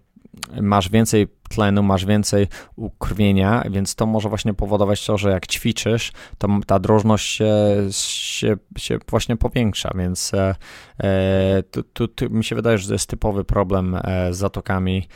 masz 0.62 0.88
więcej 0.88 1.28
tlenu, 1.48 1.82
masz 1.82 2.06
więcej 2.06 2.46
ukrwienia, 2.76 3.64
więc 3.70 3.94
to 3.94 4.06
może 4.06 4.28
właśnie 4.28 4.54
powodować 4.54 5.06
to, 5.06 5.18
że 5.18 5.30
jak 5.30 5.46
ćwiczysz, 5.46 6.12
to 6.38 6.48
ta 6.66 6.78
drożność 6.78 7.30
się, 7.30 7.54
się, 7.90 8.56
się 8.78 8.98
właśnie 9.10 9.36
powiększa, 9.36 9.90
więc 9.94 10.32
e, 10.34 11.62
tu, 11.70 11.82
tu, 11.82 12.08
tu, 12.08 12.30
mi 12.30 12.44
się 12.44 12.56
wydaje, 12.56 12.78
że 12.78 12.86
to 12.88 12.94
jest 12.94 13.10
typowy 13.10 13.44
problem 13.44 13.98
z 14.30 14.36
zatokami, 14.36 15.08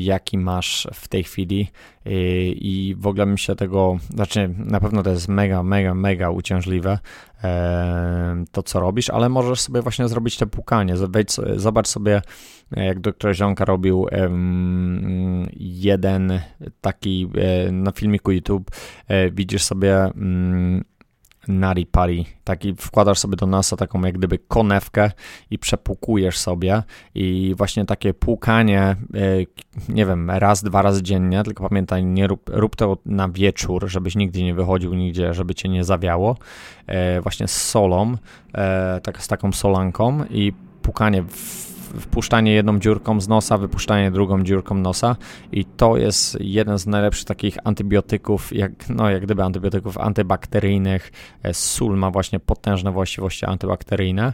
jaki 0.00 0.38
masz 0.38 0.88
w 0.94 1.08
tej 1.08 1.24
chwili 1.24 1.70
i 2.54 2.94
w 2.98 3.06
ogóle 3.06 3.26
mi 3.26 3.38
się 3.38 3.56
tego, 3.56 3.96
znaczy 4.10 4.54
na 4.56 4.80
pewno 4.80 5.02
to 5.02 5.10
jest 5.10 5.28
mega, 5.28 5.62
mega, 5.62 5.94
mega 5.94 6.30
uciążliwe 6.30 6.98
to, 8.52 8.62
co 8.62 8.80
robisz, 8.80 9.10
ale 9.10 9.28
możesz 9.28 9.60
sobie 9.60 9.82
właśnie 9.82 10.08
zrobić 10.08 10.36
te 10.36 10.46
pukanie, 10.46 10.94
zobacz 11.56 11.88
sobie 11.88 12.22
jak 12.76 13.00
doktor 13.00 13.34
Zionka 13.34 13.64
robił 13.64 14.06
jeden 15.58 16.40
taki 16.80 17.30
e, 17.36 17.72
na 17.72 17.92
filmiku 17.92 18.32
YouTube, 18.32 18.70
e, 19.08 19.30
widzisz 19.30 19.64
sobie 19.64 19.96
mm, 19.96 20.84
nari 21.48 21.86
pari, 21.86 22.26
taki 22.44 22.74
wkładasz 22.74 23.18
sobie 23.18 23.36
do 23.36 23.46
nosa 23.46 23.76
taką 23.76 24.00
jak 24.00 24.18
gdyby 24.18 24.38
konewkę 24.38 25.10
i 25.50 25.58
przepukujesz 25.58 26.38
sobie 26.38 26.82
i 27.14 27.54
właśnie 27.58 27.84
takie 27.84 28.14
płukanie, 28.14 28.80
e, 28.80 28.96
nie 29.88 30.06
wiem, 30.06 30.30
raz, 30.30 30.62
dwa 30.62 30.82
razy 30.82 31.02
dziennie, 31.02 31.42
tylko 31.44 31.68
pamiętaj, 31.68 32.04
nie 32.04 32.26
rób, 32.26 32.50
rób 32.52 32.76
to 32.76 32.98
na 33.06 33.28
wieczór, 33.28 33.88
żebyś 33.88 34.16
nigdy 34.16 34.42
nie 34.42 34.54
wychodził 34.54 34.94
nigdzie, 34.94 35.34
żeby 35.34 35.54
cię 35.54 35.68
nie 35.68 35.84
zawiało, 35.84 36.36
właśnie 37.22 37.48
z 37.48 37.62
solą, 37.62 38.16
tak, 39.02 39.22
z 39.22 39.28
taką 39.28 39.52
solanką 39.52 40.24
i 40.30 40.52
pukanie 40.82 41.22
w 41.22 41.77
wpuszczanie 42.00 42.52
jedną 42.52 42.78
dziurką 42.78 43.20
z 43.20 43.28
nosa, 43.28 43.58
wypuszczanie 43.58 44.10
drugą 44.10 44.42
dziurką 44.42 44.74
nosa 44.74 45.16
i 45.52 45.64
to 45.64 45.96
jest 45.96 46.40
jeden 46.40 46.78
z 46.78 46.86
najlepszych 46.86 47.24
takich 47.24 47.56
antybiotyków, 47.64 48.52
jak, 48.52 48.88
no, 48.88 49.10
jak 49.10 49.22
gdyby 49.22 49.42
antybiotyków 49.42 49.98
antybakteryjnych. 49.98 51.12
E, 51.42 51.54
sól 51.54 51.96
ma 51.96 52.10
właśnie 52.10 52.40
potężne 52.40 52.92
właściwości 52.92 53.46
antybakteryjne. 53.46 54.32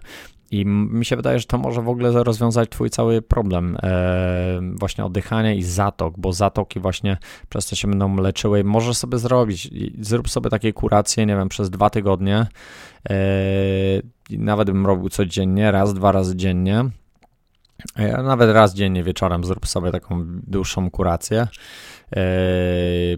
I 0.50 0.66
mi 0.66 1.04
się 1.04 1.16
wydaje, 1.16 1.38
że 1.38 1.44
to 1.44 1.58
może 1.58 1.82
w 1.82 1.88
ogóle 1.88 2.24
rozwiązać 2.24 2.68
Twój 2.68 2.90
cały 2.90 3.22
problem 3.22 3.76
e, 3.82 4.60
właśnie 4.74 5.04
oddychania 5.04 5.52
i 5.52 5.62
zatok, 5.62 6.14
bo 6.18 6.32
zatoki 6.32 6.80
właśnie 6.80 7.16
przez 7.48 7.66
to 7.66 7.76
się 7.76 7.88
będą 7.88 8.16
leczyły. 8.16 8.64
Możesz 8.64 8.96
sobie 8.96 9.18
zrobić, 9.18 9.70
zrób 10.00 10.28
sobie 10.28 10.50
takie 10.50 10.72
kuracje, 10.72 11.26
nie 11.26 11.36
wiem, 11.36 11.48
przez 11.48 11.70
dwa 11.70 11.90
tygodnie. 11.90 12.46
E, 13.10 13.16
nawet 14.30 14.70
bym 14.70 14.86
robił 14.86 15.08
codziennie, 15.08 15.70
raz, 15.70 15.94
dwa 15.94 16.12
razy 16.12 16.36
dziennie 16.36 16.84
nawet 18.24 18.50
raz 18.50 18.74
dziennie 18.74 19.02
wieczorem 19.02 19.44
zrób 19.44 19.66
sobie 19.66 19.90
taką 19.90 20.24
dłuższą 20.26 20.90
kurację. 20.90 21.48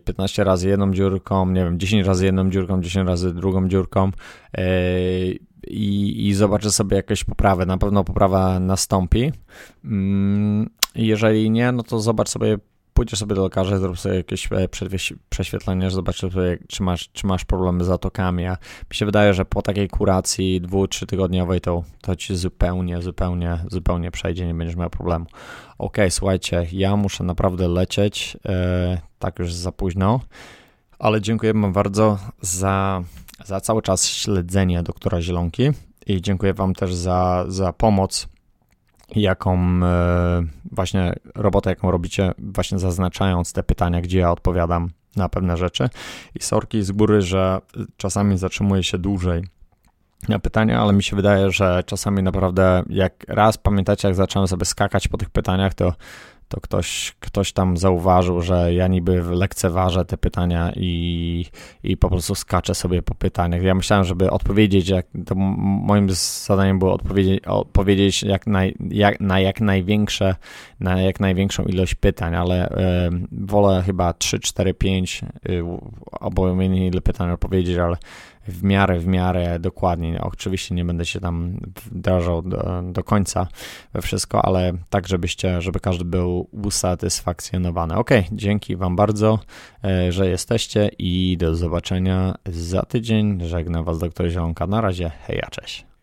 15 0.04 0.44
razy 0.44 0.68
jedną 0.68 0.92
dziurką, 0.92 1.50
nie 1.50 1.64
wiem, 1.64 1.78
10 1.78 2.06
razy 2.06 2.24
jedną 2.24 2.50
dziurką, 2.50 2.80
10 2.80 3.08
razy 3.08 3.34
drugą 3.34 3.68
dziurką 3.68 4.10
i, 5.66 6.26
i 6.28 6.34
zobaczę 6.34 6.70
sobie 6.70 6.96
jakąś 6.96 7.24
poprawę. 7.24 7.66
Na 7.66 7.78
pewno 7.78 8.04
poprawa 8.04 8.60
nastąpi. 8.60 9.32
Mm, 9.84 10.70
jeżeli 10.94 11.50
nie, 11.50 11.72
no 11.72 11.82
to 11.82 12.00
zobacz 12.00 12.28
sobie 12.28 12.58
pójdziesz 12.96 13.18
sobie 13.18 13.34
do 13.34 13.42
lekarza, 13.42 13.78
zrób 13.78 13.98
sobie 13.98 14.14
jakieś 14.14 14.48
e, 14.52 14.68
prześwietlenie, 15.28 15.90
sobie, 15.90 16.58
czy 16.68 16.82
masz, 16.82 17.08
czy 17.12 17.26
masz 17.26 17.44
problemy 17.44 17.84
z 17.84 17.86
zatokami, 17.86 18.46
a 18.46 18.58
mi 18.90 18.96
się 18.96 19.06
wydaje, 19.06 19.34
że 19.34 19.44
po 19.44 19.62
takiej 19.62 19.88
kuracji 19.88 20.60
dwu, 20.60 20.88
trzy 20.88 21.06
tygodniowej 21.06 21.60
to, 21.60 21.84
to 22.00 22.16
ci 22.16 22.36
zupełnie, 22.36 23.02
zupełnie, 23.02 23.58
zupełnie 23.70 24.10
przejdzie, 24.10 24.46
nie 24.46 24.54
będziesz 24.54 24.76
miał 24.76 24.90
problemu. 24.90 25.26
Ok, 25.78 25.96
słuchajcie, 26.10 26.66
ja 26.72 26.96
muszę 26.96 27.24
naprawdę 27.24 27.68
lecieć, 27.68 28.36
e, 28.46 29.00
tak 29.18 29.38
już 29.38 29.52
za 29.52 29.72
późno, 29.72 30.20
ale 30.98 31.20
dziękuję 31.20 31.52
wam 31.52 31.72
bardzo 31.72 32.18
za, 32.40 33.02
za 33.44 33.60
cały 33.60 33.82
czas 33.82 34.06
śledzenie 34.06 34.82
doktora 34.82 35.20
Zielonki 35.20 35.70
i 36.06 36.22
dziękuję 36.22 36.54
wam 36.54 36.74
też 36.74 36.94
za, 36.94 37.44
za 37.48 37.72
pomoc 37.72 38.28
jaką 39.14 39.58
e, 39.82 40.42
właśnie 40.72 41.12
robotę, 41.34 41.70
jaką 41.70 41.90
robicie, 41.90 42.32
właśnie 42.38 42.78
zaznaczając 42.78 43.52
te 43.52 43.62
pytania, 43.62 44.00
gdzie 44.00 44.18
ja 44.18 44.32
odpowiadam 44.32 44.90
na 45.16 45.28
pewne 45.28 45.56
rzeczy. 45.56 45.88
I 46.34 46.42
sorki 46.42 46.82
z 46.82 46.92
góry, 46.92 47.22
że 47.22 47.60
czasami 47.96 48.38
zatrzymuję 48.38 48.82
się 48.82 48.98
dłużej 48.98 49.44
na 50.28 50.38
pytania, 50.38 50.80
ale 50.80 50.92
mi 50.92 51.02
się 51.02 51.16
wydaje, 51.16 51.50
że 51.50 51.82
czasami 51.86 52.22
naprawdę, 52.22 52.82
jak 52.88 53.24
raz 53.28 53.58
pamiętacie, 53.58 54.08
jak 54.08 54.14
zacząłem 54.14 54.48
sobie 54.48 54.64
skakać 54.64 55.08
po 55.08 55.18
tych 55.18 55.30
pytaniach, 55.30 55.74
to 55.74 55.92
to 56.48 56.60
ktoś, 56.60 57.14
ktoś 57.20 57.52
tam 57.52 57.76
zauważył, 57.76 58.42
że 58.42 58.74
ja 58.74 58.88
niby 58.88 59.22
lekceważę 59.22 60.04
te 60.04 60.18
pytania 60.18 60.72
i, 60.76 61.46
i 61.82 61.96
po 61.96 62.08
prostu 62.08 62.34
skaczę 62.34 62.74
sobie 62.74 63.02
po 63.02 63.14
pytaniach. 63.14 63.62
Ja 63.62 63.74
myślałem, 63.74 64.04
żeby 64.04 64.30
odpowiedzieć, 64.30 64.88
jak, 64.88 65.06
to 65.26 65.34
moim 65.34 66.08
zadaniem 66.10 66.78
było 66.78 66.92
odpowiedzieć, 66.92 67.44
odpowiedzieć 67.46 68.22
jak 68.22 68.46
naj, 68.46 68.74
jak, 68.90 69.20
na 69.20 69.40
jak 69.40 69.60
największe, 69.60 70.34
na 70.80 71.02
jak 71.02 71.20
największą 71.20 71.64
ilość 71.64 71.94
pytań, 71.94 72.34
ale 72.34 72.68
y, 72.68 72.72
wolę 73.32 73.82
chyba 73.86 74.12
3, 74.12 74.38
4, 74.38 74.74
5, 74.74 75.22
y, 75.48 75.62
obojętnie 76.12 76.86
ile 76.86 77.00
pytań 77.00 77.30
odpowiedzieć, 77.30 77.78
ale 77.78 77.96
w 78.48 78.62
miarę, 78.62 78.98
w 78.98 79.06
miarę 79.06 79.58
dokładnie. 79.58 80.20
Oczywiście 80.20 80.74
nie 80.74 80.84
będę 80.84 81.06
się 81.06 81.20
tam 81.20 81.60
wdrażał 81.84 82.42
do, 82.42 82.82
do 82.92 83.04
końca 83.04 83.48
we 83.92 84.02
wszystko, 84.02 84.44
ale 84.44 84.72
tak, 84.90 85.08
żebyście, 85.08 85.60
żeby 85.60 85.80
każdy 85.80 86.04
był 86.04 86.48
usatysfakcjonowany. 86.52 87.94
Ok, 87.94 88.10
dzięki 88.32 88.76
Wam 88.76 88.96
bardzo, 88.96 89.38
e, 89.84 90.12
że 90.12 90.28
jesteście 90.28 90.90
i 90.98 91.36
do 91.36 91.54
zobaczenia 91.54 92.34
za 92.46 92.82
tydzień. 92.82 93.40
Żegnam 93.44 93.84
Was 93.84 93.98
doktor 93.98 94.28
Zielonka. 94.28 94.66
Na 94.66 94.80
razie, 94.80 95.10
hej, 95.26 95.42
cześć. 95.50 95.95